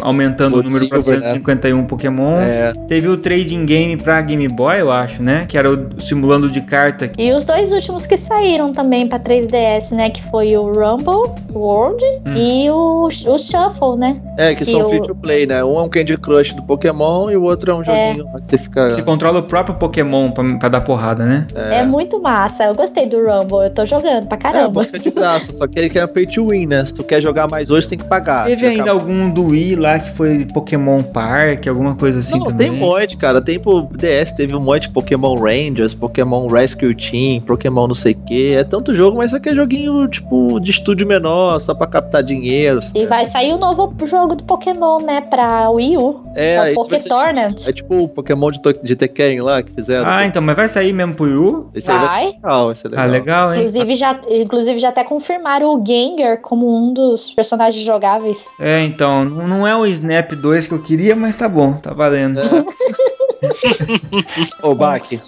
[0.00, 1.26] aumentando o, O número para Silver, né?
[1.26, 2.40] 251 Pokémon.
[2.40, 5.46] É, Teve o Trading Game pra Game Boy, eu acho, né?
[5.46, 7.10] Que era o simulando de carta.
[7.16, 10.10] E os dois últimos que saíram também pra 3DS, né?
[10.10, 12.34] Que foi o Rumble World Hum.
[12.36, 14.20] e o, o Shuffle, né?
[14.36, 15.64] é, que, Que são o- free to play, né?
[15.64, 18.48] Um é um Candy Crush do Pokémon e o outro é um joguinho lá que
[18.50, 18.90] você fica.
[18.90, 21.46] Você controla o próprio Pokémon pra, pra dar porrada, né?
[21.54, 21.82] É.
[21.84, 22.64] muito massa.
[22.64, 23.64] Eu gostei do Rumble.
[23.64, 24.68] Eu tô jogando pra É, caramba.
[24.68, 26.84] busca de graça, só que ele quer pay to win, né?
[26.84, 28.44] Se tu quer jogar mais hoje, tem que pagar.
[28.46, 32.44] Teve ainda acaba- algum do Wii lá que foi Pokémon Park, alguma coisa assim Não,
[32.46, 32.70] também?
[32.70, 33.40] tem um monte, cara.
[33.40, 36.09] Tem pro DS, teve um monte de Pokémon Rangers, Pokémon
[36.50, 38.54] Rescue Team, Pokémon não sei o que.
[38.54, 42.22] É tanto jogo, mas isso aqui é joguinho, tipo, de estúdio menor, só pra captar
[42.22, 42.80] dinheiro.
[42.94, 45.20] E vai sair o novo jogo do Pokémon, né?
[45.22, 46.20] Pra Wii U.
[46.34, 47.54] É, É, o Poké ser- Tournament.
[47.68, 50.08] É tipo o Pokémon de, de Tekken lá que fizeram.
[50.08, 51.70] Ah, então, mas vai sair mesmo pro Wii U?
[51.74, 52.26] Esse aí vai Vai.
[52.32, 53.04] legal, esse é legal.
[53.04, 53.60] Ah, legal, hein?
[53.60, 58.54] Inclusive já, inclusive, já até confirmaram o Gengar como um dos personagens jogáveis.
[58.60, 61.92] É, então, não não é o Snap 2 que eu queria, mas tá bom, tá
[61.92, 62.40] valendo.
[64.62, 65.20] Ô, Bak,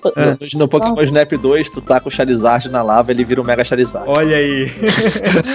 [0.53, 3.45] no, no Pokémon Snap 2, tu tá com o Charizard na lava, ele vira o
[3.45, 4.09] Mega Charizard.
[4.09, 4.71] Olha aí.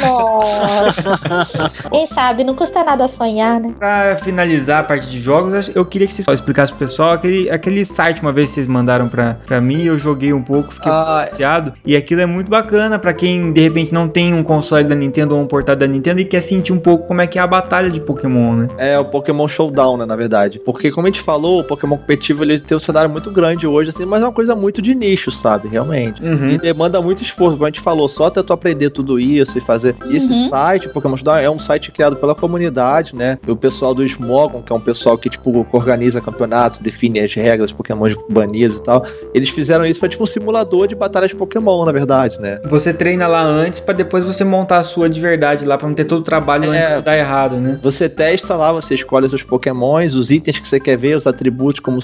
[0.01, 1.69] Nossa.
[1.89, 3.73] Quem sabe, não custa nada sonhar, né?
[3.77, 7.49] Pra finalizar a parte de jogos, eu queria que vocês só explicassem pro pessoal aquele,
[7.49, 10.91] aquele site uma vez que vocês mandaram pra, pra mim, eu joguei um pouco, fiquei
[10.91, 11.73] Ah, viciado.
[11.85, 15.35] E aquilo é muito bacana pra quem de repente não tem um console da Nintendo
[15.35, 17.47] ou um portátil da Nintendo e quer sentir um pouco como é que é a
[17.47, 18.67] batalha de Pokémon, né?
[18.77, 20.59] É o Pokémon Showdown, né, na verdade.
[20.59, 23.89] Porque, como a gente falou, o Pokémon competitivo ele tem um cenário muito grande hoje,
[23.89, 25.67] assim, mas é uma coisa muito de nicho, sabe?
[25.67, 26.21] Realmente.
[26.23, 26.49] Uhum.
[26.51, 29.61] E demanda muito esforço, como a gente falou, só até tu aprender tudo isso e
[29.61, 29.95] fazer.
[30.09, 30.49] E esse Uhum.
[30.49, 33.37] site, o Pokémon Showdown, é um site criado pela comunidade, né?
[33.47, 37.33] E o pessoal do Smogon, que é um pessoal que, tipo, organiza campeonatos, define as
[37.33, 39.05] regras, Pokémon banidos e tal.
[39.33, 42.59] Eles fizeram isso pra, tipo, um simulador de batalhas Pokémon, na verdade, né?
[42.65, 45.95] Você treina lá antes pra depois você montar a sua de verdade lá, pra não
[45.95, 46.77] ter todo o trabalho É.
[46.77, 47.79] antes de dar errado, né?
[47.81, 51.27] Você testa lá, você escolhe os seus pokémons, os itens que você quer ver, os
[51.27, 52.01] atributos como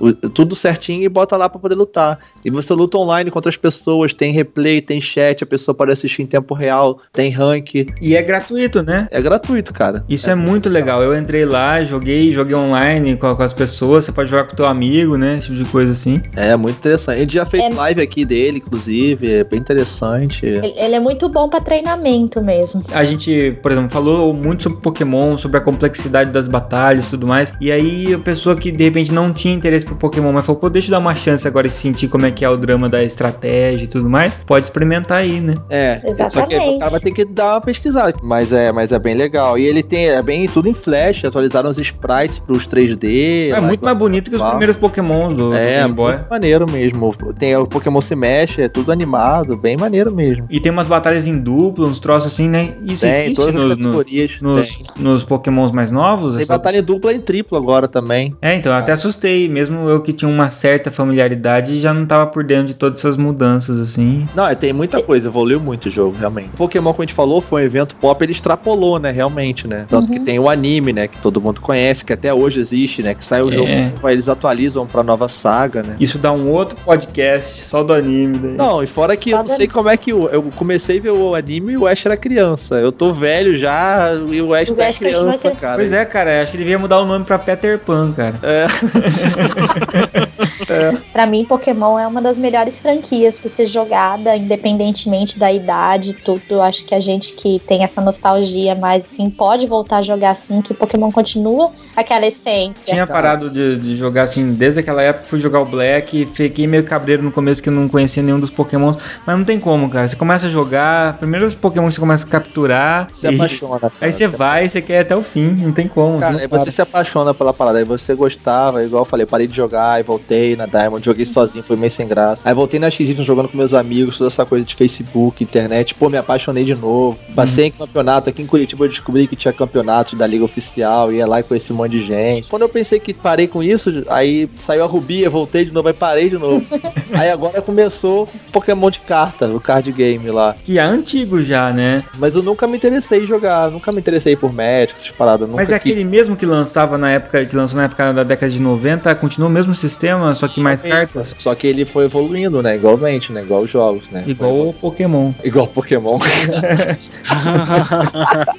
[0.00, 2.18] o- tudo certinho e bota lá pra poder lutar.
[2.44, 6.22] E você luta online contra as pessoas, tem replay, tem chat, a pessoa pode assistir
[6.22, 7.86] em tempo real, tem rank.
[8.00, 9.08] E é gratuito, né?
[9.10, 10.04] É gratuito, cara.
[10.08, 11.02] Isso é, muito legal.
[11.02, 14.04] Eu entrei lá, joguei, joguei online com, com as pessoas.
[14.04, 15.36] Você pode jogar com o teu amigo, né?
[15.38, 16.22] Esse tipo de coisa assim.
[16.36, 17.16] É muito interessante.
[17.16, 20.44] A gente já fez É- live aqui dele, inclusive, é bem interessante.
[20.46, 22.82] Ele ele é muito bom pra treinamento mesmo.
[22.92, 27.26] A gente, por exemplo, falou muito sobre Pokémon, sobre a complexidade das batalhas e tudo
[27.26, 27.52] mais.
[27.60, 30.68] E aí, a pessoa que de repente não tinha interesse por Pokémon, mas falou, pô,
[30.68, 33.02] deixa eu dar uma chance agora e sentir como é que é o drama da
[33.02, 35.54] estratégia e tudo mais, pode experimentar aí, né?
[35.68, 36.10] É, só que
[36.54, 36.56] Exatamente.
[36.76, 39.58] o cara vai ter que dar uma pesquisada, mas é, mas é bem legal.
[39.58, 43.48] E ele tem, é bem tudo em flash, atualizaram os sprites pros 3D.
[43.50, 46.14] É lá, muito mais bonito que os primeiros Pokémon do, do É, Game Boy.
[46.14, 47.14] muito maneiro mesmo.
[47.38, 50.46] Tem o Pokémon se mexe, é tudo animado, bem maneiro mesmo.
[50.50, 52.74] E tem umas batalhas em dupla, uns troços assim, né?
[52.84, 54.40] Isso tem, existe todas as no- no- categorias.
[54.40, 56.34] nos, nos Pokémons mais novos?
[56.34, 58.32] Tem essa- batalha em dupla e em triplo agora também.
[58.40, 59.37] É, então, eu até assustei.
[59.46, 63.16] Mesmo eu que tinha uma certa familiaridade, já não tava por dentro de todas essas
[63.18, 64.26] mudanças, assim.
[64.34, 66.48] Não, é, tem muita coisa, evoluiu muito o jogo, realmente.
[66.56, 69.84] Pokémon, como a gente falou, foi um evento pop, ele extrapolou, né, realmente, né?
[69.88, 73.14] Tanto que tem o anime, né, que todo mundo conhece, que até hoje existe, né,
[73.14, 73.52] que sai o É.
[73.52, 73.68] jogo,
[74.06, 75.96] aí eles atualizam pra nova saga, né?
[76.00, 78.38] Isso dá um outro podcast só do anime.
[78.38, 78.52] Daí.
[78.52, 81.02] Não, e fora que Só eu não sei como é que o, eu comecei a
[81.02, 82.76] ver o anime e o Ash era criança.
[82.76, 85.50] Eu tô velho já e o Ash O tá Ash criança.
[85.50, 85.76] cara.
[85.76, 88.34] Pois é, cara, acho que devia mudar o nome pra Peter Pan, cara.
[88.42, 88.66] É.
[91.12, 96.14] Pra mim, Pokémon é uma das melhores franquias pra ser jogada, independentemente da idade e
[96.14, 96.60] tudo.
[96.60, 100.60] Acho que a gente que tem essa nostalgia, mas assim, pode voltar a jogar assim,
[100.62, 102.84] que Pokémon continua aquela essência.
[102.86, 106.84] Tinha parado de, de jogar assim, desde aquela época fui jogar o Black, fiquei meio
[106.84, 108.96] cabreiro no começo que eu não conhecia nenhum dos Pokémons,
[109.26, 110.08] mas não tem como, cara.
[110.08, 113.80] Você começa a jogar, primeiro os Pokémon que você começa a capturar, Se e- apaixona.
[113.80, 113.92] cara.
[114.00, 116.18] aí você vai, você quer ir até o fim, não tem como.
[116.18, 117.78] Cara, você se apaixona pela parada.
[117.78, 121.64] Aí você gostava, igual eu falei, parei de jogar e voltei na Diamond, joguei sozinho,
[121.64, 122.42] foi meio sem graça.
[122.44, 125.94] Aí voltei na X jogando com meus amigos, toda essa coisa de Facebook, internet.
[125.94, 127.18] Pô, me apaixonei de novo.
[127.34, 128.28] Passei em campeonato.
[128.28, 131.72] Aqui em Curitiba eu descobri que tinha campeonato da Liga Oficial, ia lá e conheci
[131.72, 132.48] um monte de gente.
[132.48, 135.88] Quando eu pensei que parei com isso, aí saiu a Rubi, eu voltei de novo,
[135.88, 136.64] aí parei de novo.
[137.12, 140.54] aí agora começou Pokémon de carta, o card game lá.
[140.64, 142.04] Que é antigo já, né?
[142.18, 145.48] Mas eu nunca me interessei em jogar, nunca me interessei por Magic, essas paradas.
[145.48, 148.60] Mas é aquele mesmo que lançava na época, que lançou na época da década de
[148.60, 151.34] 90, continua o mesmo sistema, só que mais cartas.
[151.38, 152.76] Só que ele foi evoluindo, né?
[152.76, 153.42] Igualmente, né?
[153.42, 154.24] Igual os jogos, né?
[154.26, 155.32] Igual o Pokémon.
[155.44, 156.18] Igual Pokémon.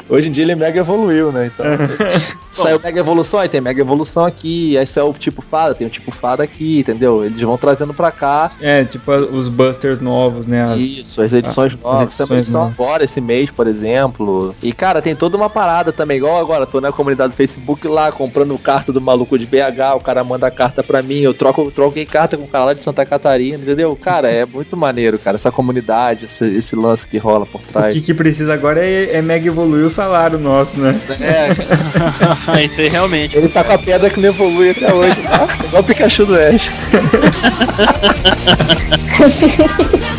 [0.09, 1.51] Hoje em dia ele mega evoluiu, né?
[1.53, 1.65] Então.
[2.51, 5.89] saiu mega evolução, aí tem mega evolução aqui, aí saiu o tipo fada, tem o
[5.89, 7.23] tipo fada aqui, entendeu?
[7.23, 8.51] Eles vão trazendo pra cá.
[8.59, 10.63] É, tipo os Busters novos, né?
[10.63, 12.01] As- Isso, as edições as novas.
[12.03, 12.73] edições Também são novas.
[12.79, 14.53] agora, esse mês, por exemplo.
[14.61, 18.11] E, cara, tem toda uma parada também, igual agora, tô na comunidade do Facebook lá,
[18.11, 22.05] comprando carta do maluco de BH, o cara manda carta pra mim, eu troco, troquei
[22.05, 23.95] carta com o cara lá de Santa Catarina, entendeu?
[23.95, 27.93] Cara, é muito maneiro, cara, essa comunidade, esse, esse lance que rola por O trás.
[27.93, 30.99] que, que precisa agora é, é mega evoluir o salário nosso, né?
[32.55, 33.37] É, Isso aí realmente.
[33.37, 35.47] ele tá com a pedra que não evolui até hoje, tá?
[35.65, 36.69] Igual o Pikachu do Ash.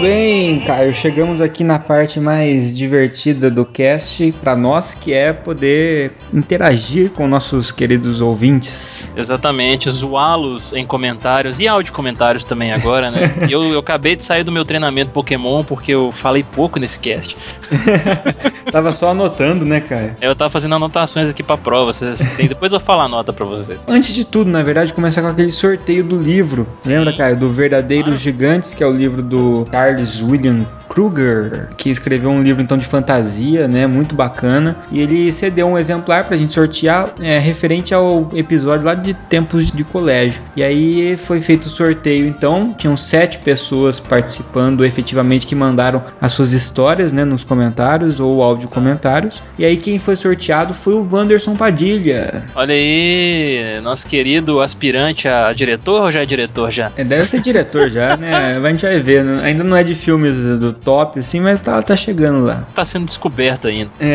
[0.00, 0.94] bem, Caio.
[0.94, 7.26] Chegamos aqui na parte mais divertida do cast para nós, que é poder interagir com
[7.26, 9.14] nossos queridos ouvintes.
[9.16, 13.20] Exatamente, zoá-los em comentários e áudio comentários também agora, né?
[13.50, 17.36] Eu, eu acabei de sair do meu treinamento Pokémon porque eu falei pouco nesse cast.
[18.70, 20.14] Tava só anotando, né, Caio?
[20.20, 23.44] Eu tava fazendo anotações aqui pra prova, vocês têm, depois eu falar a nota pra
[23.44, 23.84] vocês.
[23.88, 26.66] Antes de tudo, na verdade, começar com aquele sorteio do livro.
[26.84, 27.36] Lembra, Caio?
[27.36, 30.49] Do Verdadeiros Gigantes, que é o livro do Charles William
[30.88, 35.78] Kruger, que escreveu um livro então de fantasia, né, muito bacana, e ele cedeu um
[35.78, 40.42] exemplar pra gente sortear é, referente ao episódio lá de tempos de colégio.
[40.56, 46.32] E aí foi feito o sorteio então, tinham sete pessoas participando efetivamente que mandaram as
[46.32, 49.40] suas histórias, né, nos comentários ou áudio comentários.
[49.56, 52.42] E aí quem foi sorteado foi o Wanderson Padilha.
[52.54, 56.90] Olha aí, nosso querido aspirante a diretor ou já é diretor já?
[56.96, 58.58] É, Deve ser diretor já, né?
[58.62, 59.24] A gente vai ver.
[59.24, 59.40] né?
[59.44, 62.66] Ainda não é de filmes do top, assim, mas tá, tá chegando lá.
[62.74, 63.90] Tá sendo descoberto ainda.
[64.00, 64.14] É,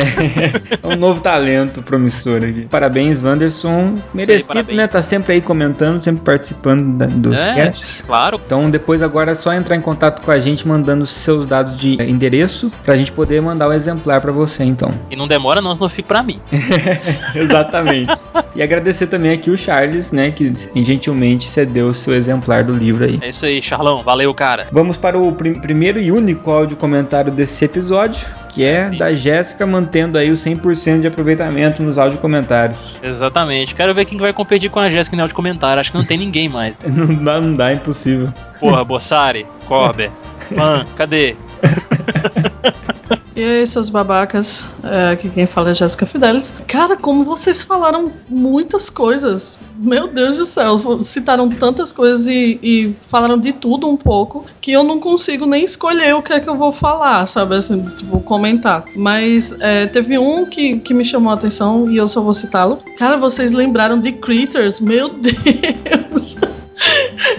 [0.84, 2.65] é um novo talento promissor aqui.
[2.69, 3.95] Parabéns, Wanderson.
[4.14, 4.77] Merecido, parabéns.
[4.77, 4.88] né?
[4.88, 8.03] Tá sempre aí comentando, sempre participando da- dos É, casts.
[8.06, 8.39] claro.
[8.45, 11.93] Então depois agora é só entrar em contato com a gente mandando seus dados de
[12.02, 14.89] endereço pra gente poder mandar o exemplar pra você, então.
[15.10, 16.39] E não demora, não, senão fica pra mim.
[17.35, 18.14] Exatamente.
[18.56, 23.06] e agradecer também aqui o Charles, né, que gentilmente cedeu o seu exemplar do livro
[23.06, 23.19] aí.
[23.22, 24.02] É isso aí, Charlão.
[24.03, 24.68] Valeu, cara.
[24.72, 29.65] Vamos para o prim- primeiro e único áudio comentário desse episódio, que é da Jéssica
[29.65, 32.95] mantendo aí o 100% de aproveitamento nos áudio comentários.
[33.03, 33.75] Exatamente.
[33.75, 35.79] Quero ver quem vai competir com a Jéssica no áudio comentário.
[35.79, 36.75] Acho que não tem ninguém mais.
[36.85, 38.33] Não dá, não dá, é impossível.
[38.59, 40.09] Porra, Bossari, Corber,
[40.51, 41.35] Man, cadê?
[43.35, 46.53] E aí, seus babacas, é, aqui quem fala é Jéssica Fidelis.
[46.65, 49.59] Cara, como vocês falaram muitas coisas.
[49.77, 54.71] Meu Deus do céu, citaram tantas coisas e, e falaram de tudo um pouco que
[54.71, 57.55] eu não consigo nem escolher o que é que eu vou falar, sabe?
[57.55, 58.85] Assim, tipo, comentar.
[58.95, 62.79] Mas é, teve um que, que me chamou a atenção e eu só vou citá-lo.
[62.97, 64.79] Cara, vocês lembraram de Critters?
[64.79, 66.37] Meu Deus!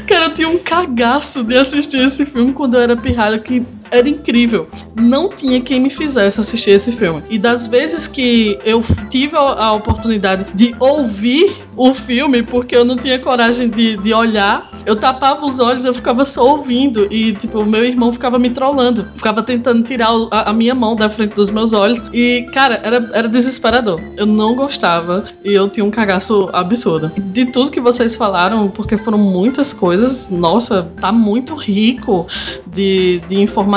[0.07, 4.09] Cara, eu tinha um cagaço de assistir esse filme quando eu era pirralho que era
[4.09, 4.69] incrível.
[5.01, 7.23] Não tinha quem me fizesse assistir esse filme.
[7.29, 12.97] E das vezes que eu tive a, oportunidade de ouvir o filme, porque eu não
[12.97, 17.07] tinha coragem de, de olhar, eu tapava os olhos, eu ficava só ouvindo.
[17.13, 19.07] E, tipo, o meu irmão ficava me trollando.
[19.15, 22.03] Ficava tentando tirar a, a minha mão da frente dos meus olhos.
[22.13, 24.01] E, cara, era, era desesperador.
[24.17, 27.13] Eu não gostava e eu tinha um cagaço absurdo.
[27.17, 32.27] De tudo que vocês falaram, porque foram muitas coisas, nossa, tá muito rico
[32.67, 33.76] de, de informações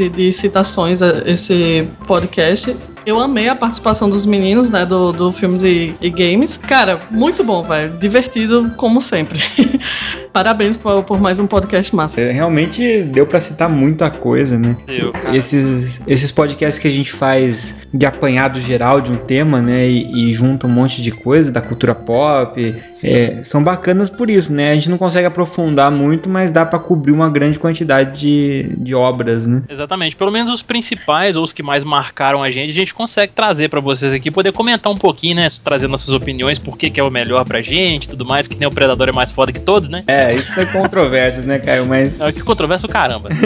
[0.00, 2.76] e de citações a esse podcast.
[3.04, 6.56] Eu amei a participação dos meninos, né, do, do Filmes e, e Games.
[6.56, 7.96] Cara, muito bom, velho.
[7.98, 9.40] Divertido, como sempre.
[10.32, 12.18] Parabéns por, por mais um podcast massa.
[12.18, 14.76] É, realmente deu pra citar muita coisa, né?
[14.86, 15.36] Deu, cara.
[15.36, 19.86] Esses, esses podcasts que a gente faz de apanhado geral de um tema, né?
[19.86, 22.74] E, e junta um monte de coisa da cultura pop.
[23.04, 24.70] é, são bacanas por isso, né?
[24.70, 28.94] A gente não consegue aprofundar muito, mas dá pra cobrir uma grande quantidade de, de
[28.94, 29.62] obras, né?
[29.68, 30.16] Exatamente.
[30.16, 33.68] Pelo menos os principais ou os que mais marcaram a gente, a gente consegue trazer
[33.68, 35.48] pra vocês aqui, poder comentar um pouquinho, né?
[35.62, 38.68] Trazer nossas opiniões, por que, que é o melhor pra gente, tudo mais, que nem
[38.68, 40.04] o Predador é mais foda que todos, né?
[40.06, 41.86] É, isso foi controverso, né, Caio?
[41.86, 42.20] Mas.
[42.20, 43.28] É que controvérsia o caramba.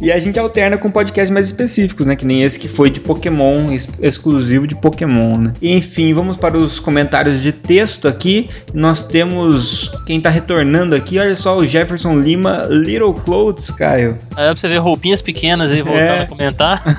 [0.00, 2.14] E a gente alterna com podcasts mais específicos, né?
[2.16, 5.52] Que nem esse que foi de Pokémon, ex- exclusivo de Pokémon, né?
[5.62, 8.50] E, enfim, vamos para os comentários de texto aqui.
[8.74, 14.18] Nós temos quem tá retornando aqui, olha só, o Jefferson Lima, Little Clothes, Caio.
[14.36, 16.22] Aí pra você ver roupinhas pequenas aí voltando É.
[16.22, 16.82] a comentar.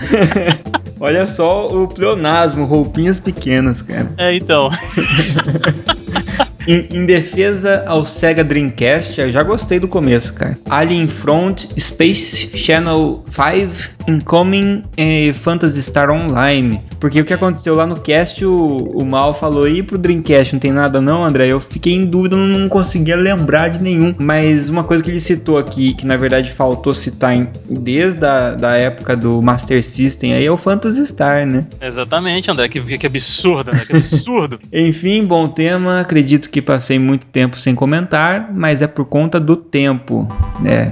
[0.98, 4.08] Olha só o pleonasmo, roupinhas pequenas, cara.
[4.18, 4.72] É, então.
[6.68, 10.58] Em, em defesa ao Sega Dreamcast, eu já gostei do começo, cara.
[10.70, 16.82] Alien Front, Space Channel 5, Incoming e Phantasy Star Online.
[17.00, 20.60] Porque o que aconteceu lá no cast, o, o Mal falou, e pro Dreamcast não
[20.60, 21.48] tem nada não, André?
[21.48, 24.16] Eu fiquei em dúvida, não, não conseguia lembrar de nenhum.
[24.18, 28.52] Mas uma coisa que ele citou aqui, que na verdade faltou citar em- desde a
[28.56, 31.66] da época do Master System, aí é o Phantasy Star, né?
[31.82, 32.68] Exatamente, André.
[32.70, 33.84] Que, que absurdo, né?
[33.86, 34.60] Que absurdo.
[34.74, 36.00] Enfim, bom tema.
[36.00, 40.28] Acredito que passei muito tempo sem comentar, mas é por conta do tempo.
[40.66, 40.92] É,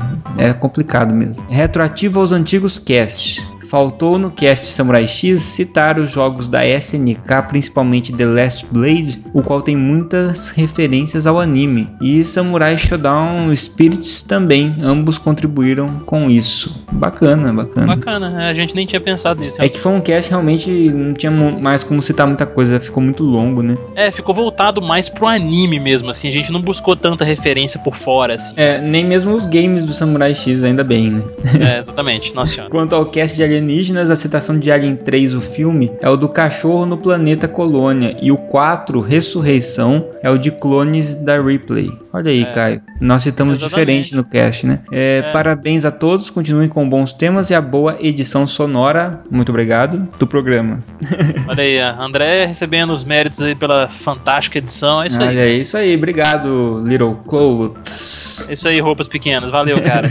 [0.50, 1.36] é complicado mesmo.
[1.50, 3.46] Retroativo aos antigos casts.
[3.74, 9.42] Faltou no cast Samurai X citar os jogos da SNK, principalmente The Last Blade, o
[9.42, 16.86] qual tem muitas referências ao anime, e Samurai Shodown Spirits também, ambos contribuíram com isso.
[16.92, 17.96] Bacana, bacana.
[17.96, 18.48] Bacana, né?
[18.48, 19.60] a gente nem tinha pensado nisso.
[19.60, 23.24] É que foi um cast realmente não tinha mais como citar muita coisa, ficou muito
[23.24, 23.76] longo, né?
[23.96, 26.28] É, ficou voltado mais pro anime mesmo, assim.
[26.28, 28.54] A gente não buscou tanta referência por fora, assim.
[28.56, 31.24] É, nem mesmo os games do Samurai X, ainda bem, né?
[31.60, 32.36] É, exatamente.
[32.36, 32.70] Nossa senhora.
[32.72, 36.28] Quanto ao cast de alienígenas, a citação de Alien 3, o filme, é o do
[36.28, 41.90] cachorro no planeta Colônia, e o 4, Ressurreição, é o de clones da Ripley.
[42.12, 42.46] Olha aí, É.
[42.46, 42.82] Caio.
[43.00, 43.70] Nós citamos Exatamente.
[43.80, 44.80] diferente no cast, né?
[44.92, 50.08] É, Parabéns a todos, continuem com bons temas e a boa edição sonora, muito obrigado,
[50.20, 50.80] do programa.
[51.48, 55.02] Olha aí, André recebendo os méritos aí pela fantástica edição.
[55.02, 55.28] É isso aí.
[55.28, 58.46] Olha aí, isso aí, obrigado, Little Clothes.
[58.50, 59.50] É isso aí, roupas pequenas.
[59.50, 60.08] Valeu, cara.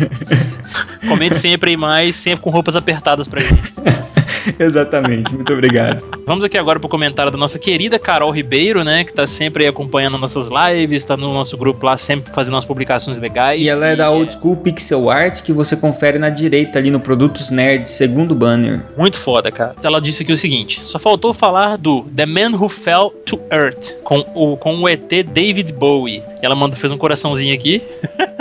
[1.06, 4.01] Comente sempre aí mais, sempre com roupas apertadas pra gente.
[4.58, 6.04] Exatamente, muito obrigado.
[6.26, 9.04] Vamos aqui agora pro comentário da nossa querida Carol Ribeiro, né?
[9.04, 12.64] Que tá sempre aí acompanhando nossas lives, tá no nosso grupo lá, sempre fazendo umas
[12.64, 13.60] publicações legais.
[13.60, 17.00] E ela é da Old School Pixel Art, que você confere na direita ali no
[17.00, 18.80] Produtos Nerds, segundo banner.
[18.96, 19.74] Muito foda, cara.
[19.82, 23.96] Ela disse aqui o seguinte: só faltou falar do The Man Who Fell to Earth
[24.02, 26.22] com o, com o ET David Bowie.
[26.40, 27.82] Ela mandou, fez um coraçãozinho aqui.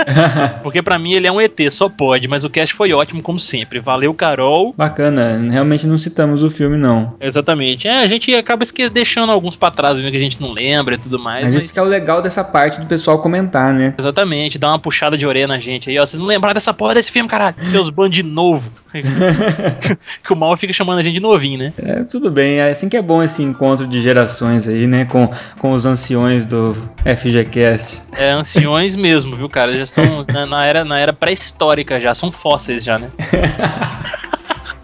[0.63, 3.39] Porque pra mim ele é um ET, só pode, mas o cast foi ótimo como
[3.39, 3.79] sempre.
[3.79, 4.73] Valeu, Carol.
[4.75, 7.15] Bacana, realmente não citamos o filme, não.
[7.19, 7.87] Exatamente.
[7.87, 10.97] É, a gente acaba deixando alguns pra trás, mesmo que a gente não lembra e
[10.97, 11.45] tudo mais.
[11.45, 13.93] Mas mas- isso que é o legal dessa parte do pessoal comentar, né?
[13.97, 16.05] Exatamente, dá uma puxada de orelha na gente aí, ó.
[16.05, 17.55] Vocês não lembraram dessa porra desse filme, caralho?
[17.63, 18.71] Seus bandos de novo.
[20.23, 21.73] que o mal fica chamando a gente de novinho, né?
[21.77, 25.05] É, tudo bem, é assim que é bom esse encontro de gerações aí, né?
[25.05, 28.01] Com, com os anciões do FGCast.
[28.17, 29.73] É anciões mesmo, viu, cara?
[29.77, 33.09] Já são na, na era, na era pré-histórica já, são fósseis já, né?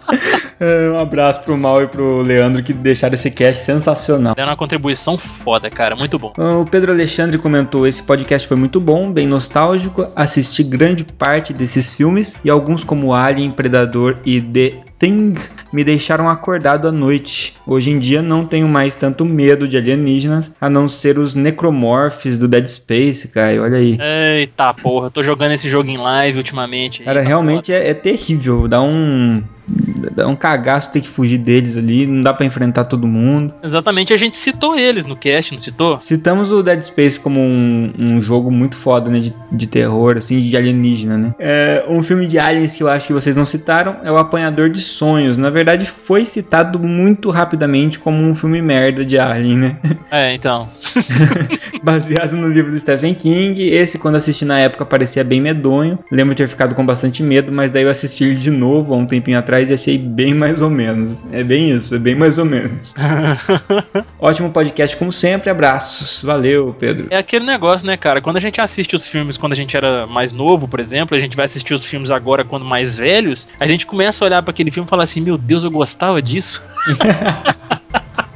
[0.60, 4.34] É, um abraço pro Mal e pro Leandro que deixaram esse cast sensacional.
[4.34, 6.32] Deram uma contribuição foda, cara, muito bom.
[6.36, 10.10] O Pedro Alexandre comentou: esse podcast foi muito bom, bem nostálgico.
[10.16, 15.34] Assisti grande parte desses filmes e alguns, como Alien, Predador e The Thing,
[15.72, 17.54] me deixaram acordado à noite.
[17.64, 22.36] Hoje em dia não tenho mais tanto medo de alienígenas, a não ser os necromorphs
[22.36, 23.62] do Dead Space, cara.
[23.62, 23.96] Olha aí.
[24.00, 27.04] Eita porra, tô jogando esse jogo em live ultimamente.
[27.04, 28.66] Cara, realmente é, é terrível.
[28.66, 29.40] Dá um.
[30.14, 32.06] Dá um cagaço ter que fugir deles ali.
[32.06, 33.52] Não dá pra enfrentar todo mundo.
[33.62, 35.98] Exatamente, a gente citou eles no cast, não citou?
[35.98, 39.20] Citamos o Dead Space como um, um jogo muito foda, né?
[39.20, 41.34] De, de terror, assim, de alienígena, né?
[41.38, 44.70] É, um filme de aliens que eu acho que vocês não citaram é O Apanhador
[44.70, 45.36] de Sonhos.
[45.36, 49.76] Na verdade, foi citado muito rapidamente como um filme merda de alien, né?
[50.10, 50.68] É, então.
[51.82, 53.62] Baseado no livro do Stephen King.
[53.68, 55.98] Esse, quando assisti na época, parecia bem medonho.
[56.10, 58.96] Lembro de ter ficado com bastante medo, mas daí eu assisti ele de novo há
[58.96, 61.24] um tempinho atrás e achei bem mais ou menos.
[61.32, 62.94] É bem isso, é bem mais ou menos.
[64.18, 65.50] Ótimo podcast, como sempre.
[65.50, 66.22] Abraços.
[66.22, 67.06] Valeu, Pedro.
[67.10, 68.20] É aquele negócio, né, cara?
[68.20, 71.20] Quando a gente assiste os filmes quando a gente era mais novo, por exemplo, a
[71.20, 74.50] gente vai assistir os filmes agora quando mais velhos, a gente começa a olhar pra
[74.50, 76.62] aquele filme e falar assim: meu Deus, eu gostava disso.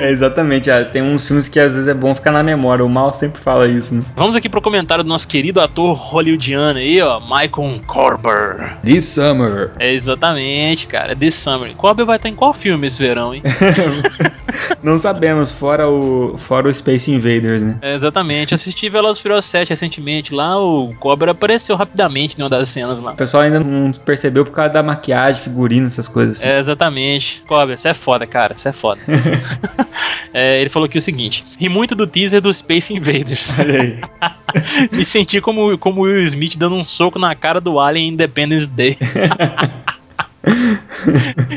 [0.00, 0.70] É, exatamente.
[0.70, 2.84] ah, tem uns filmes que às vezes é bom ficar na memória.
[2.84, 4.02] O Mal sempre fala isso, né?
[4.16, 8.76] Vamos aqui pro comentário do nosso querido ator hollywoodiano aí, ó, Michael Corber.
[8.84, 9.70] This Summer.
[9.78, 11.74] É exatamente, cara, This Summer.
[11.74, 13.42] Corber vai estar em qual filme esse verão, hein?
[14.82, 17.78] Não sabemos, fora o, fora o Space Invaders, né?
[17.82, 18.54] É, exatamente.
[18.54, 23.00] Assisti Velozes e Furiosos 7 recentemente lá, o Cobra apareceu rapidamente em uma das cenas
[23.00, 23.12] lá.
[23.12, 26.48] O pessoal ainda não percebeu por causa da maquiagem, figurino, essas coisas assim.
[26.48, 27.42] É, exatamente.
[27.46, 29.00] Cobra, você é foda, cara, você é foda.
[30.32, 33.52] É, ele falou aqui o seguinte: ri muito do teaser do Space Invaders.
[33.58, 34.00] Olha aí.
[34.92, 38.96] Me senti como, como Will Smith dando um soco na cara do Alien Independence Day.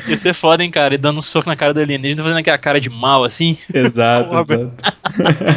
[0.07, 0.93] Ia ser foda, hein, cara?
[0.93, 3.57] Ele dando um soco na cara do alienígena, fazendo aquela cara de mal, assim.
[3.73, 4.73] Exato, exato.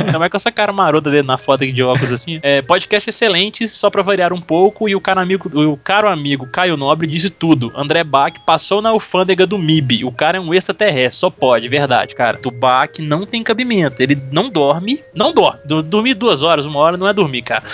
[0.06, 2.38] Ainda mais com essa cara marota dele na foto aqui de óculos, assim.
[2.42, 4.88] É, podcast excelente, só pra variar um pouco.
[4.88, 7.72] E o caro amigo, o caro amigo Caio Nobre disse tudo.
[7.74, 10.04] André Bach passou na alfândega do MIB.
[10.04, 12.38] O cara é um extraterrestre, só pode, verdade, cara.
[12.44, 14.02] O Bach não tem cabimento.
[14.02, 15.60] Ele não dorme, não dorme.
[15.84, 17.64] Dormir duas horas, uma hora não é dormir, cara.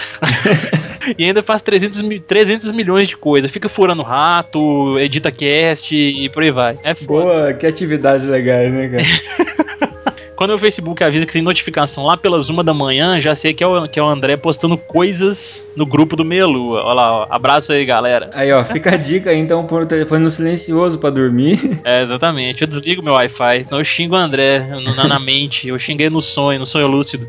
[1.19, 3.51] e ainda faz 300, mi- 300 milhões de coisas.
[3.51, 6.79] Fica furando rato, edita cast e por aí vai.
[6.85, 7.25] É foda.
[7.25, 9.03] Boa, que atividades legais, né, cara?
[10.37, 13.63] Quando o Facebook avisa que tem notificação lá pelas uma da manhã, já sei que
[13.63, 16.83] é o, que é o André postando coisas no grupo do Meia Lua.
[16.83, 17.27] Olha lá, ó.
[17.31, 18.29] abraço aí, galera.
[18.35, 21.61] Aí, ó, fica a dica aí, então, pôr o telefone no silencioso pra dormir.
[21.85, 22.63] É, exatamente.
[22.63, 23.59] Eu desligo meu Wi-Fi.
[23.59, 24.61] Então eu xingo o André
[24.97, 25.69] na, na mente.
[25.69, 27.29] Eu xinguei no sonho, no sonho lúcido.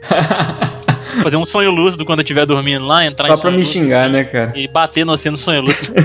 [1.23, 3.59] Fazer um sonho lúcido quando eu estiver dormindo lá, entrar Só em pra sonho me
[3.59, 4.53] lúcido, xingar, assim, né, cara?
[4.55, 5.95] E bater no você no sonho lúcido.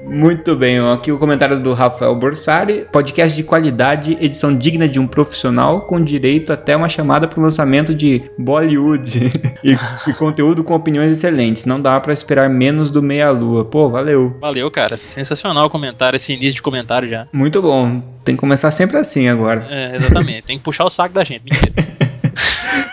[0.00, 2.86] Muito bem, aqui o comentário do Rafael Borsari.
[2.90, 7.42] Podcast de qualidade, edição digna de um profissional, com direito até uma chamada para o
[7.42, 9.32] lançamento de Bollywood
[9.62, 9.76] e,
[10.08, 11.66] e conteúdo com opiniões excelentes.
[11.66, 13.64] Não dá para esperar menos do Meia Lua.
[13.64, 14.36] Pô, valeu.
[14.40, 14.96] Valeu, cara.
[14.96, 17.28] Sensacional o comentário, esse início de comentário já.
[17.32, 18.02] Muito bom.
[18.24, 19.66] Tem que começar sempre assim agora.
[19.68, 20.42] É, exatamente.
[20.42, 21.44] Tem que puxar o saco da gente.
[21.44, 21.98] Mentira.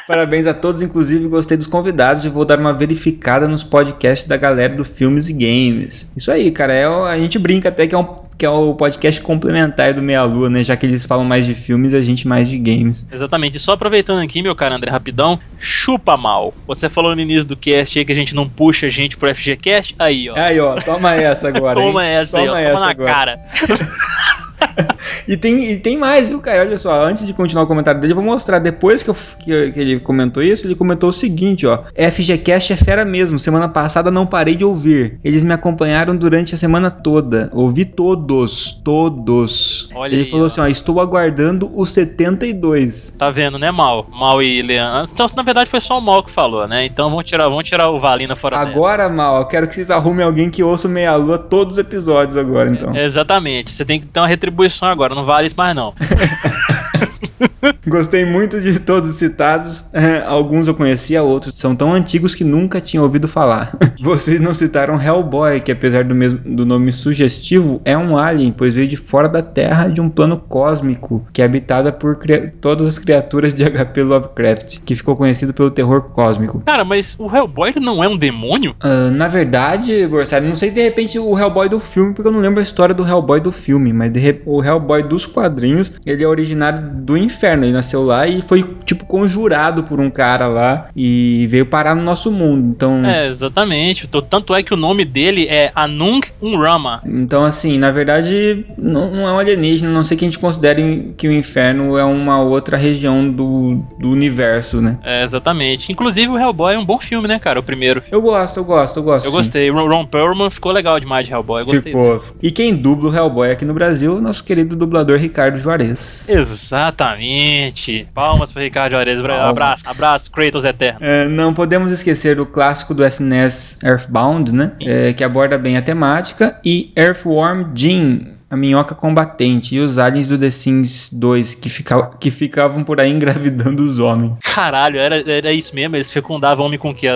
[0.08, 4.38] Parabéns a todos, inclusive gostei dos convidados e vou dar uma verificada nos podcasts da
[4.38, 6.12] galera do Filmes e Games.
[6.16, 9.20] Isso aí, cara, é, a gente brinca até que é, um, que é o podcast
[9.22, 10.64] complementar do Meia Lua, né?
[10.64, 13.08] Já que eles falam mais de filmes e a gente mais de games.
[13.12, 13.58] Exatamente.
[13.58, 16.54] E só aproveitando aqui, meu cara André, rapidão, chupa mal.
[16.68, 19.34] Você falou no início do cast aí que a gente não puxa a gente pro
[19.34, 19.96] FGCast.
[19.98, 20.36] Aí, ó.
[20.38, 21.80] Aí, ó, toma essa agora.
[21.82, 21.88] hein?
[21.88, 22.52] Toma essa aí, ó.
[22.52, 23.12] Toma Toma essa na agora.
[23.12, 23.40] cara.
[25.28, 26.62] E tem, e tem mais, viu, Caio?
[26.62, 28.60] Olha só, antes de continuar o comentário dele, eu vou mostrar.
[28.60, 31.84] Depois que, eu, que, que ele comentou isso, ele comentou o seguinte, ó.
[31.96, 33.40] FGCast é fera mesmo.
[33.40, 35.20] Semana passada não parei de ouvir.
[35.24, 37.50] Eles me acompanharam durante a semana toda.
[37.54, 38.80] Ouvi todos.
[38.84, 39.90] Todos.
[39.96, 40.48] Olha ele aí, falou ó.
[40.48, 40.68] assim, ó.
[40.68, 43.16] Estou aguardando o 72.
[43.18, 44.08] Tá vendo, né, Mal?
[44.12, 45.12] Mal e Leandro.
[45.12, 46.86] Então, na verdade, foi só o Mal que falou, né?
[46.86, 48.70] Então vamos tirar, vamos tirar o Valina fora dessa.
[48.70, 51.78] Agora, Mal, eu quero que vocês arrumem alguém que ouça o Meia Lua todos os
[51.78, 52.96] episódios agora, então.
[52.96, 53.72] Exatamente.
[53.72, 55.16] Você tem que ter uma retribuição agora.
[55.16, 55.94] Não vale isso mais, não.
[57.88, 59.86] Gostei muito de todos os citados.
[59.94, 63.78] Eh, Alguns eu conhecia, outros são tão antigos que nunca tinha ouvido falar.
[64.02, 68.74] Vocês não citaram Hellboy, que apesar do, mesmo, do nome sugestivo, é um alien, pois
[68.74, 72.18] veio de fora da Terra de um plano cósmico que é habitada por
[72.60, 76.62] todas as criaturas de HP Lovecraft, que ficou conhecido pelo terror cósmico.
[76.66, 78.76] Cara, mas o Hellboy não é um demônio?
[78.80, 82.40] Ah, na verdade, Borsari, não sei de repente o Hellboy do filme, porque eu não
[82.40, 84.12] lembro a história do Hellboy do filme, mas
[84.46, 89.06] o Hellboy dos quadrinhos, ele é originário do inferno, ele nasceu lá e foi tipo
[89.06, 92.68] conjurado por um cara lá e veio parar no nosso mundo.
[92.76, 94.08] Então, É, exatamente.
[94.08, 97.02] Tanto é que o nome dele é Anung Unrama.
[97.06, 100.40] então assim, na verdade, não, não é um alienígena, a não sei que a gente
[100.40, 104.98] considere que o inferno é uma outra região do, do universo, né?
[105.04, 105.92] É, exatamente.
[105.92, 107.60] Inclusive, o Hellboy é um bom filme, né, cara?
[107.60, 108.02] O primeiro.
[108.12, 109.26] Eu gosto, eu gosto, eu gosto.
[109.26, 109.38] Eu sim.
[109.38, 109.72] gostei.
[109.72, 111.62] O Ron Perlman ficou legal demais de Hellboy.
[111.62, 111.92] Eu gostei.
[111.92, 112.24] Ficou.
[112.42, 116.28] E quem dubla o Hellboy aqui no Brasil, nosso querido dublador Ricardo Juarez.
[116.30, 117.65] Exatamente.
[118.14, 118.96] Palmas pra Ricardo.
[119.22, 121.00] Bra- Abraço, abraço, Kratos Eterno.
[121.02, 124.72] É, não podemos esquecer o clássico do SNES Earthbound, né?
[124.82, 126.60] É, que aborda bem a temática.
[126.64, 129.76] E Earthworm Jim, a minhoca combatente.
[129.76, 134.00] E os aliens do The Sims 2, que, fica, que ficavam por aí engravidando os
[134.00, 134.40] homens.
[134.44, 135.96] Caralho, era, era isso mesmo.
[135.96, 137.08] Eles fecundavam homem com o quê?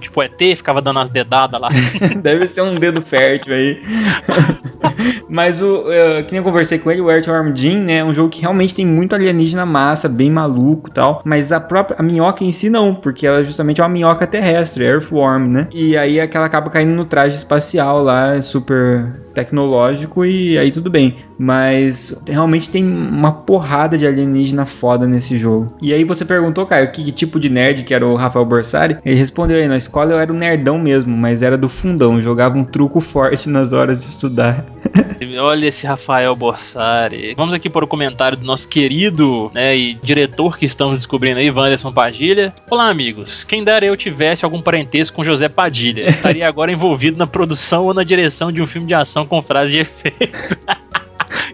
[0.00, 1.68] Tipo, ET, ficava dando as dedadas lá.
[2.22, 3.80] Deve ser um dedo fértil aí.
[5.28, 7.98] Mas o eh, que nem eu conversei com ele, o Earthworm Jim, né?
[7.98, 11.22] É um jogo que realmente tem muito alienígena massa, bem maluco e tal.
[11.24, 14.84] Mas a própria a minhoca em si não, porque ela justamente é uma minhoca terrestre,
[14.84, 15.68] Earthworm, né?
[15.72, 20.70] E aí é que ela acaba caindo no traje espacial lá, super tecnológico e aí
[20.76, 21.16] tudo bem.
[21.38, 25.74] Mas realmente tem uma porrada de alienígena foda nesse jogo.
[25.82, 28.98] E aí você perguntou, Caio, que tipo de nerd que era o Rafael Borsari?
[29.04, 32.56] Ele respondeu aí, na escola eu era um nerdão mesmo, mas era do fundão, jogava
[32.56, 34.64] um truco forte nas horas de estudar.
[35.40, 37.34] Olha esse Rafael Borsari.
[37.36, 41.50] Vamos aqui para o comentário do nosso querido né, e diretor que estamos descobrindo aí,
[41.50, 42.54] Wanderson Padilha.
[42.70, 43.44] Olá, amigos.
[43.44, 46.08] Quem dera eu tivesse algum parentesco com José Padilha.
[46.08, 49.72] Estaria agora envolvido na produção ou na direção de um filme de ação com frase
[49.72, 50.58] de efeito.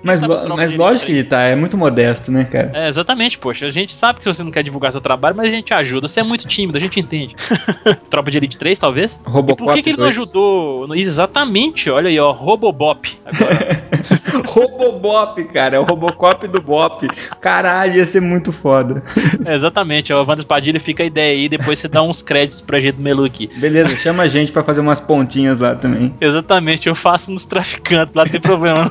[0.03, 2.71] Mas, mas lógico que ele tá, é muito modesto, né, cara?
[2.75, 3.67] É, exatamente, poxa.
[3.67, 6.09] A gente sabe que você não quer divulgar seu trabalho, mas a gente ajuda.
[6.09, 7.35] Você é muito tímido, a gente entende.
[8.11, 9.21] Tropa de Elite 3, talvez?
[9.27, 10.17] E Robocop por que, que ele não 2.
[10.19, 10.87] ajudou?
[10.89, 12.33] no- Exatamente, olha aí, ó.
[12.33, 13.17] Robobop.
[13.25, 13.83] Agora.
[14.47, 17.07] Robobop, cara, é o Robocop do Bop.
[17.41, 19.03] Caralho, ia ser muito foda.
[19.45, 20.23] É, exatamente, ó.
[20.23, 23.03] O Wander Padilha fica a ideia aí, depois você dá uns créditos pra gente do
[23.03, 23.49] Melu aqui.
[23.57, 26.15] Beleza, chama a gente pra fazer umas pontinhas lá também.
[26.21, 28.91] Exatamente, eu faço nos traficantes, lá não tem problema.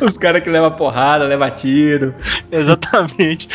[0.00, 2.14] Os caras que levam porrada, levam tiro.
[2.62, 3.48] Exatamente.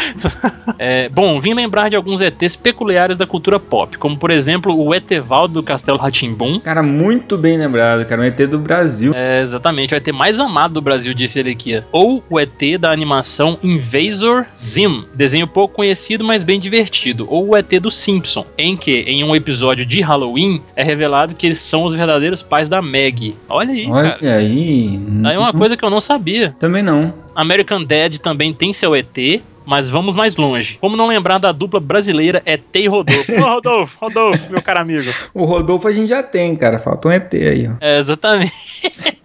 [0.80, 4.94] É, bom, vim lembrar de alguns ETs peculiares da cultura pop, como por exemplo o
[4.94, 6.60] Etevaldo do Castelo Ratimbum.
[6.60, 8.22] Cara, muito bem lembrado, cara.
[8.22, 9.14] Um ET do Brasil.
[9.15, 11.82] É, exatamente, o ET mais amado do Brasil, disse ele aqui.
[11.91, 17.28] Ou o ET da animação Invasor Zim, desenho pouco conhecido, mas bem divertido.
[17.30, 21.45] Ou o ET do Simpson, em que, em um episódio de Halloween, é revelado que
[21.45, 23.36] eles são os verdadeiros pais da Maggie.
[23.48, 24.36] Olha aí, Olha cara.
[24.38, 24.99] aí.
[25.24, 26.56] Aí é uma coisa que eu não sabia.
[26.60, 27.14] Também não.
[27.38, 29.15] American Dad também tem seu ET,
[29.64, 30.80] mas vamos mais longe.
[30.81, 33.31] Como não lembrar da dupla brasileira ET e Rodolfo?
[33.31, 35.14] Ô, Rodolfo, Rodolfo, meu caro amigo.
[35.35, 36.80] O Rodolfo a gente já tem, cara.
[36.80, 37.73] Falta um ET aí, ó.
[37.80, 38.51] É, exatamente.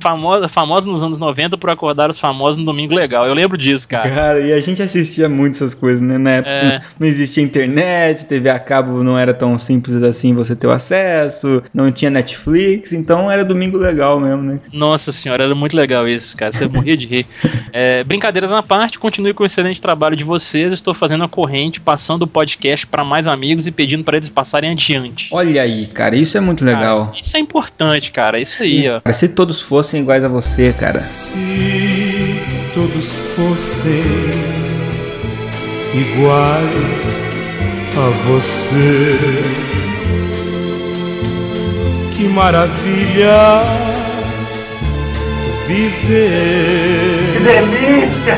[0.00, 3.24] Famosa, famosa nos anos 90 por acordar os famosos no Domingo Legal.
[3.26, 4.10] Eu lembro disso, cara.
[4.10, 6.18] Cara, e a gente assistia muito essas coisas, né?
[6.18, 6.80] Na época É.
[6.98, 11.62] não existia internet, TV a cabo não era tão simples assim você ter o acesso,
[11.72, 14.60] não tinha Netflix, então era domingo legal mesmo, né?
[14.72, 16.50] Nossa senhora, era muito legal isso, cara.
[16.50, 17.26] Você morria de rir.
[17.74, 20.70] É, brincadeiras na parte, continue com o excelente trabalho de vocês.
[20.74, 24.70] Estou fazendo a corrente, passando o podcast para mais amigos e pedindo para eles passarem
[24.72, 25.30] adiante.
[25.32, 27.06] Olha aí, cara, isso é muito legal.
[27.06, 28.38] Cara, isso é importante, cara.
[28.38, 29.00] Isso aí, ó.
[29.22, 30.98] Se todos fossem iguais a você, cara.
[30.98, 32.42] Se
[32.74, 34.02] todos fossem
[35.94, 37.20] iguais
[37.96, 39.16] a você,
[42.10, 43.62] que maravilha
[45.68, 47.36] viver.
[47.36, 48.36] Que delícia,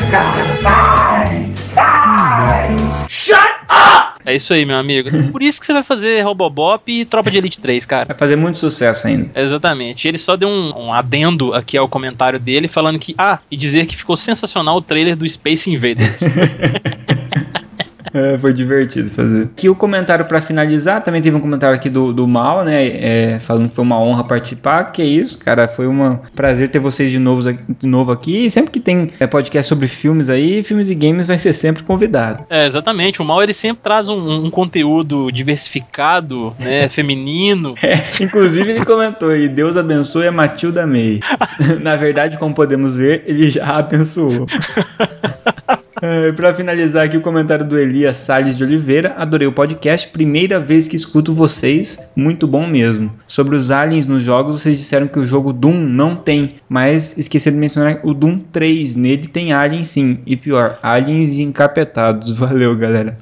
[4.25, 5.09] É isso aí, meu amigo.
[5.31, 8.05] Por isso que você vai fazer Robobop e Tropa de Elite 3, cara.
[8.05, 9.29] Vai fazer muito sucesso ainda.
[9.35, 10.07] Exatamente.
[10.07, 13.13] Ele só deu um, um adendo aqui ao comentário dele, falando que.
[13.17, 16.17] Ah, e dizer que ficou sensacional o trailer do Space Invader.
[18.25, 19.43] É, foi divertido fazer.
[19.43, 22.85] Aqui o comentário pra finalizar, também teve um comentário aqui do, do Mal, né?
[22.87, 24.85] é, falando que foi uma honra participar.
[24.85, 25.67] Que é isso, cara.
[25.67, 28.45] Foi um prazer ter vocês de novo, aqui- de novo aqui.
[28.45, 31.83] E sempre que tem é, podcast sobre filmes aí, filmes e games vai ser sempre
[31.83, 32.45] convidado.
[32.49, 33.21] é, exatamente.
[33.21, 36.87] O Mal ele sempre traz um, um conteúdo diversificado, né?
[36.95, 37.75] feminino.
[37.83, 41.19] É, inclusive ele comentou aí, Deus abençoe a Matilda May.
[41.81, 44.45] Na verdade, como podemos ver, ele já abençoou.
[46.05, 50.59] É, Pra finalizar aqui o comentário do Elias Salles de Oliveira, adorei o podcast, primeira
[50.59, 53.11] vez que escuto vocês, muito bom mesmo.
[53.25, 57.55] Sobre os aliens nos jogos, vocês disseram que o jogo Doom não tem, mas esqueceram
[57.55, 62.29] de mencionar o Doom 3, nele tem aliens sim, e pior, aliens encapetados.
[62.37, 63.17] Valeu, galera.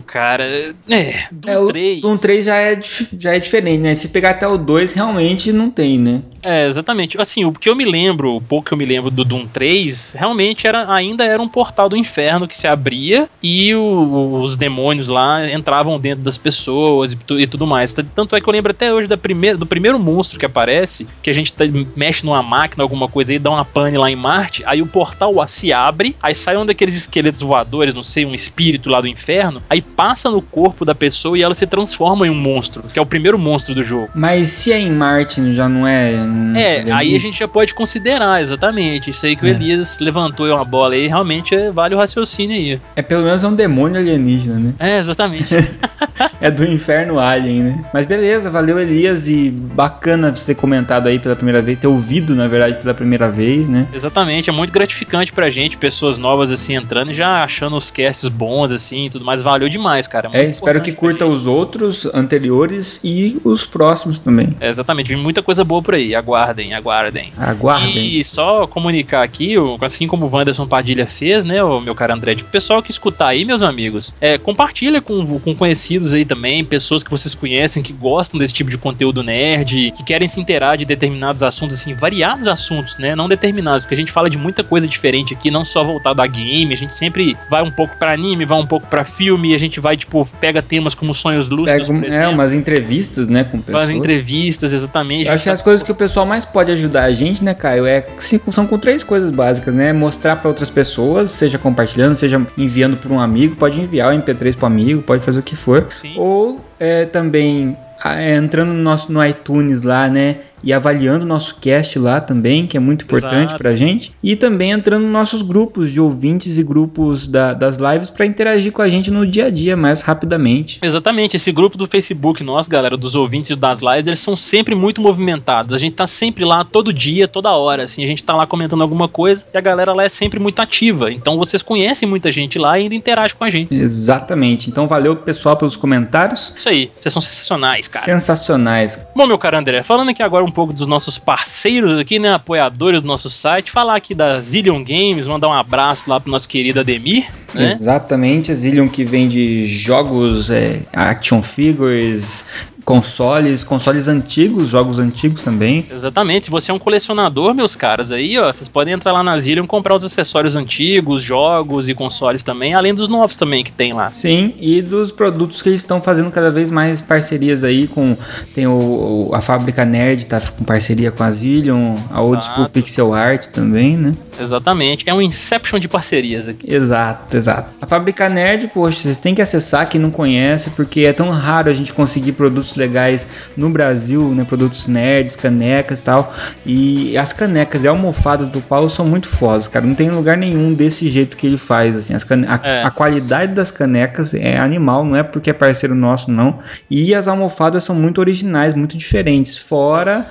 [0.00, 0.44] Cara,
[0.90, 2.00] é, do É, o 3.
[2.00, 2.80] Doom 3 já é,
[3.18, 3.94] já é diferente, né?
[3.94, 6.22] Se pegar até o 2, realmente não tem, né?
[6.42, 7.18] É, exatamente.
[7.20, 10.14] Assim, o que eu me lembro, o pouco que eu me lembro do Doom 3,
[10.18, 15.08] realmente era, ainda era um portal do inferno que se abria e o- os demônios
[15.08, 17.94] lá entravam dentro das pessoas e, e tudo mais.
[18.14, 21.30] Tanto é que eu lembro até hoje da primeira, do primeiro monstro que aparece, que
[21.30, 21.64] a gente tá-
[21.96, 25.32] mexe numa máquina, alguma coisa aí, dá uma pane lá em Marte, aí o portal
[25.48, 29.62] se abre, aí sai um daqueles esqueletos voadores, não sei, um espírito lá do inferno,
[29.68, 33.02] aí passa no corpo da pessoa e ela se transforma em um monstro, que é
[33.02, 34.08] o primeiro monstro do jogo.
[34.14, 36.12] Mas se é em Marte, já não é.
[36.16, 39.10] não É, seria aí a gente já pode considerar, exatamente.
[39.10, 39.50] Isso aí que o É.
[39.50, 42.80] Elias levantou uma bola aí, realmente é- vale o raciocínio aí.
[42.96, 44.74] É pelo menos é um demônio alienígena, né?
[44.78, 45.48] É, exatamente.
[46.40, 47.80] É do inferno alien, né?
[47.92, 52.34] Mas beleza, valeu Elias e bacana você ter comentado aí pela primeira vez, ter ouvido,
[52.36, 53.88] na verdade, pela primeira vez, né?
[53.92, 58.28] exatamente, é muito gratificante pra gente, pessoas novas assim entrando e já achando os casts
[58.28, 59.40] bons assim e tudo mais.
[59.42, 60.28] Valeu demais, cara.
[60.32, 64.54] É, muito espero que curta os outros anteriores e os próximos também.
[64.60, 66.14] É, exatamente, vem muita coisa boa por aí.
[66.14, 67.30] Aguardem, aguardem.
[67.38, 68.18] Aguardem.
[68.18, 72.32] E só comunicar aqui, assim como o Wanderson Padilha fez, né, o meu cara André,
[72.32, 77.02] o pessoal que escutar aí, meus amigos, é, compartilha com, com conhecidos aí também, pessoas
[77.02, 80.84] que vocês conhecem, que gostam desse tipo de conteúdo nerd, que querem se inteirar de
[80.84, 84.86] determinados assuntos, assim, variados assuntos, né, não determinados, porque a gente fala de muita coisa
[84.86, 88.44] diferente aqui, não só voltado a game, a gente sempre vai um pouco pra anime,
[88.44, 92.14] vai um pouco pra filme, a gente vai, tipo, pega temas como sonhos lúcidos, Pega
[92.14, 93.86] é, umas entrevistas, né, com pessoas.
[93.86, 95.26] faz entrevistas, exatamente.
[95.26, 97.84] Eu acho que as coisas que o pessoal mais pode ajudar a gente, né, Caio,
[97.84, 98.06] é
[98.50, 99.92] são com três coisas básicas, né?
[99.92, 104.56] Mostrar pra outras pessoas, seja compartilhando, seja enviando para um amigo, pode enviar o MP3
[104.56, 105.88] pro amigo, pode fazer o que for.
[105.94, 106.14] Sim.
[106.16, 110.36] Ou é, também é, entrando no nosso no iTunes lá, né?
[110.64, 114.12] E avaliando o nosso cast lá também, que é muito importante pra gente.
[114.22, 118.72] E também entrando nos nossos grupos de ouvintes e grupos da- das lives pra interagir
[118.72, 120.78] com a gente no dia a dia mais rapidamente.
[120.82, 124.74] Exatamente, esse grupo do Facebook nosso, galera, dos ouvintes e das lives, eles são sempre
[124.74, 125.72] muito movimentados.
[125.72, 128.82] A gente tá sempre lá todo dia, toda hora, assim, a gente tá lá comentando
[128.82, 131.12] alguma coisa e a galera lá é sempre muito ativa.
[131.12, 133.74] Então vocês conhecem muita gente lá e ainda interagem com a gente.
[133.74, 134.70] Exatamente.
[134.70, 136.52] Então valeu pessoal pelos comentários.
[136.56, 138.04] Isso aí, vocês são sensacionais, cara.
[138.04, 139.06] Sensacionais.
[139.14, 143.02] Bom, meu caro André, falando aqui agora um pouco dos nossos parceiros aqui, né, apoiadores
[143.02, 146.80] do nosso site, falar aqui da Zillion Games, mandar um abraço lá pro nosso querido
[146.80, 147.72] Ademir, né?
[147.72, 152.46] Exatamente, a Zillion que vende jogos, é, action figures,
[152.84, 155.86] consoles, consoles antigos, jogos antigos também.
[155.90, 156.46] Exatamente.
[156.46, 159.64] Se você é um colecionador, meus caras, aí, ó, vocês podem entrar lá na Zillion
[159.64, 163.92] e comprar os acessórios antigos, jogos e consoles também, além dos novos também que tem
[163.92, 164.12] lá.
[164.12, 168.16] Sim, e dos produtos que eles estão fazendo cada vez mais parcerias aí com
[168.54, 172.44] tem o, a fábrica Nerd tá com parceria com a Zillion, a Old.
[172.44, 174.14] School Pixel Art também, né?
[174.38, 175.08] Exatamente.
[175.08, 176.72] É um Inception de parcerias aqui.
[176.72, 177.72] Exato, exato.
[177.80, 181.70] A Fábrica Nerd, poxa, vocês têm que acessar quem não conhece, porque é tão raro
[181.70, 183.26] a gente conseguir produtos produtos legais
[183.56, 184.44] no Brasil, né?
[184.44, 186.34] Produtos nerds, canecas e tal.
[186.66, 189.86] E as canecas e almofadas do Paulo são muito fodas, cara.
[189.86, 192.14] Não tem lugar nenhum desse jeito que ele faz, assim.
[192.14, 192.82] As cane- a, É.
[192.82, 196.58] a qualidade das canecas é animal, não é porque é parceiro nosso, não.
[196.90, 199.56] E as almofadas são muito originais, muito diferentes.
[199.56, 200.24] Fora,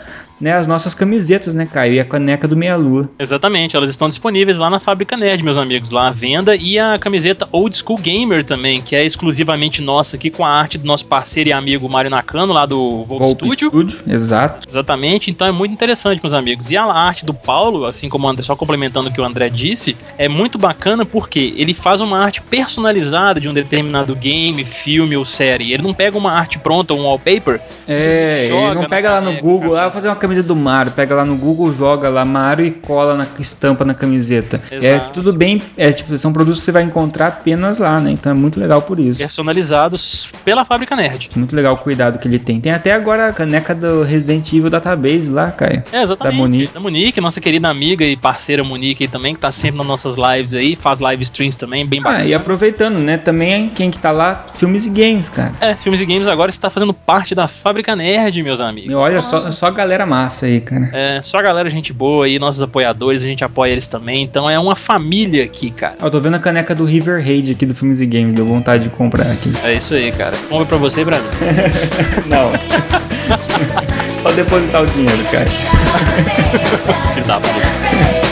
[0.44, 1.94] né, as nossas camisetas, né, Caio?
[1.94, 3.10] E a caneca do Meia Lua.
[3.18, 6.54] Exatamente, elas estão disponíveis lá na Fábrica Nerd, meus amigos, lá à venda.
[6.54, 10.78] E a camiseta Old School Gamer também, que é exclusivamente nossa aqui, com a arte
[10.78, 13.70] do nosso parceiro e amigo Mário Nakano, lá do Volpe Studio.
[13.70, 14.68] Studio, exato.
[14.68, 16.70] Exatamente, então é muito interessante, meus amigos.
[16.70, 19.50] E a arte do Paulo, assim como o André, só complementando o que o André
[19.50, 25.16] disse, é muito bacana porque ele faz uma arte personalizada de um determinado game, filme
[25.16, 25.72] ou série.
[25.72, 27.62] Ele não pega uma arte pronta, um wallpaper.
[27.88, 29.34] É, joga ele não pega lá no.
[29.40, 32.66] Google, ah, vou fazer uma camisa do Mario, pega lá no Google, joga lá Mario
[32.66, 34.60] e cola na estampa na camiseta.
[34.72, 35.12] É Exato.
[35.14, 38.12] tudo bem, é tipo, são produtos que você vai encontrar apenas lá, né?
[38.12, 39.20] Então é muito legal por isso.
[39.20, 41.30] Personalizados pela Fábrica Nerd.
[41.36, 42.60] Muito legal o cuidado que ele tem.
[42.60, 45.84] Tem até agora a caneca do Resident Evil Database lá, Caio.
[45.92, 46.36] É, exatamente.
[46.36, 46.74] Da Monique.
[46.74, 50.16] Da Monique, nossa querida amiga e parceira Monique aí também, que tá sempre nas nossas
[50.18, 52.26] lives aí, faz live streams também, bem Ah, bacana.
[52.26, 53.18] e aproveitando, né?
[53.18, 55.54] Também quem que tá lá, filmes e games, cara.
[55.62, 58.92] É, filmes e games agora está fazendo parte da Fábrica Nerd, meus amigos.
[58.92, 60.90] E olha, só, só galera massa aí, cara.
[60.94, 64.22] É, só a galera, gente boa aí, nossos apoiadores, a gente apoia eles também.
[64.22, 65.96] Então é uma família aqui, cara.
[66.00, 68.84] Eu tô vendo a caneca do River Raid aqui do Filmes e Games, deu vontade
[68.84, 69.52] de comprar aqui.
[69.64, 70.38] É isso aí, cara.
[70.50, 71.26] Compra pra você e pra mim.
[72.28, 72.52] Não.
[74.22, 75.48] Só depositar o dinheiro, cara.
[77.16, 78.23] Filho da puta.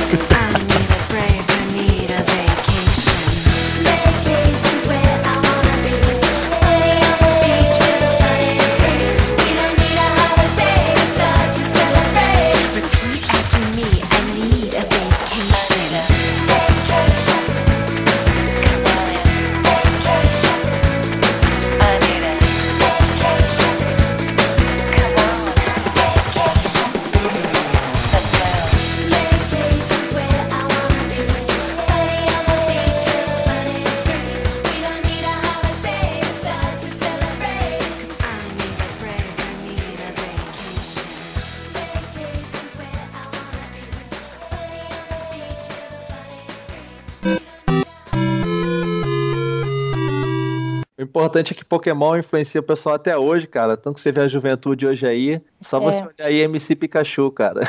[51.32, 53.78] Importante é que Pokémon influencia o pessoal até hoje, cara.
[53.78, 55.80] Tanto que você vê a juventude hoje aí, só É.
[55.80, 57.62] você olhar aí MC Pikachu, cara.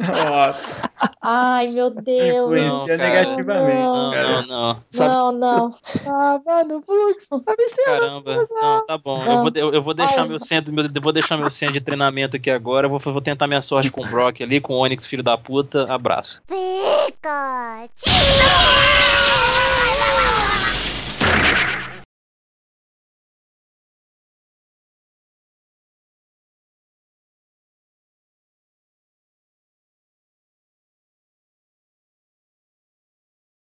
[0.00, 0.90] Nossa,
[1.22, 2.52] Ai, meu Deus.
[2.52, 4.42] influencia negativamente, Não, cara.
[4.42, 5.70] Não, não, Sabe- Não, não.
[6.04, 7.90] Tava no fluxo, a besteira.
[8.00, 8.46] caramba.
[8.50, 9.22] Não, tá bom.
[9.24, 11.80] Eu vou, eu, eu vou deixar meu centro, meu, eu vou deixar meu centro de
[11.80, 12.86] treinamento aqui agora.
[12.86, 15.38] Eu vou, vou tentar minha sorte com o Brock ali, com o Onix, filho da
[15.38, 15.84] puta.
[15.92, 16.42] Abraço.
[16.48, 17.92] Pikachu!